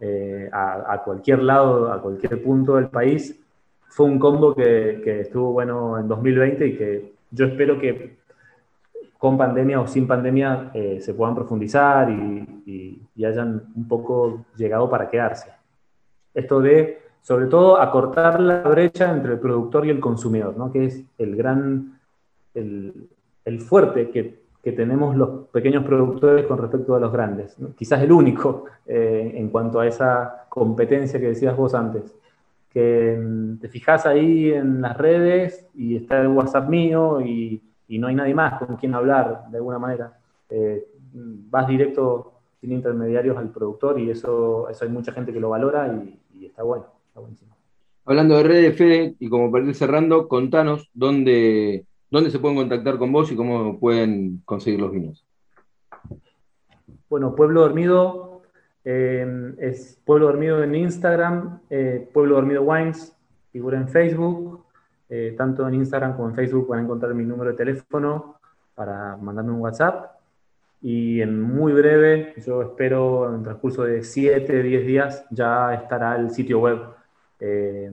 eh, 0.00 0.48
a, 0.52 1.02
cualquier 1.04 1.42
lado, 1.42 1.92
a 1.92 2.00
cualquier 2.00 2.42
punto 2.42 2.76
del 2.76 2.88
país, 2.88 3.38
fue 3.96 4.04
un 4.04 4.18
combo 4.18 4.54
que, 4.54 5.20
estuvo 5.22 5.52
bueno 5.52 5.98
en 5.98 6.06
2020 6.06 6.66
y 6.66 6.76
que 6.76 7.12
yo 7.30 7.46
espero 7.46 7.80
que 7.80 8.18
con 9.16 9.38
pandemia 9.38 9.80
o 9.80 9.86
sin 9.86 10.06
pandemia 10.06 10.70
eh, 10.74 10.98
se 11.00 11.14
puedan 11.14 11.34
profundizar 11.34 12.10
y, 12.10 13.00
hayan 13.24 13.62
un 13.74 13.88
poco 13.88 14.44
llegado 14.54 14.90
para 14.90 15.08
quedarse. 15.08 15.50
Esto 16.34 16.60
de, 16.60 17.00
sobre 17.22 17.46
todo, 17.46 17.80
acortar 17.80 18.38
la 18.38 18.60
brecha 18.60 19.10
entre 19.10 19.32
el 19.32 19.40
productor 19.40 19.86
y 19.86 19.90
el 19.90 19.98
consumidor, 19.98 20.56
¿no? 20.58 20.70
que 20.70 20.84
es 20.84 21.02
el 21.16 21.34
gran, 21.34 21.98
el, 22.54 23.08
el 23.46 23.60
fuerte 23.60 24.10
que 24.10 24.46
que 24.66 24.72
tenemos 24.72 25.14
los 25.14 25.46
pequeños 25.52 25.84
productores 25.84 26.44
con 26.44 26.58
respecto 26.58 26.96
a 26.96 26.98
los 26.98 27.12
grandes. 27.12 27.56
Quizás 27.76 28.02
el 28.02 28.10
único 28.10 28.64
eh, 28.84 29.30
en 29.36 29.48
cuanto 29.48 29.78
a 29.78 29.86
esa 29.86 30.46
competencia 30.48 31.20
que 31.20 31.28
decías 31.28 31.56
vos 31.56 31.72
antes. 31.72 32.16
Que 32.70 33.16
mm, 33.18 33.58
te 33.58 33.68
fijas 33.68 34.06
ahí 34.06 34.52
en 34.52 34.82
las 34.82 34.96
redes 34.96 35.66
y 35.74 35.96
está 35.96 36.20
el 36.20 36.28
WhatsApp 36.28 36.68
mío 36.68 37.20
y, 37.20 37.62
y 37.88 37.98
no 37.98 38.08
hay 38.08 38.14
nadie 38.14 38.34
más 38.34 38.58
con 38.58 38.76
quien 38.76 38.94
hablar 38.94 39.46
de 39.50 39.58
alguna 39.58 39.78
manera. 39.78 40.18
Eh, 40.48 40.86
vas 41.12 41.68
directo 41.68 42.32
sin 42.60 42.72
intermediarios 42.72 43.36
al 43.36 43.50
productor 43.50 43.98
y 44.00 44.10
eso, 44.10 44.68
eso 44.68 44.84
hay 44.84 44.90
mucha 44.90 45.12
gente 45.12 45.32
que 45.32 45.40
lo 45.40 45.50
valora 45.50 45.88
y, 45.88 46.46
está 46.46 46.62
bueno, 46.62 46.86
está 47.08 47.20
buenísimo. 47.20 47.54
Hablando 48.04 48.36
de 48.36 48.42
redes, 48.44 48.76
Fede, 48.76 49.14
y 49.18 49.28
como 49.28 49.50
para 49.50 49.64
ir 49.64 49.74
cerrando, 49.74 50.28
contanos 50.28 50.90
dónde, 50.94 51.86
dónde 52.10 52.30
se 52.30 52.38
pueden 52.38 52.56
contactar 52.56 52.98
con 52.98 53.12
vos 53.12 53.32
y 53.32 53.36
cómo 53.36 53.80
pueden 53.80 54.42
conseguir 54.44 54.80
los 54.80 54.92
vinos. 54.92 55.24
Bueno, 57.08 57.34
Pueblo 57.34 57.62
Dormido 57.62 58.25
eh, 58.88 59.54
es 59.58 60.00
Pueblo 60.04 60.26
Dormido 60.26 60.62
en 60.62 60.72
Instagram, 60.76 61.58
eh, 61.68 62.08
Pueblo 62.12 62.36
Dormido 62.36 62.62
Wines, 62.62 63.12
figura 63.50 63.78
en 63.78 63.88
Facebook, 63.88 64.64
eh, 65.08 65.34
tanto 65.36 65.66
en 65.66 65.74
Instagram 65.74 66.14
como 66.14 66.28
en 66.28 66.36
Facebook 66.36 66.68
van 66.68 66.78
a 66.78 66.82
encontrar 66.82 67.12
mi 67.12 67.24
número 67.24 67.50
de 67.50 67.56
teléfono 67.56 68.38
para 68.76 69.16
mandarme 69.16 69.50
un 69.50 69.60
WhatsApp. 69.60 70.12
Y 70.80 71.20
en 71.20 71.42
muy 71.42 71.72
breve, 71.72 72.34
yo 72.46 72.62
espero 72.62 73.34
en 73.34 73.42
transcurso 73.42 73.82
de 73.82 74.04
7, 74.04 74.62
10 74.62 74.86
días, 74.86 75.26
ya 75.30 75.74
estará 75.74 76.14
el 76.14 76.30
sitio 76.30 76.60
web, 76.60 76.80
eh, 77.40 77.90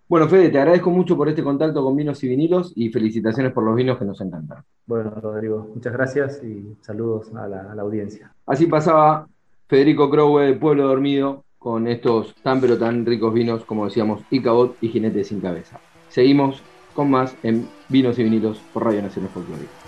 Bueno, 0.08 0.26
Fede, 0.26 0.48
te 0.48 0.58
agradezco 0.58 0.90
mucho 0.90 1.18
por 1.18 1.28
este 1.28 1.42
contacto 1.42 1.84
con 1.84 1.94
vinos 1.94 2.24
y 2.24 2.28
vinilos 2.28 2.72
y 2.74 2.88
felicitaciones 2.88 3.52
por 3.52 3.62
los 3.62 3.76
vinos 3.76 3.98
que 3.98 4.06
nos 4.06 4.18
encantan. 4.22 4.64
Bueno, 4.86 5.10
Rodrigo, 5.10 5.68
muchas 5.74 5.92
gracias 5.92 6.42
y 6.42 6.78
saludos 6.80 7.30
a 7.34 7.46
la, 7.46 7.82
audiencia. 7.82 8.32
Así 8.46 8.66
pasaba 8.66 9.28
Federico 9.66 10.08
Crowe 10.08 10.46
de 10.46 10.54
Pueblo 10.54 10.88
Dormido 10.88 11.44
con 11.58 11.86
estos 11.88 12.34
tan 12.42 12.60
pero 12.60 12.78
tan 12.78 13.04
ricos 13.04 13.34
vinos, 13.34 13.64
como 13.64 13.84
decíamos, 13.84 14.22
Icabot 14.30 14.76
y 14.80 14.88
Jinete 14.88 15.24
sin 15.24 15.40
Cabeza. 15.40 15.78
Seguimos 16.08 16.62
con 16.94 17.10
más 17.10 17.36
en 17.42 17.68
Vinos 17.90 18.18
y 18.18 18.24
Vinilos 18.24 18.58
por 18.72 18.84
Radio 18.84 19.02
Nacional 19.02 19.30
Folclórica. 19.30 19.87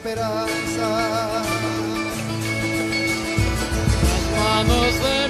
esperanza. 0.00 0.88
Las 4.08 4.24
manos 4.38 4.94
de 5.02 5.29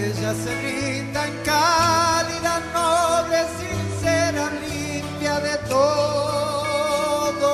Ella 0.03 0.31
se 0.33 0.51
brinda 0.61 1.27
en 1.27 1.35
cálida, 1.43 2.53
noble, 2.73 3.39
sincera, 3.59 4.43
limpia 4.65 5.39
de 5.39 5.55
todo. 5.69 7.51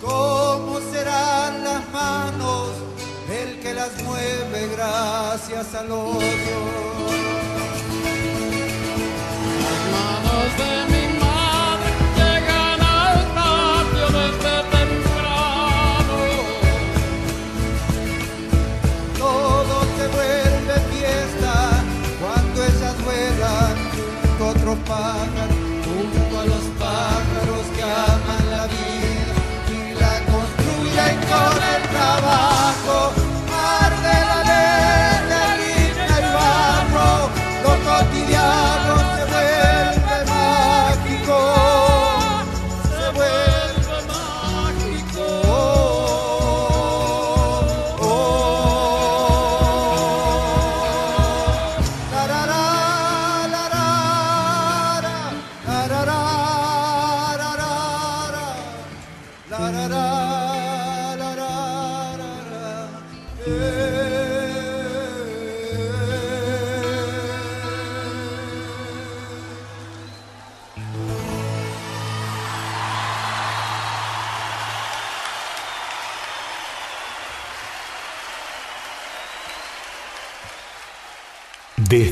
¿Cómo 0.00 0.80
serán 0.92 1.62
las 1.62 1.88
manos 1.92 2.70
el 3.30 3.60
que 3.60 3.74
las 3.74 4.02
mueve 4.02 4.68
gracias 4.74 5.72
al 5.76 5.92
odio? 5.92 6.91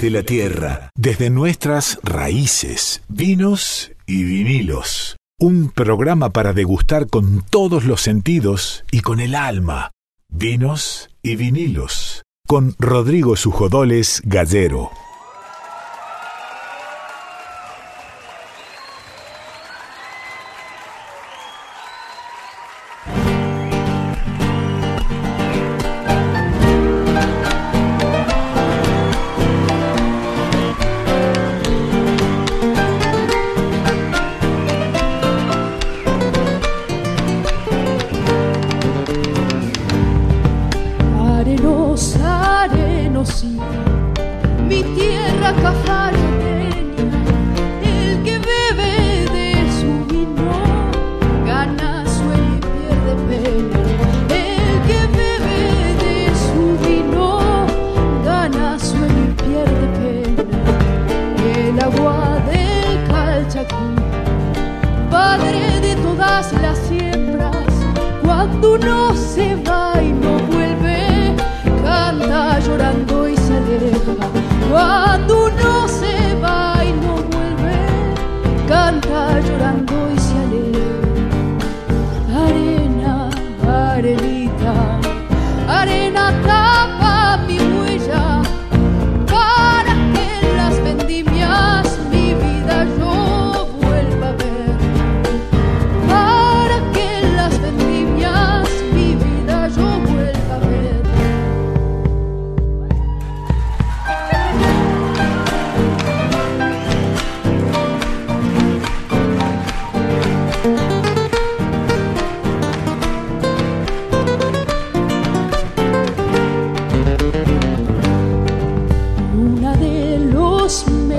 Desde 0.01 0.17
la 0.17 0.23
tierra, 0.23 0.91
desde 0.95 1.29
nuestras 1.29 1.99
raíces, 2.03 3.03
vinos 3.09 3.93
y 4.07 4.25
vinilos. 4.25 5.17
Un 5.39 5.69
programa 5.69 6.31
para 6.31 6.55
degustar 6.55 7.09
con 7.09 7.45
todos 7.51 7.85
los 7.85 8.01
sentidos 8.01 8.83
y 8.91 9.01
con 9.01 9.21
el 9.21 9.35
alma. 9.35 9.91
Vinos 10.31 11.11
y 11.23 11.37
vinilos. 11.37 12.23
Con 12.49 12.75
Rodrigo 12.79 13.37
Sujodoles 13.37 14.23
Gallero. 14.25 14.91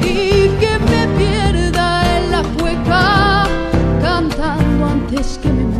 y 0.00 0.48
que 0.60 0.78
me 0.90 1.06
pierda 1.18 2.18
en 2.18 2.30
la 2.30 2.42
cueca 2.58 3.44
cantando 4.00 4.86
antes 4.86 5.38
que 5.42 5.48
me 5.52 5.71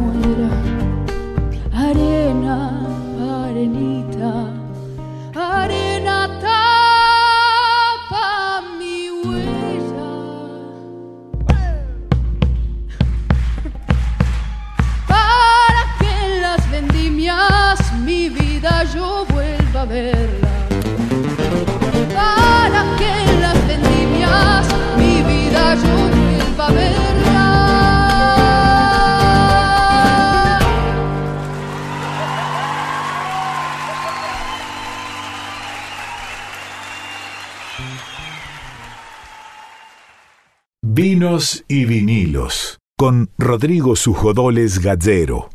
vinilos 41.68 42.80
con 42.98 43.30
Rodrigo 43.38 43.94
Sujodoles 43.94 44.80
Gallero. 44.80 45.50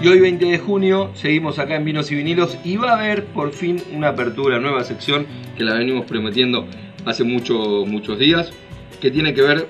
Y 0.00 0.06
hoy 0.06 0.20
20 0.20 0.44
de 0.44 0.58
junio 0.60 1.10
seguimos 1.14 1.58
acá 1.58 1.74
en 1.74 1.84
Vinos 1.84 2.12
y 2.12 2.14
Vinilos 2.14 2.56
y 2.62 2.76
va 2.76 2.92
a 2.92 2.98
haber 3.00 3.24
por 3.24 3.52
fin 3.52 3.82
una 3.92 4.10
apertura, 4.10 4.60
nueva 4.60 4.84
sección 4.84 5.26
que 5.56 5.64
la 5.64 5.74
venimos 5.74 6.06
prometiendo 6.06 6.68
hace 7.04 7.24
muchos 7.24 8.18
días, 8.20 8.52
que 9.00 9.10
tiene 9.10 9.34
que 9.34 9.42
ver 9.42 9.68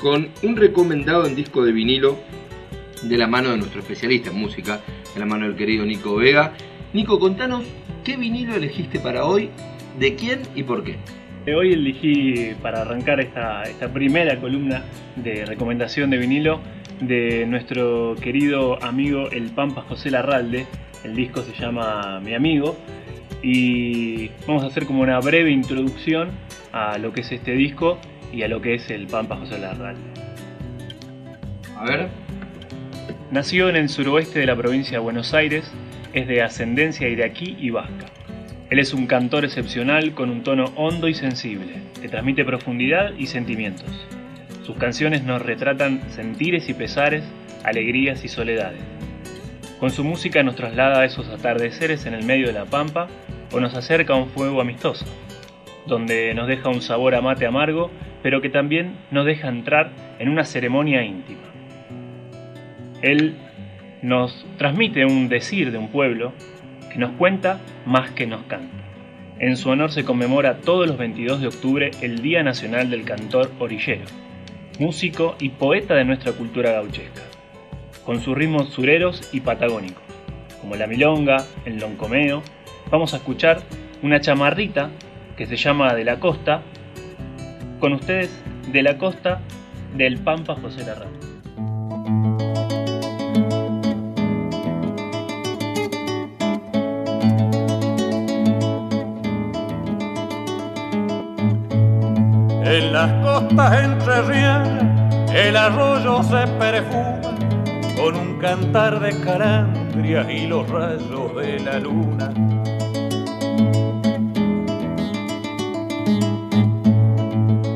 con 0.00 0.30
un 0.42 0.56
recomendado 0.56 1.26
en 1.26 1.36
disco 1.36 1.62
de 1.62 1.72
vinilo 1.72 2.16
de 3.02 3.18
la 3.18 3.26
mano 3.26 3.50
de 3.50 3.58
nuestro 3.58 3.80
especialista 3.80 4.30
en 4.30 4.38
música, 4.38 4.80
de 5.12 5.20
la 5.20 5.26
mano 5.26 5.44
del 5.46 5.56
querido 5.56 5.84
Nico 5.84 6.16
Vega, 6.16 6.54
Nico, 6.96 7.18
contanos 7.18 7.62
qué 8.04 8.16
vinilo 8.16 8.54
elegiste 8.54 8.98
para 8.98 9.26
hoy, 9.26 9.50
de 9.98 10.14
quién 10.14 10.40
y 10.54 10.62
por 10.62 10.82
qué. 10.82 10.96
Hoy 11.54 11.74
elegí 11.74 12.54
para 12.62 12.80
arrancar 12.80 13.20
esta, 13.20 13.64
esta 13.64 13.92
primera 13.92 14.40
columna 14.40 14.82
de 15.14 15.44
recomendación 15.44 16.08
de 16.08 16.16
vinilo 16.16 16.58
de 17.02 17.44
nuestro 17.44 18.14
querido 18.14 18.82
amigo 18.82 19.28
el 19.30 19.50
Pampa 19.50 19.82
José 19.82 20.10
Larralde. 20.10 20.66
El 21.04 21.14
disco 21.14 21.42
se 21.42 21.52
llama 21.52 22.18
Mi 22.20 22.32
Amigo 22.32 22.78
y 23.42 24.28
vamos 24.46 24.64
a 24.64 24.68
hacer 24.68 24.86
como 24.86 25.02
una 25.02 25.20
breve 25.20 25.50
introducción 25.50 26.30
a 26.72 26.96
lo 26.96 27.12
que 27.12 27.20
es 27.20 27.30
este 27.30 27.52
disco 27.52 27.98
y 28.32 28.42
a 28.42 28.48
lo 28.48 28.62
que 28.62 28.72
es 28.72 28.88
el 28.88 29.06
Pampa 29.06 29.36
José 29.36 29.58
Larralde. 29.58 30.00
A 31.76 31.84
ver. 31.84 32.08
Nació 33.30 33.68
en 33.68 33.76
el 33.76 33.90
suroeste 33.90 34.38
de 34.38 34.46
la 34.46 34.56
provincia 34.56 34.92
de 34.92 35.00
Buenos 35.00 35.34
Aires 35.34 35.70
es 36.16 36.26
de 36.26 36.40
ascendencia 36.40 37.10
iraquí 37.10 37.56
y 37.60 37.68
vasca. 37.68 38.06
Él 38.70 38.78
es 38.78 38.94
un 38.94 39.06
cantor 39.06 39.44
excepcional 39.44 40.14
con 40.14 40.30
un 40.30 40.42
tono 40.42 40.72
hondo 40.74 41.08
y 41.08 41.14
sensible, 41.14 41.74
que 42.00 42.08
transmite 42.08 42.42
profundidad 42.42 43.12
y 43.18 43.26
sentimientos. 43.26 43.86
Sus 44.64 44.78
canciones 44.78 45.24
nos 45.24 45.42
retratan 45.42 46.00
sentires 46.10 46.70
y 46.70 46.74
pesares, 46.74 47.22
alegrías 47.64 48.24
y 48.24 48.28
soledades. 48.28 48.80
Con 49.78 49.90
su 49.90 50.04
música 50.04 50.42
nos 50.42 50.56
traslada 50.56 51.00
a 51.00 51.04
esos 51.04 51.28
atardeceres 51.28 52.06
en 52.06 52.14
el 52.14 52.24
medio 52.24 52.46
de 52.46 52.54
la 52.54 52.64
pampa 52.64 53.08
o 53.52 53.60
nos 53.60 53.74
acerca 53.74 54.14
a 54.14 54.16
un 54.16 54.30
fuego 54.30 54.62
amistoso, 54.62 55.04
donde 55.86 56.32
nos 56.32 56.48
deja 56.48 56.70
un 56.70 56.80
sabor 56.80 57.14
a 57.14 57.20
mate 57.20 57.44
amargo, 57.44 57.90
pero 58.22 58.40
que 58.40 58.48
también 58.48 58.96
nos 59.10 59.26
deja 59.26 59.48
entrar 59.48 59.90
en 60.18 60.30
una 60.30 60.46
ceremonia 60.46 61.04
íntima. 61.04 61.42
Él 63.02 63.36
nos 64.06 64.46
transmite 64.56 65.04
un 65.04 65.28
decir 65.28 65.72
de 65.72 65.78
un 65.78 65.88
pueblo 65.88 66.32
que 66.92 66.98
nos 66.98 67.10
cuenta 67.16 67.58
más 67.86 68.12
que 68.12 68.24
nos 68.24 68.42
canta. 68.44 68.76
En 69.40 69.56
su 69.56 69.68
honor 69.68 69.90
se 69.90 70.04
conmemora 70.04 70.58
todos 70.58 70.86
los 70.86 70.96
22 70.96 71.40
de 71.40 71.48
octubre 71.48 71.90
el 72.02 72.22
Día 72.22 72.44
Nacional 72.44 72.88
del 72.88 73.04
Cantor 73.04 73.50
Orillero. 73.58 74.04
músico 74.78 75.34
y 75.40 75.48
poeta 75.48 75.94
de 75.94 76.04
nuestra 76.04 76.32
cultura 76.32 76.70
gauchesca, 76.70 77.22
con 78.04 78.20
sus 78.20 78.36
ritmos 78.36 78.68
sureros 78.68 79.28
y 79.32 79.40
patagónicos, 79.40 80.02
como 80.60 80.76
la 80.76 80.86
milonga, 80.86 81.44
el 81.64 81.80
loncomeo. 81.80 82.42
Vamos 82.90 83.12
a 83.12 83.16
escuchar 83.16 83.62
una 84.02 84.20
chamarrita 84.20 84.90
que 85.36 85.46
se 85.46 85.56
llama 85.56 85.94
De 85.94 86.04
la 86.04 86.20
Costa, 86.20 86.62
con 87.80 87.94
ustedes 87.94 88.30
De 88.70 88.82
la 88.82 88.98
Costa 88.98 89.40
del 89.96 90.18
Pampa 90.18 90.54
José 90.54 90.84
Larra. 90.84 92.65
En 102.68 102.92
las 102.92 103.12
costas 103.22 103.84
entrerrianas 103.84 105.32
el 105.32 105.56
arroyo 105.56 106.20
se 106.24 106.48
perfuma 106.58 107.20
con 107.96 108.16
un 108.16 108.38
cantar 108.40 108.98
de 108.98 109.20
calandrias 109.20 110.28
y 110.28 110.48
los 110.48 110.68
rayos 110.68 111.36
de 111.36 111.60
la 111.60 111.78
luna. 111.78 112.32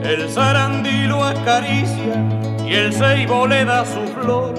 El 0.02 0.28
zarandí 0.28 1.06
lo 1.06 1.22
acaricia 1.24 2.24
y 2.66 2.74
el 2.74 2.92
ceibo 2.92 3.46
le 3.46 3.64
da 3.64 3.84
su 3.84 4.00
flor 4.20 4.54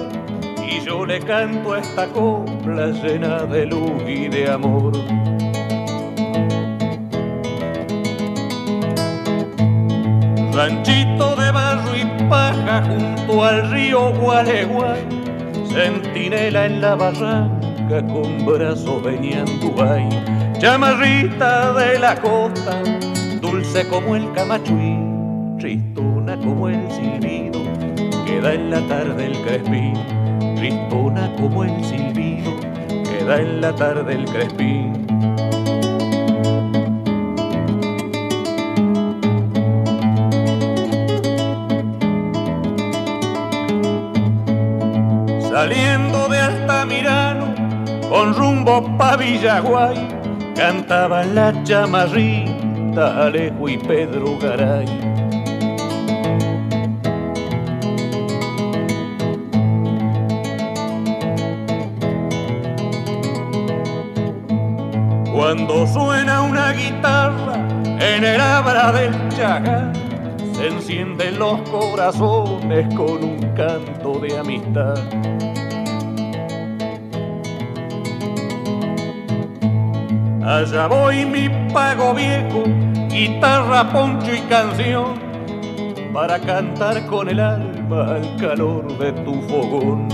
y 0.66 0.80
yo 0.80 1.04
le 1.04 1.20
canto 1.20 1.76
esta 1.76 2.06
copla 2.06 2.86
llena 2.86 3.44
de 3.44 3.66
luz 3.66 4.02
y 4.08 4.28
de 4.28 4.50
amor. 4.50 4.92
Ranchito 10.62 11.34
de 11.34 11.50
barro 11.50 11.96
y 11.96 12.04
paja 12.28 12.84
junto 12.84 13.44
al 13.44 13.68
río 13.72 14.12
Gualeguay, 14.12 15.00
centinela 15.72 16.66
en 16.66 16.80
la 16.80 16.94
barranca 16.94 18.06
con 18.06 18.46
brazos 18.46 19.02
Dubai, 19.60 20.08
chamarrita 20.58 21.72
de 21.72 21.98
la 21.98 22.14
costa, 22.14 22.80
dulce 23.40 23.88
como 23.88 24.14
el 24.14 24.30
camachuí, 24.34 25.00
tristona 25.58 26.36
como 26.36 26.68
el 26.68 26.88
silbido, 26.92 27.60
queda 28.24 28.54
en 28.54 28.70
la 28.70 28.80
tarde 28.86 29.26
el 29.26 29.42
crespín, 29.42 29.94
tristona 30.54 31.28
como 31.40 31.64
el 31.64 31.84
silbido, 31.84 32.52
queda 33.02 33.40
en 33.40 33.60
la 33.60 33.74
tarde 33.74 34.14
el 34.14 34.24
crespín. 34.26 35.11
Saliendo 45.62 46.28
de 46.28 46.40
Altamirano, 46.40 47.54
con 48.08 48.34
rumbo 48.34 48.82
pa' 48.98 49.16
Villaguay, 49.16 50.08
cantaban 50.56 51.36
la 51.36 51.52
chamarrita 51.62 53.26
Alejo 53.26 53.68
y 53.68 53.78
Pedro 53.78 54.36
Garay. 54.40 54.86
Cuando 65.32 65.86
suena 65.86 66.42
una 66.42 66.72
guitarra 66.72 67.54
en 68.00 68.24
el 68.24 68.40
abra 68.40 68.90
del 68.90 69.12
chagar, 69.28 69.92
se 70.54 70.66
encienden 70.66 71.38
los 71.38 71.60
corazones 71.70 72.92
con 72.96 73.22
un 73.22 73.38
canto 73.54 74.18
de 74.18 74.38
amistad. 74.38 75.51
Allá 80.44 80.88
voy 80.88 81.24
mi 81.24 81.48
pago 81.72 82.14
viejo, 82.14 82.64
guitarra, 83.08 83.88
poncho 83.92 84.34
y 84.34 84.40
canción, 84.40 85.14
para 86.12 86.36
cantar 86.40 87.06
con 87.06 87.28
el 87.28 87.38
alma 87.38 88.16
al 88.16 88.36
calor 88.38 88.98
de 88.98 89.12
tu 89.22 89.34
fogón. 89.42 90.08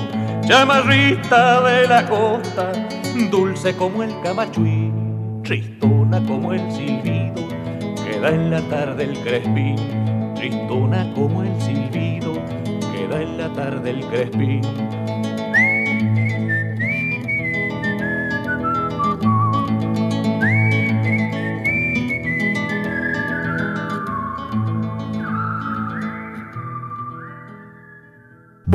Chamarrita 0.47 1.63
de 1.63 1.89
la 1.89 2.07
costa, 2.07 2.73
dulce 3.31 3.75
como 3.75 4.03
el 4.03 4.21
camachuí, 4.21 4.93
tristona 5.45 6.23
como 6.27 6.53
el 6.53 6.73
silbido, 6.73 7.49
queda 8.05 8.29
en 8.29 8.51
la 8.51 8.61
tarde 8.69 9.05
el 9.05 9.19
crespín, 9.21 9.77
tristona 10.35 11.11
como 11.15 11.43
el 11.43 11.59
silbido, 11.63 12.35
queda 12.93 13.23
en 13.23 13.39
la 13.39 13.49
tarde 13.55 13.91
el 13.91 14.05
crespín. 14.09 14.61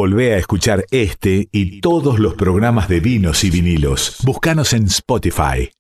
Volvé 0.03 0.33
a 0.33 0.37
escuchar 0.37 0.83
este 0.91 1.47
y 1.53 1.79
todos 1.79 2.19
los 2.19 2.33
programas 2.33 2.89
de 2.89 2.99
vinos 2.99 3.45
y 3.45 3.49
vinilos. 3.49 4.17
Búscanos 4.25 4.73
en 4.73 4.87
Spotify. 4.87 5.71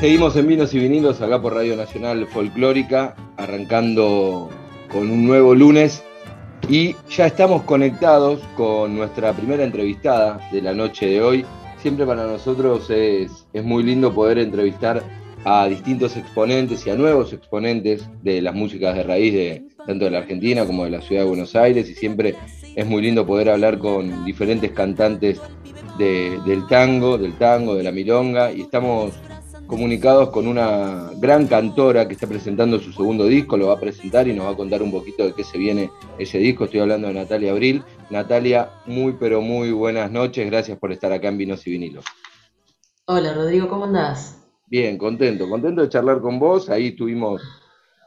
Seguimos 0.00 0.34
en 0.34 0.48
Vinos 0.48 0.74
y 0.74 0.80
Vinilos 0.80 1.20
acá 1.20 1.40
por 1.40 1.54
Radio 1.54 1.76
Nacional 1.76 2.26
Folclórica, 2.26 3.14
arrancando 3.36 4.50
con 4.90 5.08
un 5.08 5.24
nuevo 5.24 5.54
lunes 5.54 6.02
y 6.68 6.96
ya 7.08 7.26
estamos 7.26 7.62
conectados 7.62 8.40
con 8.56 8.96
nuestra 8.96 9.34
primera 9.34 9.62
entrevistada 9.62 10.40
de 10.50 10.62
la 10.62 10.74
noche 10.74 11.06
de 11.06 11.22
hoy, 11.22 11.46
siempre 11.84 12.06
para 12.06 12.26
nosotros 12.26 12.88
es, 12.88 13.46
muy 13.62 13.82
lindo 13.82 14.14
poder 14.14 14.38
entrevistar 14.38 15.02
a 15.44 15.66
distintos 15.66 16.16
exponentes 16.16 16.86
y 16.86 16.88
a 16.88 16.94
nuevos 16.94 17.34
exponentes 17.34 18.08
de 18.22 18.40
las 18.40 18.54
músicas 18.54 18.96
de 18.96 19.02
raíz 19.02 19.34
de 19.34 19.64
tanto 19.86 20.06
de 20.06 20.10
la 20.10 20.20
Argentina 20.20 20.64
como 20.64 20.84
de 20.84 20.90
la 20.92 21.02
ciudad 21.02 21.24
de 21.24 21.28
Buenos 21.28 21.54
Aires 21.54 21.90
y 21.90 21.94
siempre 21.94 22.36
es 22.74 22.86
muy 22.86 23.02
lindo 23.02 23.26
poder 23.26 23.50
hablar 23.50 23.78
con 23.78 24.24
diferentes 24.24 24.72
cantantes 24.72 25.42
del 25.98 26.66
tango, 26.70 27.18
del 27.18 27.36
tango, 27.36 27.74
de 27.74 27.82
la 27.82 27.92
milonga 27.92 28.50
y 28.50 28.62
estamos 28.62 29.12
comunicados 29.66 30.30
con 30.30 30.46
una 30.46 31.10
gran 31.16 31.46
cantora 31.46 32.06
que 32.06 32.14
está 32.14 32.26
presentando 32.26 32.78
su 32.78 32.92
segundo 32.92 33.26
disco, 33.26 33.56
lo 33.56 33.68
va 33.68 33.74
a 33.74 33.80
presentar 33.80 34.28
y 34.28 34.34
nos 34.34 34.46
va 34.46 34.50
a 34.50 34.56
contar 34.56 34.82
un 34.82 34.90
poquito 34.90 35.24
de 35.24 35.32
qué 35.32 35.44
se 35.44 35.58
viene 35.58 35.90
ese 36.18 36.38
disco. 36.38 36.64
Estoy 36.64 36.80
hablando 36.80 37.08
de 37.08 37.14
Natalia 37.14 37.52
Abril. 37.52 37.82
Natalia, 38.10 38.70
muy 38.86 39.14
pero 39.18 39.40
muy 39.40 39.72
buenas 39.72 40.10
noches, 40.10 40.46
gracias 40.50 40.78
por 40.78 40.92
estar 40.92 41.12
acá 41.12 41.28
en 41.28 41.38
Vinos 41.38 41.66
y 41.66 41.70
Vinilos. 41.70 42.04
Hola 43.06 43.34
Rodrigo, 43.34 43.68
¿cómo 43.68 43.84
andás? 43.84 44.40
Bien, 44.66 44.98
contento, 44.98 45.48
contento 45.48 45.82
de 45.82 45.88
charlar 45.88 46.20
con 46.20 46.38
vos. 46.38 46.68
Ahí 46.68 46.88
estuvimos, 46.88 47.42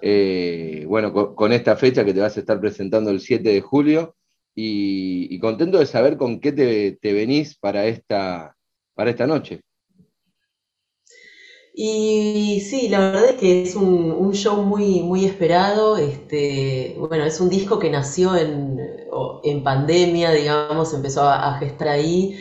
eh, 0.02 0.86
bueno, 0.88 1.14
con, 1.14 1.54
esta 1.54 1.76
fecha 1.76 2.06
que 2.06 2.14
te 2.14 2.20
vas 2.20 2.38
a 2.38 2.40
estar 2.40 2.60
presentando 2.60 3.10
el 3.10 3.20
7 3.20 3.50
de 3.50 3.62
julio 3.62 4.16
y, 4.56 5.38
contento 5.40 5.78
de 5.78 5.86
saber 5.86 6.18
con 6.18 6.40
qué 6.40 6.52
te, 6.52 6.98
te 7.00 7.14
venís 7.14 7.58
para 7.58 7.86
esta, 7.86 8.56
para 8.96 9.12
esta 9.12 9.28
noche. 9.28 9.62
Y 11.80 12.60
sí, 12.62 12.90
la 12.90 12.98
verdad 12.98 13.26
es 13.30 13.36
que 13.36 13.62
es 13.62 13.76
un, 13.76 14.34
show 14.34 14.64
muy, 14.64 15.02
muy 15.02 15.26
esperado. 15.26 15.98
Este, 15.98 16.96
bueno, 16.98 17.24
es 17.24 17.40
un 17.40 17.50
disco 17.50 17.78
que 17.78 17.92
nació 17.92 18.36
en, 18.36 18.80
en 19.44 19.64
pandemia, 19.64 20.32
digamos, 20.32 20.92
empezó 20.96 21.22
a, 21.30 21.54
gestar 21.60 21.90
ahí. 21.90 22.36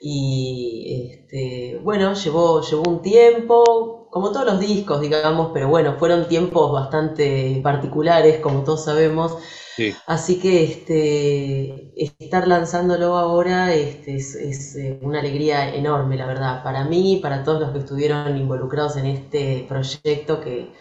Y 0.00 1.12
este, 1.12 1.80
bueno, 1.84 2.14
llevó, 2.14 2.62
llevó 2.62 2.84
un 2.88 3.02
tiempo, 3.02 4.08
como 4.10 4.32
todos 4.32 4.46
los 4.46 4.60
discos, 4.60 5.02
digamos, 5.02 5.50
pero 5.52 5.68
bueno, 5.68 5.96
fueron 5.98 6.26
tiempos 6.26 6.72
bastante 6.72 7.60
particulares, 7.62 8.40
como 8.40 8.64
todos 8.64 8.86
sabemos. 8.86 9.36
Así 10.06 10.40
que 10.40 10.64
este, 10.64 11.92
estar 11.96 12.48
lanzándolo 12.48 13.16
ahora 13.16 13.72
este, 13.74 14.16
es, 14.16 14.76
eh, 14.76 14.98
una 15.02 15.20
alegría 15.20 15.74
enorme, 15.74 16.16
la 16.16 16.26
verdad, 16.26 16.62
para 16.62 16.84
mí 16.84 17.14
y 17.14 17.20
para 17.20 17.44
todos 17.44 17.60
los 17.60 17.72
que 17.72 17.78
estuvieron 17.78 18.36
involucrados 18.36 18.96
en 18.96 19.06
este 19.06 19.64
proyecto, 19.68 20.40
que, 20.40 20.72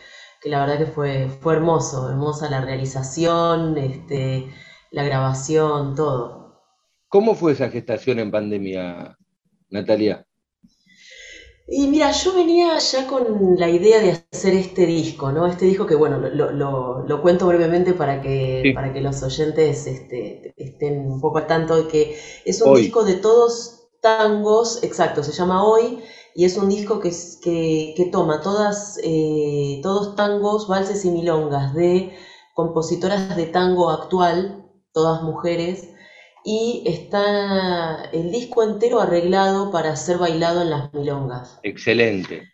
la 0.44 0.60
verdad 0.62 0.78
que 0.80 0.92
fue, 0.92 1.30
fue 1.42 1.56
hermoso, 1.56 2.10
hermosa 2.10 2.50
la 2.50 2.62
realización, 2.62 3.78
este, 3.78 4.48
la 4.92 5.04
grabación, 5.04 5.96
todo. 5.96 6.62
¿Cómo 7.08 7.36
fue 7.36 7.54
esa 7.54 7.70
gestación 7.70 8.20
en 8.20 8.32
pandemia, 8.32 9.18
Natalia? 9.70 10.27
Y 11.70 11.88
mira, 11.88 12.12
yo 12.12 12.34
venía 12.34 12.78
ya 12.78 13.08
con 13.08 13.58
la 13.58 13.70
idea 13.70 14.00
de 14.00 14.24
hacer 14.32 14.54
este 14.54 14.86
disco, 14.86 15.34
¿no? 15.34 15.46
Este 15.46 15.66
disco 15.66 15.86
que, 15.86 15.96
bueno, 15.96 16.18
lo, 16.18 17.22
cuento 17.22 17.46
brevemente 17.46 17.94
para 17.94 18.22
que, 18.22 18.72
para 18.74 18.94
que 18.94 19.02
los 19.02 19.22
oyentes 19.22 19.86
este, 19.86 20.54
estén 20.56 21.12
un 21.12 21.20
poco 21.20 21.40
al 21.40 21.48
tanto 21.48 21.76
de 21.76 21.88
que 21.90 22.18
es 22.46 22.62
un 22.62 22.74
disco 22.76 23.04
de 23.04 23.16
todos, 23.16 23.90
tangos, 24.02 24.82
exacto, 24.82 25.24
se 25.24 25.34
llama 25.34 25.66
Hoy, 25.66 26.00
y 26.34 26.46
es 26.46 26.56
un 26.56 26.70
disco 26.70 27.02
que, 27.02 27.12
que, 27.44 28.10
toma 28.14 28.40
todas, 28.40 28.98
eh, 29.04 29.82
todos 29.84 30.16
tangos, 30.16 30.70
valses 30.70 31.04
y 31.04 31.12
milongas 31.12 31.74
de 31.74 32.16
compositoras 32.54 33.36
de 33.36 33.46
tango 33.46 33.90
actual, 33.90 34.72
todas 34.94 35.22
mujeres, 35.22 35.90
y 36.50 36.82
está 36.86 38.06
el 38.14 38.32
disco 38.32 38.64
entero 38.64 39.02
arreglado 39.02 39.70
para 39.70 39.94
ser 39.98 40.18
bailado 40.18 40.62
en 40.62 40.70
las 40.70 40.94
milongas. 40.94 41.60
Excelente. 41.62 42.54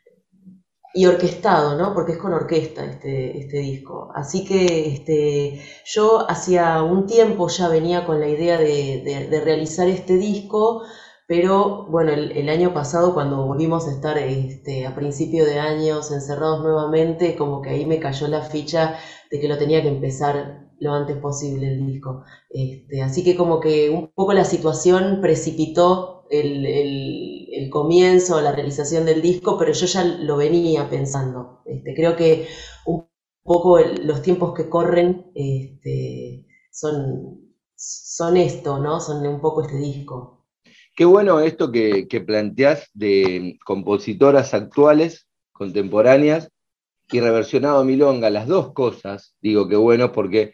Y 0.96 1.06
orquestado, 1.06 1.78
¿no? 1.78 1.94
Porque 1.94 2.14
es 2.14 2.18
con 2.18 2.34
orquesta 2.34 2.84
este, 2.86 3.38
este 3.38 3.60
disco. 3.60 4.12
Así 4.16 4.46
que 4.46 4.88
este, 4.96 5.62
yo 5.86 6.26
hacía 6.28 6.82
un 6.82 7.06
tiempo 7.06 7.48
ya 7.50 7.68
venía 7.68 8.04
con 8.04 8.20
la 8.20 8.28
idea 8.28 8.58
de 8.58 9.42
realizar 9.46 9.88
este 9.88 10.18
disco, 10.18 10.82
pero 11.28 11.86
bueno, 11.90 12.12
el, 12.12 12.50
año 12.50 12.74
pasado 12.74 13.14
cuando 13.14 13.46
volvimos 13.46 13.88
a 13.88 13.92
estar 13.92 14.18
este, 14.18 14.86
a 14.86 14.96
principio 14.96 15.46
de 15.46 15.60
años 15.60 16.12
encerrados 16.12 16.62
nuevamente, 16.62 17.36
como 17.36 17.62
que 17.62 17.70
ahí 17.70 17.86
me 17.86 18.00
cayó 18.00 18.28
la 18.28 18.42
ficha 18.42 18.98
de 19.32 19.40
que 19.40 19.48
lo 19.48 19.58
tenía 19.58 19.82
que 19.82 19.88
empezar 19.88 20.70
lo 20.80 20.94
antes 20.94 21.18
posible 21.18 21.68
el 21.68 21.88
disco. 21.88 22.24
Este, 22.50 23.02
así 23.02 23.24
que 23.24 23.36
como 23.36 23.60
que 23.60 23.90
un 23.90 24.12
poco 24.14 24.34
la 24.34 24.46
situación 24.46 25.20
precipitó 25.22 26.26
el, 26.30 26.66
el, 26.66 27.70
comienzo, 27.70 28.42
la 28.42 28.52
realización 28.52 29.06
del 29.06 29.22
disco, 29.22 29.58
pero 29.58 29.72
yo 29.72 29.86
ya 29.86 30.04
lo 30.04 30.38
venía 30.38 30.90
pensando. 30.90 31.62
Este, 31.66 31.96
creo 31.96 32.16
que 32.16 32.48
un 32.86 33.08
poco 33.44 33.80
los 33.80 34.22
tiempos 34.22 34.54
que 34.54 34.70
corren 34.70 35.32
este, 35.34 36.48
son, 36.72 37.56
son 37.76 38.38
esto, 38.38 38.80
¿no? 38.80 39.00
Son 39.00 39.26
un 39.26 39.42
poco 39.42 39.62
este 39.64 39.78
disco. 39.78 40.43
Qué 40.96 41.06
bueno 41.06 41.40
esto 41.40 41.72
que, 41.72 42.08
que 42.08 42.22
planteás 42.22 42.90
de 42.94 43.58
compositoras 43.66 44.54
actuales, 44.54 45.28
contemporáneas, 45.52 46.50
y 47.12 47.20
reversionado 47.20 47.84
Milonga, 47.84 48.30
las 48.30 48.48
dos 48.48 48.74
cosas, 48.74 49.36
digo 49.42 49.68
que 49.68 49.76
bueno 49.76 50.12
porque 50.12 50.54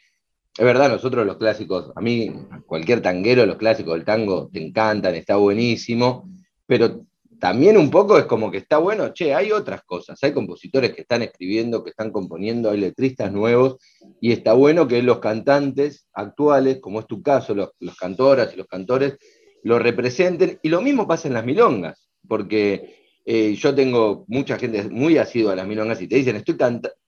es 0.58 0.66
verdad, 0.66 0.90
nosotros 0.90 1.26
los 1.26 1.38
clásicos, 1.38 1.92
a 1.96 2.02
mí, 2.02 2.34
cualquier 2.66 3.02
tanguero, 3.02 3.46
los 3.46 3.56
clásicos 3.56 3.94
del 3.94 4.04
tango 4.04 4.50
te 4.52 4.66
encantan, 4.66 5.16
está 5.16 5.38
buenísimo, 5.38 6.30
pero 6.66 7.06
también 7.40 7.78
un 7.78 7.90
poco 7.90 8.18
es 8.18 8.26
como 8.26 8.52
que 8.52 8.58
está 8.58 8.78
bueno, 8.78 9.14
che, 9.14 9.34
hay 9.34 9.54
otras 9.54 9.84
cosas, 9.84 10.22
hay 10.22 10.34
compositores 10.34 10.94
que 10.94 11.02
están 11.04 11.22
escribiendo, 11.22 11.82
que 11.82 11.92
están 11.92 12.12
componiendo, 12.12 12.70
hay 12.70 12.80
letristas 12.80 13.32
nuevos, 13.32 13.78
y 14.20 14.34
está 14.34 14.52
bueno 14.52 14.86
que 14.86 15.02
los 15.02 15.20
cantantes 15.20 16.08
actuales, 16.12 16.80
como 16.82 17.00
es 17.00 17.08
tu 17.08 17.22
caso, 17.22 17.56
los, 17.56 17.70
los 17.80 17.96
cantoras 17.96 18.54
y 18.54 18.58
los 18.58 18.68
cantores, 18.68 19.18
lo 19.64 19.80
representen. 19.80 20.60
Y 20.62 20.70
lo 20.70 20.82
mismo 20.82 21.08
pasa 21.08 21.28
en 21.28 21.34
las 21.34 21.46
milongas, 21.46 22.10
porque 22.28 23.00
eh, 23.26 23.54
yo 23.56 23.76
tengo 23.76 24.26
mucha 24.28 24.58
gente 24.58 24.90
muy 24.90 25.18
asidua 25.18 25.54
a 25.54 25.56
las 25.56 25.68
milongas 25.68 26.02
y 26.02 26.08
te 26.08 26.16
dicen, 26.16 26.36
estoy 26.36 26.58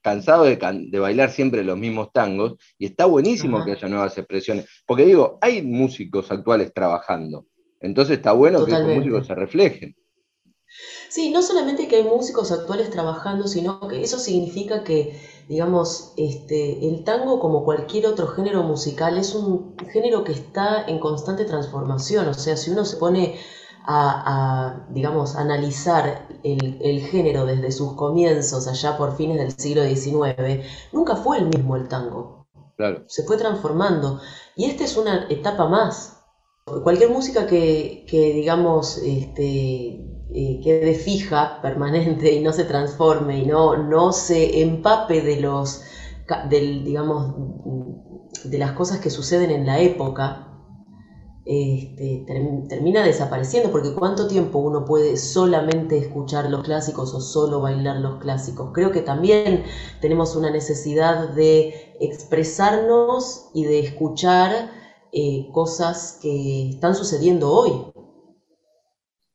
cansado 0.02 0.44
de, 0.44 1.00
bailar 1.00 1.32
siempre 1.32 1.64
los 1.64 1.78
mismos 1.78 2.12
tangos, 2.14 2.58
y 2.78 2.86
está 2.86 3.06
buenísimo 3.06 3.66
que 3.66 3.72
haya 3.72 3.88
nuevas 3.88 4.18
expresiones, 4.18 4.68
porque 4.86 5.06
digo, 5.06 5.40
hay 5.42 5.64
músicos 5.64 6.32
actuales 6.32 6.74
trabajando, 6.74 7.48
entonces 7.80 8.18
está 8.18 8.34
bueno 8.34 8.64
que 8.66 8.72
esos 8.72 8.88
músicos 8.88 9.26
se 9.26 9.34
reflejen. 9.34 9.96
Sí, 11.10 11.32
no 11.32 11.42
solamente 11.42 11.88
que 11.88 11.98
hay 11.98 12.04
músicos 12.04 12.52
actuales 12.52 12.90
trabajando, 12.90 13.48
sino 13.48 13.88
que 13.88 14.02
eso 14.02 14.18
significa 14.18 14.84
que 14.84 15.20
digamos, 15.52 16.14
este, 16.16 16.88
el 16.88 17.04
tango 17.04 17.42
como 17.42 17.66
cualquier 17.66 18.08
otro 18.08 18.28
género 18.28 18.64
musical 18.64 19.18
es 19.18 19.36
un 19.36 19.76
género 19.92 20.24
que 20.24 20.32
está 20.32 20.86
en 20.86 20.98
constante 20.98 21.44
transformación, 21.44 22.30
o 22.30 22.34
sea, 22.34 22.56
si 22.56 22.72
uno 22.72 22.86
se 22.86 22.96
pone 22.96 23.38
a, 23.86 24.86
digamos, 24.92 25.36
analizar 25.36 26.26
el, 26.44 27.02
género 27.02 27.46
desde 27.46 27.72
sus 27.74 27.94
comienzos, 27.94 28.66
allá 28.68 28.98
por 28.98 29.18
fines 29.18 29.40
del 29.40 29.52
siglo 29.52 29.84
XIX, 29.84 30.66
nunca 30.94 31.18
fue 31.18 31.40
el 31.40 31.48
mismo 31.48 31.76
el 31.76 31.90
tango. 31.90 32.48
Claro. 32.78 33.04
Se 33.08 33.24
fue 33.24 33.36
transformando. 33.36 34.22
Y 34.56 34.66
esta 34.66 34.86
es 34.86 34.96
una 34.96 35.28
etapa 35.30 35.68
más. 35.68 36.21
Cualquier 36.66 37.10
música 37.10 37.48
que, 37.48 38.06
que 38.08 38.34
digamos, 38.34 38.98
este, 39.00 40.06
eh, 40.34 40.62
quede 40.64 40.94
fija, 40.94 41.60
permanente 41.62 42.32
y 42.34 42.40
no 42.42 42.54
se 42.54 42.66
transforme 42.66 43.40
y 43.40 43.46
no, 43.46 43.76
no 43.78 44.12
se 44.14 44.62
empape 44.62 45.22
de 45.22 45.42
los, 45.42 45.82
del, 46.50 46.84
digamos, 46.84 47.34
de 48.44 48.58
las 48.60 48.74
cosas 48.74 49.00
que 49.00 49.10
suceden 49.10 49.50
en 49.50 49.66
la 49.66 49.80
época, 49.80 50.48
este, 51.46 52.26
termina 52.70 53.04
desapareciendo, 53.04 53.72
porque 53.72 53.96
cuánto 53.96 54.28
tiempo 54.28 54.60
uno 54.60 54.86
puede 54.86 55.18
solamente 55.18 55.98
escuchar 55.98 56.48
los 56.52 56.62
clásicos 56.62 57.14
o 57.16 57.22
solo 57.22 57.60
bailar 57.60 57.98
los 57.98 58.20
clásicos. 58.20 58.70
Creo 58.72 58.92
que 58.92 59.02
también 59.02 59.64
tenemos 60.00 60.36
una 60.36 60.52
necesidad 60.52 61.30
de 61.30 61.96
expresarnos 62.00 63.50
y 63.56 63.64
de 63.64 63.80
escuchar 63.80 64.81
eh, 65.14 65.48
cosas 65.52 66.20
que 66.22 66.70
están 66.70 66.96
sucediendo 66.96 67.52
hoy. 67.52 67.72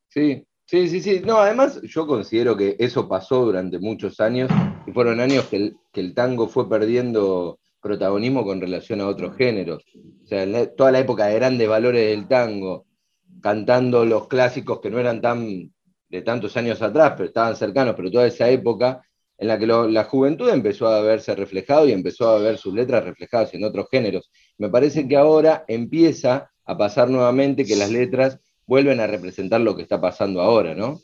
Sí, 0.09 0.47
Sí, 0.69 0.89
sí, 0.89 1.01
sí. 1.01 1.21
No, 1.25 1.37
además 1.37 1.81
yo 1.83 2.05
considero 2.05 2.57
que 2.57 2.75
eso 2.77 3.07
pasó 3.07 3.45
durante 3.45 3.79
muchos 3.79 4.19
años 4.19 4.51
y 4.85 4.91
fueron 4.91 5.21
años 5.21 5.45
que 5.45 5.73
el, 5.93 6.13
tango 6.13 6.49
fue 6.49 6.69
perdiendo 6.69 7.59
protagonismo 7.81 8.43
con 8.43 8.59
relación 8.59 8.99
a 8.99 9.07
otros 9.07 9.37
géneros. 9.37 9.85
O 10.25 10.27
sea, 10.27 10.45
toda 10.75 10.91
la 10.91 10.99
época 10.99 11.27
de 11.27 11.35
grandes 11.35 11.69
valores 11.69 12.09
del 12.09 12.27
tango, 12.27 12.85
cantando 13.41 14.03
los 14.03 14.27
clásicos 14.27 14.81
que 14.81 14.89
no 14.89 14.99
eran 14.99 15.21
tan 15.21 15.71
de 16.09 16.21
tantos 16.21 16.57
años 16.57 16.81
atrás, 16.81 17.13
pero 17.15 17.29
estaban 17.29 17.55
cercanos, 17.55 17.95
pero 17.95 18.11
toda 18.11 18.27
esa 18.27 18.49
época 18.49 19.01
en 19.37 19.47
la 19.47 19.57
que 19.57 19.67
la 19.67 20.03
juventud 20.03 20.49
empezó 20.49 20.87
a 20.87 21.01
verse 21.01 21.33
reflejado 21.33 21.87
y 21.87 21.93
empezó 21.93 22.29
a 22.29 22.39
ver 22.39 22.57
sus 22.57 22.73
letras 22.73 23.05
reflejadas 23.05 23.53
en 23.53 23.63
otros 23.63 23.87
géneros. 23.89 24.29
Me 24.57 24.69
parece 24.69 25.07
que 25.07 25.17
ahora 25.17 25.65
empieza 25.67 26.51
a 26.65 26.77
pasar 26.77 27.09
nuevamente 27.09 27.65
que 27.65 27.75
las 27.75 27.91
letras 27.91 28.39
vuelven 28.65 28.99
a 28.99 29.07
representar 29.07 29.61
lo 29.61 29.75
que 29.75 29.83
está 29.83 30.01
pasando 30.01 30.41
ahora, 30.41 30.75
¿no? 30.75 30.99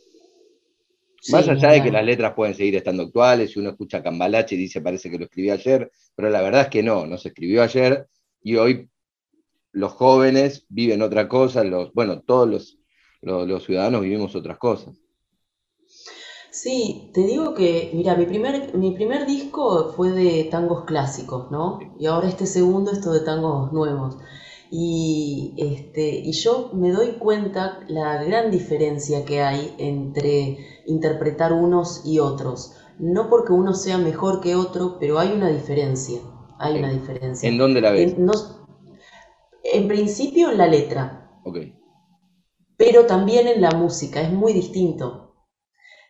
Más 1.31 1.47
allá 1.47 1.71
de 1.71 1.83
que 1.83 1.91
las 1.91 2.03
letras 2.03 2.33
pueden 2.33 2.53
seguir 2.53 2.75
estando 2.75 3.03
actuales, 3.03 3.51
si 3.51 3.59
uno 3.59 3.69
escucha 3.69 4.03
Cambalache 4.03 4.55
y 4.55 4.57
dice 4.57 4.81
parece 4.81 5.09
que 5.09 5.17
lo 5.17 5.25
escribió 5.25 5.53
ayer, 5.53 5.89
pero 6.15 6.29
la 6.29 6.41
verdad 6.41 6.63
es 6.63 6.67
que 6.67 6.83
no, 6.83 7.05
no 7.05 7.17
se 7.17 7.29
escribió 7.29 7.63
ayer 7.63 8.07
y 8.41 8.57
hoy 8.57 8.89
los 9.71 9.93
jóvenes 9.93 10.65
viven 10.67 11.01
otra 11.01 11.29
cosa, 11.29 11.63
los, 11.63 11.93
bueno, 11.93 12.21
todos 12.21 12.49
los, 12.49 12.79
los, 13.21 13.63
ciudadanos 13.63 14.01
vivimos 14.01 14.35
otras 14.35 14.57
cosas. 14.57 15.02
Sí, 16.53 17.09
te 17.15 17.21
digo 17.21 17.55
que, 17.55 17.89
mira, 17.95 18.15
mi 18.15 18.27
primer, 18.27 18.77
mi 18.77 18.91
primer 18.91 19.25
disco 19.25 19.91
fue 19.95 20.11
de 20.11 20.43
tangos 20.51 20.83
clásicos, 20.85 21.49
¿no? 21.49 21.79
Y 21.97 22.05
ahora 22.05 22.29
este 22.29 22.45
segundo 22.45 22.91
esto 22.91 23.11
de 23.11 23.21
tangos 23.21 23.73
nuevos. 23.73 24.17
Y, 24.69 25.55
este, 25.57 26.09
y 26.11 26.31
yo 26.33 26.69
me 26.73 26.91
doy 26.91 27.13
cuenta 27.13 27.79
la 27.87 28.23
gran 28.23 28.51
diferencia 28.51 29.25
que 29.25 29.41
hay 29.41 29.73
entre 29.79 30.59
interpretar 30.85 31.53
unos 31.53 32.05
y 32.05 32.19
otros. 32.19 32.75
No 32.99 33.31
porque 33.31 33.51
uno 33.51 33.73
sea 33.73 33.97
mejor 33.97 34.39
que 34.39 34.55
otro, 34.55 34.97
pero 34.99 35.17
hay 35.17 35.31
una 35.31 35.49
diferencia. 35.49 36.19
Hay 36.59 36.77
una 36.77 36.91
diferencia. 36.91 37.49
¿En 37.49 37.57
dónde 37.57 37.81
la 37.81 37.89
ves? 37.89 38.13
En, 38.13 38.29
en 39.63 39.87
principio 39.87 40.51
en 40.51 40.59
la 40.59 40.67
letra. 40.67 41.31
Ok. 41.45 41.57
Pero 42.77 43.07
también 43.07 43.47
en 43.47 43.59
la 43.59 43.71
música. 43.71 44.21
Es 44.21 44.31
muy 44.31 44.53
distinto. 44.53 45.22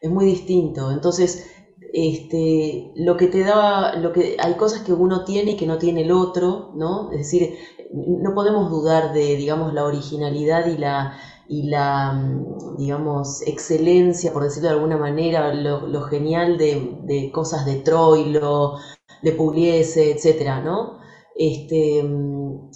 Es 0.03 0.11
muy 0.11 0.25
distinto. 0.25 0.91
Entonces, 0.91 1.49
este, 1.93 2.91
lo 2.97 3.15
que 3.15 3.27
te 3.27 3.39
da, 3.45 3.95
lo 3.95 4.11
que, 4.11 4.35
hay 4.37 4.55
cosas 4.55 4.81
que 4.81 4.91
uno 4.91 5.23
tiene 5.23 5.51
y 5.51 5.55
que 5.55 5.65
no 5.65 5.77
tiene 5.77 6.01
el 6.01 6.11
otro, 6.11 6.73
¿no? 6.75 7.09
Es 7.13 7.19
decir, 7.19 7.55
no 7.93 8.33
podemos 8.35 8.69
dudar 8.69 9.13
de, 9.13 9.37
digamos, 9.37 9.73
la 9.73 9.85
originalidad 9.85 10.65
y 10.67 10.77
la, 10.77 11.17
y 11.47 11.69
la, 11.69 12.11
mm, 12.11 12.75
digamos, 12.77 13.43
excelencia, 13.47 14.33
por 14.33 14.43
decirlo 14.43 14.67
de 14.69 14.75
alguna 14.75 14.97
manera, 14.97 15.53
lo, 15.53 16.01
genial 16.01 16.57
de, 16.57 17.31
cosas 17.33 17.65
de 17.65 17.75
Troilo, 17.77 18.75
de 19.21 19.31
Pugliese, 19.31 20.11
etcétera, 20.11 20.59
¿no? 20.61 20.99
Este, 21.33 22.03
mm, 22.03 22.71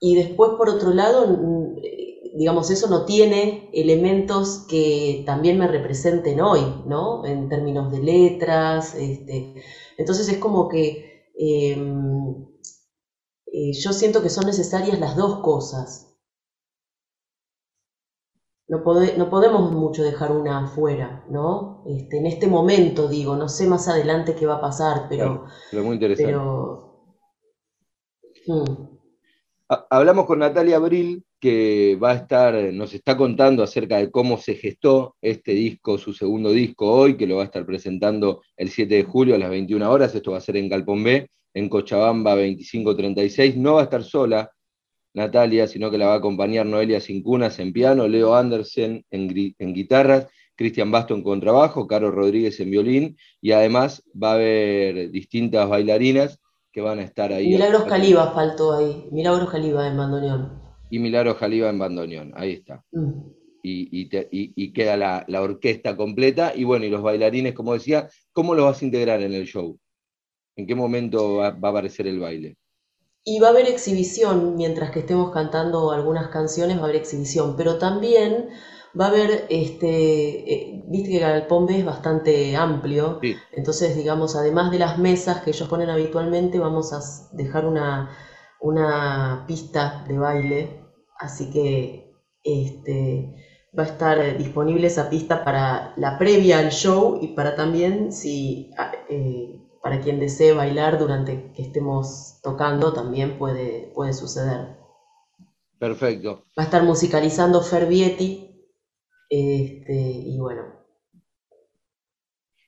y 0.00 0.14
después, 0.14 0.52
por 0.56 0.68
otro 0.68 0.90
lado, 0.94 1.26
mm, 1.26 1.76
digamos, 2.34 2.70
eso 2.70 2.88
no 2.88 3.04
tiene 3.04 3.70
elementos 3.72 4.66
que 4.68 5.22
también 5.26 5.58
me 5.58 5.68
representen 5.68 6.40
hoy, 6.40 6.60
¿no? 6.86 7.24
En 7.26 7.48
términos 7.48 7.92
de 7.92 8.02
letras, 8.02 8.94
este, 8.94 9.62
entonces 9.98 10.28
es 10.28 10.38
como 10.38 10.68
que 10.68 11.30
em, 11.36 12.46
eh, 13.46 13.72
yo 13.72 13.92
siento 13.92 14.22
que 14.22 14.30
son 14.30 14.46
necesarias 14.46 14.98
las 14.98 15.16
dos 15.16 15.40
cosas. 15.40 16.08
No, 18.68 18.78
no 19.18 19.30
podemos 19.30 19.70
mucho 19.72 20.02
dejar 20.02 20.32
una 20.32 20.64
afuera, 20.64 21.26
¿no? 21.28 21.84
Este, 21.86 22.16
en 22.18 22.26
este 22.26 22.46
momento, 22.46 23.08
digo, 23.08 23.36
no 23.36 23.48
sé 23.48 23.66
más 23.66 23.88
adelante 23.88 24.34
qué 24.34 24.46
va 24.46 24.54
a 24.54 24.60
pasar, 24.62 25.06
pero... 25.10 25.44
pero 25.70 25.84
muy 25.84 25.94
interesante. 25.94 26.38
Hmm. 28.46 28.88
Hablamos 29.90 30.26
con 30.26 30.38
Natalia 30.38 30.76
Abril, 30.76 31.24
que 31.42 31.98
va 32.00 32.12
a 32.12 32.14
estar, 32.14 32.54
nos 32.72 32.94
está 32.94 33.16
contando 33.16 33.64
acerca 33.64 33.96
de 33.96 34.12
cómo 34.12 34.38
se 34.38 34.54
gestó 34.54 35.16
este 35.20 35.50
disco, 35.50 35.98
su 35.98 36.12
segundo 36.12 36.50
disco 36.52 36.88
hoy, 36.88 37.16
que 37.16 37.26
lo 37.26 37.38
va 37.38 37.42
a 37.42 37.46
estar 37.46 37.66
presentando 37.66 38.42
el 38.56 38.70
7 38.70 38.94
de 38.94 39.02
julio 39.02 39.34
a 39.34 39.38
las 39.38 39.50
21 39.50 39.90
horas. 39.90 40.14
Esto 40.14 40.30
va 40.30 40.38
a 40.38 40.40
ser 40.40 40.56
en 40.56 40.68
Galpón 40.68 41.02
B, 41.02 41.28
en 41.52 41.68
Cochabamba 41.68 42.36
2536. 42.36 43.56
No 43.56 43.74
va 43.74 43.80
a 43.80 43.84
estar 43.84 44.04
sola 44.04 44.52
Natalia, 45.14 45.66
sino 45.66 45.90
que 45.90 45.98
la 45.98 46.06
va 46.06 46.14
a 46.14 46.18
acompañar 46.18 46.64
Noelia 46.64 47.00
Cincunas 47.00 47.58
en 47.58 47.72
piano, 47.72 48.06
Leo 48.06 48.36
Andersen 48.36 49.04
en, 49.10 49.54
en 49.58 49.74
guitarras, 49.74 50.28
Cristian 50.54 50.92
Basto 50.92 51.12
en 51.16 51.24
contrabajo, 51.24 51.88
Caro 51.88 52.12
Rodríguez 52.12 52.60
en 52.60 52.70
violín, 52.70 53.16
y 53.40 53.50
además 53.50 54.04
va 54.14 54.30
a 54.30 54.34
haber 54.34 55.10
distintas 55.10 55.68
bailarinas 55.68 56.38
que 56.70 56.82
van 56.82 57.00
a 57.00 57.02
estar 57.02 57.32
ahí. 57.32 57.48
Milagros 57.48 57.82
Caliba 57.86 58.30
faltó 58.30 58.74
ahí, 58.74 59.08
Milagros 59.10 59.50
Caliba 59.50 59.88
en 59.88 59.96
bandoneón. 59.96 60.61
Y 60.92 60.98
Milagros 60.98 61.38
Caliba 61.38 61.70
en 61.70 61.78
bandoneón, 61.78 62.32
ahí 62.36 62.52
está. 62.52 62.84
Mm. 62.92 63.30
Y, 63.62 64.72
queda 64.74 65.24
la, 65.26 65.40
orquesta 65.40 65.96
completa, 65.96 66.52
y 66.54 66.64
bueno, 66.64 66.84
y 66.84 66.90
los 66.90 67.00
bailarines, 67.00 67.54
como 67.54 67.72
decía, 67.72 68.10
¿cómo 68.34 68.54
los 68.54 68.66
vas 68.66 68.82
a 68.82 68.84
integrar 68.84 69.22
en 69.22 69.32
el 69.32 69.46
show? 69.46 69.78
¿En 70.54 70.66
qué 70.66 70.74
momento 70.74 71.36
va, 71.36 71.52
va 71.52 71.68
a 71.68 71.70
aparecer 71.70 72.06
el 72.06 72.20
baile? 72.20 72.58
Y 73.24 73.40
va 73.40 73.46
a 73.46 73.50
haber 73.52 73.68
exhibición, 73.68 74.54
mientras 74.56 74.90
que 74.90 74.98
estemos 74.98 75.30
cantando 75.32 75.92
algunas 75.92 76.28
canciones, 76.28 76.76
va 76.76 76.82
a 76.82 76.84
haber 76.84 76.96
exhibición, 76.96 77.56
pero 77.56 77.78
también 77.78 78.50
va 79.00 79.06
a 79.06 79.08
haber, 79.08 79.46
este, 79.48 80.52
eh, 80.52 80.82
viste 80.88 81.08
que 81.08 81.20
Galpón 81.20 81.64
B 81.64 81.78
es 81.78 81.86
bastante 81.86 82.54
amplio, 82.54 83.18
entonces 83.52 83.96
digamos, 83.96 84.36
además 84.36 84.70
de 84.70 84.78
las 84.78 84.98
mesas 84.98 85.40
que 85.40 85.52
ellos 85.52 85.70
ponen 85.70 85.88
habitualmente, 85.88 86.58
vamos 86.58 86.92
a 86.92 87.00
dejar 87.34 87.64
una, 87.64 88.10
una 88.60 89.44
pista 89.46 90.04
de 90.06 90.18
baile, 90.18 90.81
así 91.22 91.50
que 91.50 92.14
este, 92.44 93.34
va 93.76 93.84
a 93.84 93.86
estar 93.86 94.38
disponible 94.38 94.86
esa 94.86 95.08
pista 95.08 95.44
para 95.44 95.94
la 95.96 96.18
previa 96.18 96.58
al 96.58 96.70
show 96.70 97.18
y 97.20 97.28
para 97.28 97.56
también 97.56 98.12
si... 98.12 98.70
Ah, 98.76 98.92
eh, 99.08 99.58
para 99.82 100.00
quien 100.00 100.20
desee 100.20 100.52
bailar 100.52 100.98
durante 100.98 101.50
que 101.52 101.62
estemos 101.62 102.38
tocando 102.42 102.92
también 102.92 103.36
puede, 103.36 103.90
puede 103.94 104.12
suceder. 104.12 104.76
Perfecto. 105.78 106.44
Va 106.56 106.62
a 106.62 106.66
estar 106.66 106.84
musicalizando 106.84 107.60
Fervietti 107.60 108.70
este, 109.28 109.92
y 109.92 110.38
bueno. 110.38 110.62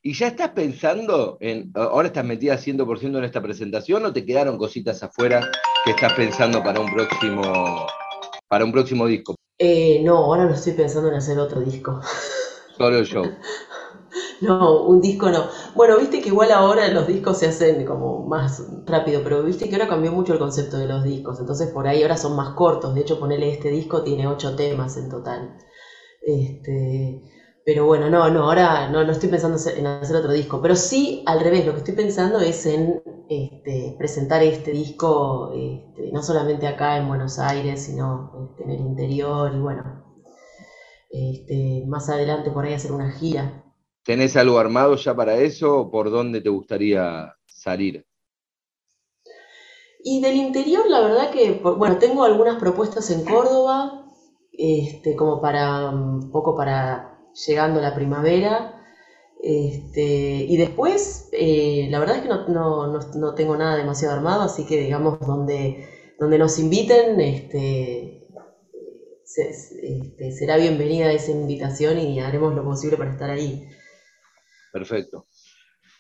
¿Y 0.03 0.13
ya 0.13 0.27
estás 0.27 0.51
pensando 0.51 1.39
en, 1.41 1.71
ahora 1.75 2.09
estás 2.09 2.25
metida 2.25 2.57
100% 2.57 3.17
en 3.17 3.25
esta 3.25 3.41
presentación 3.41 4.05
o 4.05 4.13
te 4.13 4.27
quedaron 4.27 4.59
cositas 4.59 5.03
afuera 5.03 5.49
que 5.85 5.93
estás 5.93 6.13
pensando 6.15 6.63
para 6.63 6.81
un 6.81 6.93
próximo, 6.93 7.87
para 8.49 8.65
un 8.65 8.73
próximo 8.73 9.07
disco? 9.07 9.35
Eh, 9.59 10.03
no, 10.05 10.17
ahora 10.17 10.47
no 10.47 10.55
estoy 10.55 10.73
pensando 10.73 11.09
en 11.09 11.15
hacer 11.17 11.39
otro 11.39 11.61
disco. 11.61 12.01
Solo 12.77 13.05
show. 13.05 13.25
No, 14.41 14.83
un 14.83 15.01
disco 15.01 15.31
no. 15.31 15.49
Bueno, 15.75 15.99
viste 15.99 16.21
que 16.21 16.29
igual 16.29 16.53
ahora 16.53 16.89
los 16.89 17.07
discos 17.07 17.39
se 17.39 17.47
hacen 17.49 17.85
como 17.85 18.27
más 18.27 18.63
rápido, 18.87 19.23
pero 19.25 19.43
viste 19.43 19.69
que 19.69 19.75
ahora 19.75 19.89
cambió 19.89 20.13
mucho 20.13 20.33
el 20.35 20.39
concepto 20.39 20.77
de 20.77 20.87
los 20.87 21.03
discos, 21.03 21.41
entonces 21.41 21.71
por 21.71 21.87
ahí 21.89 22.03
ahora 22.03 22.17
son 22.17 22.37
más 22.37 22.55
cortos. 22.55 22.95
De 22.95 23.01
hecho, 23.01 23.19
ponerle 23.19 23.53
este 23.53 23.71
disco 23.71 24.03
tiene 24.03 24.27
ocho 24.29 24.55
temas 24.55 24.97
en 24.97 25.09
total. 25.09 25.57
Este, 26.23 27.23
pero 27.65 27.87
bueno, 27.87 28.11
no, 28.11 28.29
no, 28.29 28.45
ahora 28.45 28.91
no, 28.91 29.05
no 29.05 29.12
estoy 29.12 29.31
pensando 29.31 29.59
en 29.75 29.87
hacer 29.87 30.17
otro 30.17 30.33
disco, 30.33 30.61
pero 30.61 30.77
sí 30.77 31.23
al 31.27 31.41
revés, 31.41 31.65
lo 31.65 31.73
que 31.73 31.79
estoy 31.79 31.95
pensando 31.95 32.41
es 32.41 32.67
en 32.67 33.03
este, 33.29 33.95
presentar 33.99 34.43
este 34.43 34.71
disco 34.71 35.51
este, 35.55 36.12
no 36.12 36.23
solamente 36.23 36.67
acá 36.67 36.99
en 36.99 37.09
Buenos 37.09 37.39
Aires, 37.39 37.83
sino 37.83 38.51
este, 38.51 38.65
en 38.65 38.71
el 38.71 38.81
interior 38.81 39.53
y 39.55 39.61
bueno, 39.61 40.05
más 41.87 42.09
adelante 42.11 42.51
por 42.51 42.65
ahí 42.65 42.75
hacer 42.75 42.93
una 42.93 43.11
gira. 43.12 43.65
¿Tenés 44.05 44.37
algo 44.37 44.59
armado 44.59 44.97
ya 44.97 45.15
para 45.15 45.37
eso 45.37 45.79
o 45.79 45.91
por 45.91 46.11
dónde 46.11 46.43
te 46.43 46.51
gustaría 46.51 47.35
salir? 47.47 48.07
Y 50.03 50.21
del 50.21 50.37
interior, 50.37 50.85
la 50.87 51.01
verdad 51.01 51.31
que, 51.31 51.53
bueno, 51.62 51.97
tengo 51.97 52.25
algunas 52.25 52.57
propuestas 52.57 53.11
en 53.11 53.25
Córdoba, 53.25 54.05
este, 54.53 55.17
como 55.17 55.41
para 55.41 55.89
un 55.89 56.31
poco 56.31 56.55
para 56.55 57.14
llegando 57.47 57.80
la 57.80 57.95
primavera. 57.95 58.80
Este, 59.43 60.47
y 60.49 60.57
después, 60.57 61.28
eh, 61.32 61.89
la 61.91 61.99
verdad 61.99 62.16
es 62.16 62.22
que 62.22 62.28
no, 62.28 63.35
tengo 63.35 63.57
nada 63.57 63.76
demasiado 63.76 64.14
armado, 64.14 64.43
así 64.43 64.64
que 64.64 64.80
digamos, 64.80 65.20
donde, 65.20 65.87
donde 66.18 66.39
nos 66.39 66.59
inviten, 66.59 67.20
este, 67.20 68.26
este, 69.37 70.32
será 70.32 70.57
bienvenida 70.57 71.12
esa 71.12 71.32
invitación 71.32 71.99
y 71.99 72.20
haremos 72.20 72.55
lo 72.55 72.64
posible 72.64 72.97
para 72.97 73.12
estar 73.12 73.30
ahí. 73.30 73.68
Perfecto. 74.72 75.26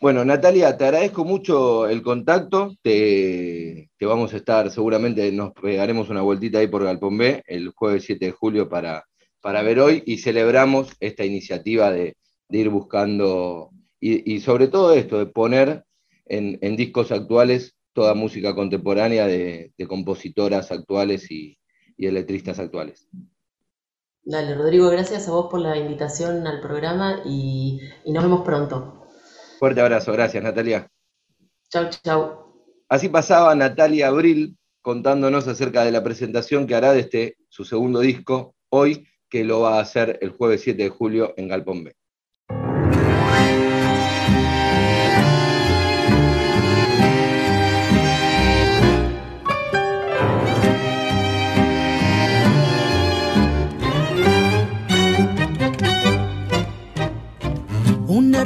Bueno, 0.00 0.24
Natalia, 0.24 0.76
te 0.76 0.84
agradezco 0.84 1.24
mucho 1.24 1.86
el 1.88 2.02
contacto. 2.02 2.76
Te, 2.82 3.88
vamos 4.00 4.34
a 4.34 4.36
estar, 4.36 4.70
seguramente 4.70 5.30
nos 5.32 5.52
pegaremos 5.52 6.10
una 6.10 6.20
vueltita 6.22 6.58
ahí 6.58 6.66
por 6.66 6.84
Galpón 6.84 7.16
B 7.16 7.42
el 7.46 7.70
jueves 7.70 8.04
7 8.04 8.26
de 8.26 8.32
julio 8.32 8.68
para, 8.68 9.04
para 9.44 9.62
ver 9.62 9.78
hoy 9.78 10.02
y 10.06 10.16
celebramos 10.16 10.96
esta 11.00 11.22
iniciativa 11.22 11.92
de, 11.92 12.16
ir 12.48 12.70
buscando 12.70 13.72
y, 14.00 14.40
sobre 14.40 14.68
todo 14.68 14.94
esto, 14.94 15.18
de 15.18 15.26
poner 15.26 15.84
en, 16.24 16.76
discos 16.76 17.12
actuales 17.12 17.76
toda 17.92 18.14
música 18.14 18.54
contemporánea 18.54 19.26
de, 19.26 19.74
compositoras 19.86 20.72
actuales 20.72 21.30
y, 21.30 21.58
y 21.98 22.10
letristas 22.10 22.58
actuales. 22.58 23.06
Dale, 24.22 24.54
Rodrigo, 24.54 24.88
gracias 24.88 25.28
a 25.28 25.32
vos 25.32 25.48
por 25.50 25.60
la 25.60 25.76
invitación 25.76 26.46
al 26.46 26.62
programa 26.62 27.20
y, 27.26 27.80
nos 28.06 28.24
vemos 28.24 28.46
pronto. 28.46 29.06
Fuerte 29.58 29.82
abrazo, 29.82 30.12
gracias 30.12 30.42
Natalia. 30.42 30.88
Chau, 31.68 31.90
chau. 32.02 32.64
Así 32.88 33.10
pasaba 33.10 33.54
Natalia 33.54 34.08
Abril 34.08 34.56
contándonos 34.80 35.46
acerca 35.48 35.84
de 35.84 35.92
la 35.92 36.02
presentación 36.02 36.66
que 36.66 36.74
hará 36.74 36.94
de 36.94 37.00
este, 37.00 37.36
su 37.50 37.66
segundo 37.66 38.00
disco, 38.00 38.54
hoy, 38.70 39.06
que 39.34 39.42
lo 39.42 39.58
va 39.62 39.78
a 39.78 39.80
hacer 39.80 40.16
el 40.22 40.30
jueves 40.30 40.60
7 40.60 40.80
de 40.80 40.88
julio 40.90 41.34
en 41.36 41.48
Galpón 41.48 41.82
B. 41.82 41.96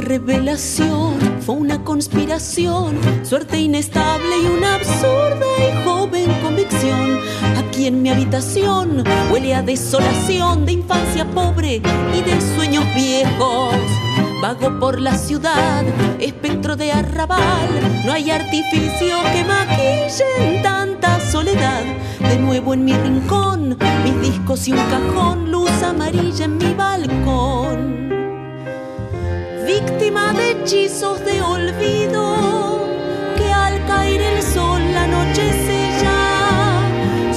revelación, 0.09 1.19
fue 1.41 1.55
una 1.57 1.85
conspiración, 1.85 2.99
suerte 3.25 3.59
inestable 3.59 4.37
y 4.43 4.47
una 4.47 4.77
absurda 4.77 5.47
y 5.59 5.85
joven 5.85 6.33
convicción. 6.43 7.21
Aquí 7.59 7.89
en 7.89 8.01
mi 8.01 8.09
habitación 8.09 9.05
huele 9.31 9.55
a 9.55 9.61
desolación 9.61 10.65
de 10.65 10.73
infancia 10.73 11.27
pobre 11.27 11.83
y 12.17 12.23
de 12.23 12.41
sueños 12.57 12.85
viejos. 12.95 13.75
Vago 14.41 14.81
por 14.81 14.99
la 14.99 15.15
ciudad, 15.19 15.85
espectro 16.19 16.75
de 16.75 16.91
arrabal, 16.91 17.69
no 18.07 18.13
hay 18.13 18.31
artificio 18.31 19.15
que 19.35 19.45
maquillen 19.45 20.63
tanta 20.63 21.21
soledad. 21.21 21.85
De 22.21 22.39
nuevo 22.39 22.73
en 22.73 22.87
mi 22.87 22.95
rincón, 22.95 23.77
mis 24.05 24.21
discos 24.23 24.69
y 24.69 24.73
un 24.73 24.79
cajón, 24.89 25.51
luz 25.51 25.83
amarilla 25.83 26.47
en 26.47 26.57
mi 26.57 26.73
balcón 26.73 28.18
víctima 29.69 30.33
de 30.33 30.53
hechizos 30.53 31.23
de 31.27 31.43
olvido, 31.43 32.89
que 33.37 33.53
al 33.53 33.85
caer 33.87 34.23
el 34.23 34.43
sol 34.43 34.81
la 34.95 35.07
noche 35.07 35.45
sella. 35.67 36.21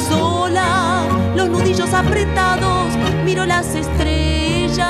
Sola, 0.07 1.03
los 1.35 1.49
nudillos 1.49 1.93
apretados, 1.93 2.87
miro 3.25 3.45
las 3.45 3.75
estrellas. 3.75 4.87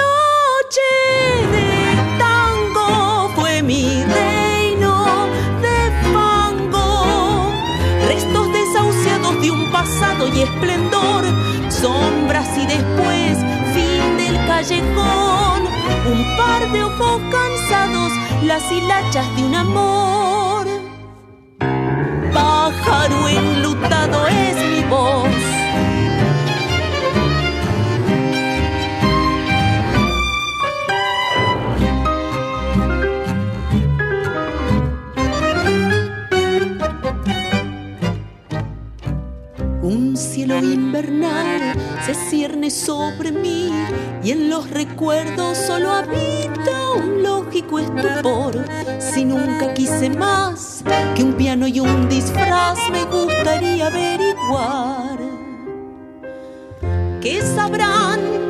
Noche 0.00 0.92
de 1.54 1.68
tango 2.18 3.30
fue 3.36 3.62
mi 3.62 4.04
reino 4.18 5.28
de 5.64 5.78
fango, 6.12 7.48
restos 8.06 8.52
desahuciados 8.52 9.40
de 9.40 9.50
un 9.50 9.72
pasado 9.72 10.28
y 10.28 10.42
esplendor, 10.42 11.24
sombras 11.70 12.48
y 12.58 12.66
después 12.66 13.45
callejón, 14.56 15.62
un 16.12 16.36
par 16.38 16.72
de 16.72 16.82
ojos 16.82 17.20
cansados, 17.30 18.12
las 18.42 18.72
hilachas 18.72 19.36
de 19.36 19.44
un 19.44 19.54
amor. 19.54 20.66
Pájaro 22.32 23.28
enlutado 23.28 24.26
es 24.26 24.56
mi 24.70 24.82
voz. 24.88 25.45
Se 42.06 42.14
cierne 42.14 42.70
sobre 42.70 43.32
mí 43.32 43.72
y 44.22 44.30
en 44.30 44.48
los 44.48 44.70
recuerdos 44.70 45.58
solo 45.58 45.90
habita 45.90 46.92
un 46.96 47.22
lógico 47.22 47.80
estupor. 47.80 48.64
Si 48.98 49.24
nunca 49.24 49.74
quise 49.74 50.08
más 50.10 50.84
que 51.14 51.24
un 51.24 51.34
piano 51.34 51.66
y 51.66 51.80
un 51.80 52.08
disfraz, 52.08 52.78
me 52.90 53.04
gustaría 53.04 53.88
averiguar. 53.88 55.18
¿Qué 57.20 57.42
sabrán 57.42 58.45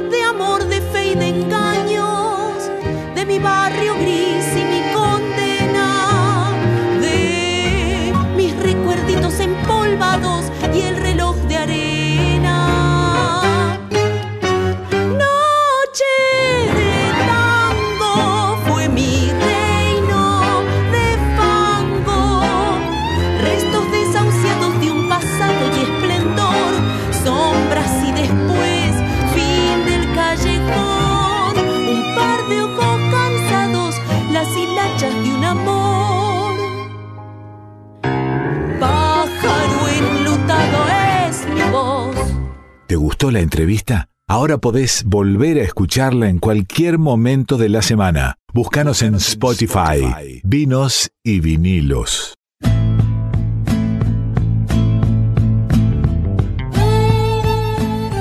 gustó 43.27 43.31
la 43.31 43.41
entrevista? 43.41 44.09
Ahora 44.29 44.59
podés 44.59 45.03
volver 45.05 45.59
a 45.59 45.63
escucharla 45.63 46.29
en 46.29 46.39
cualquier 46.39 46.99
momento 46.99 47.57
de 47.57 47.69
la 47.69 47.83
semana. 47.83 48.37
Búscanos 48.53 49.03
en 49.03 49.17
Spotify, 49.17 50.41
Vinos 50.45 51.11
y 51.25 51.41
Vinilos. 51.41 52.35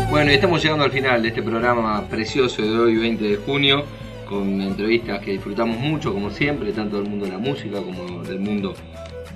Bueno, 0.10 0.32
y 0.32 0.36
estamos 0.36 0.64
llegando 0.64 0.86
al 0.86 0.91
final 0.91 1.22
de 1.22 1.28
este 1.28 1.43
programa 1.43 2.08
precioso 2.10 2.62
de 2.62 2.78
hoy, 2.78 2.95
20 2.95 3.24
de 3.24 3.36
junio, 3.38 3.84
con 4.30 4.62
entrevistas 4.62 5.20
que 5.20 5.32
disfrutamos 5.32 5.78
mucho, 5.78 6.14
como 6.14 6.30
siempre, 6.30 6.72
tanto 6.72 6.97
del 7.01 7.10
mundo 7.10 7.26
de 7.26 7.32
la 7.34 7.38
música 7.38 7.78
como 7.82 8.24
del 8.24 8.39
mundo 8.39 8.74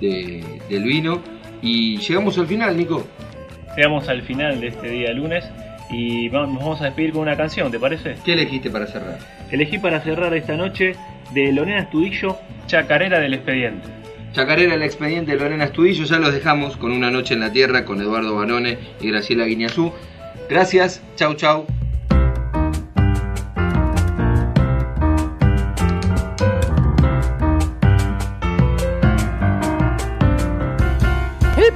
de- 0.00 0.42
del 0.68 0.82
vino. 0.84 1.20
Y 1.62 1.98
llegamos 1.98 2.38
al 2.38 2.46
final, 2.46 2.76
Nico. 2.76 3.04
Llegamos 3.76 4.08
al 4.08 4.22
final 4.22 4.60
de 4.60 4.68
este 4.68 4.88
día 4.88 5.12
lunes 5.12 5.44
y 5.90 6.28
nos 6.30 6.54
vamos 6.54 6.80
a 6.80 6.84
despedir 6.84 7.12
con 7.12 7.22
una 7.22 7.36
canción, 7.36 7.70
¿te 7.70 7.78
parece? 7.78 8.16
¿Qué 8.24 8.34
elegiste 8.34 8.70
para 8.70 8.86
cerrar? 8.86 9.18
Elegí 9.50 9.78
para 9.78 10.00
cerrar 10.00 10.34
esta 10.34 10.56
noche 10.56 10.94
de 11.32 11.52
Lorena 11.52 11.80
Estudillo, 11.80 12.38
Chacarera 12.66 13.20
del 13.20 13.34
Expediente. 13.34 13.88
Chacarera, 14.32 14.74
el 14.74 14.82
expediente 14.82 15.32
de 15.32 15.38
Lorena 15.38 15.64
Estudillo, 15.64 16.04
ya 16.04 16.18
los 16.20 16.32
dejamos 16.32 16.76
con 16.76 16.92
Una 16.92 17.10
Noche 17.10 17.34
en 17.34 17.40
la 17.40 17.50
Tierra 17.50 17.84
con 17.84 18.00
Eduardo 18.00 18.36
Banone 18.36 18.78
y 19.00 19.08
Graciela 19.08 19.44
Guiñazú. 19.44 19.92
Gracias, 20.48 21.02
chau 21.16 21.34
chau. 21.34 21.66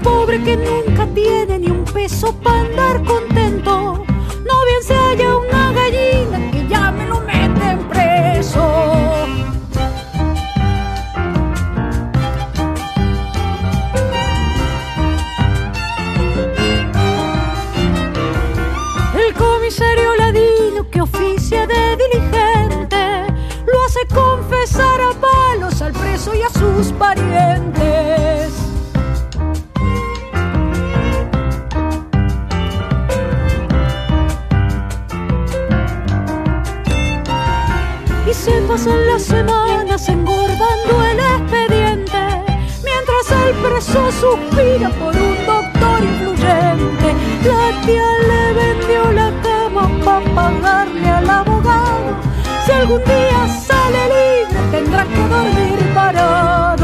Pobre 0.04 0.40
que 0.42 0.56
nunca 0.56 1.06
tiene 1.06 1.58
ni 1.58 1.70
un 1.70 1.84
peso 1.84 2.32
para 2.42 2.60
andar 2.60 3.02
contento. 3.04 4.04
No 4.48 4.56
bien 4.68 4.82
se 4.82 4.94
halla 4.94 5.36
una 5.38 5.72
gallina 5.72 6.50
que 6.52 6.68
ya 6.68 6.92
me 6.92 7.06
lo 7.06 7.20
meten 7.22 7.78
preso. 7.88 8.64
El 19.26 19.34
comisario 19.34 20.16
ladino 20.16 20.90
que 20.90 21.00
oficia 21.00 21.66
de 21.66 21.96
diligente 21.96 23.02
lo 23.66 23.82
hace 23.86 24.00
confesar 24.14 25.00
a 25.00 25.12
palos 25.12 25.80
al 25.80 25.92
preso 25.92 26.34
y 26.34 26.42
a 26.42 26.50
sus 26.50 26.92
parientes. 26.92 28.63
Pasan 38.74 39.06
las 39.06 39.22
semanas 39.22 40.08
engordando 40.08 41.04
el 41.04 41.18
expediente, 41.20 42.22
mientras 42.82 43.30
el 43.46 43.54
preso 43.62 44.10
suspira 44.10 44.90
por 44.98 45.14
un 45.14 45.36
doctor 45.46 46.02
influyente. 46.02 47.08
La 47.44 47.86
tía 47.86 48.10
le 48.30 48.52
vendió 48.52 49.12
la 49.12 49.30
cama 49.42 49.88
para 50.04 50.34
pagarle 50.34 51.08
al 51.08 51.30
abogado. 51.30 52.16
Si 52.66 52.72
algún 52.72 53.04
día 53.04 53.46
sale 53.64 54.02
libre, 54.14 54.60
tendrá 54.72 55.04
que 55.04 55.22
dormir 55.28 55.94
parado. 55.94 56.83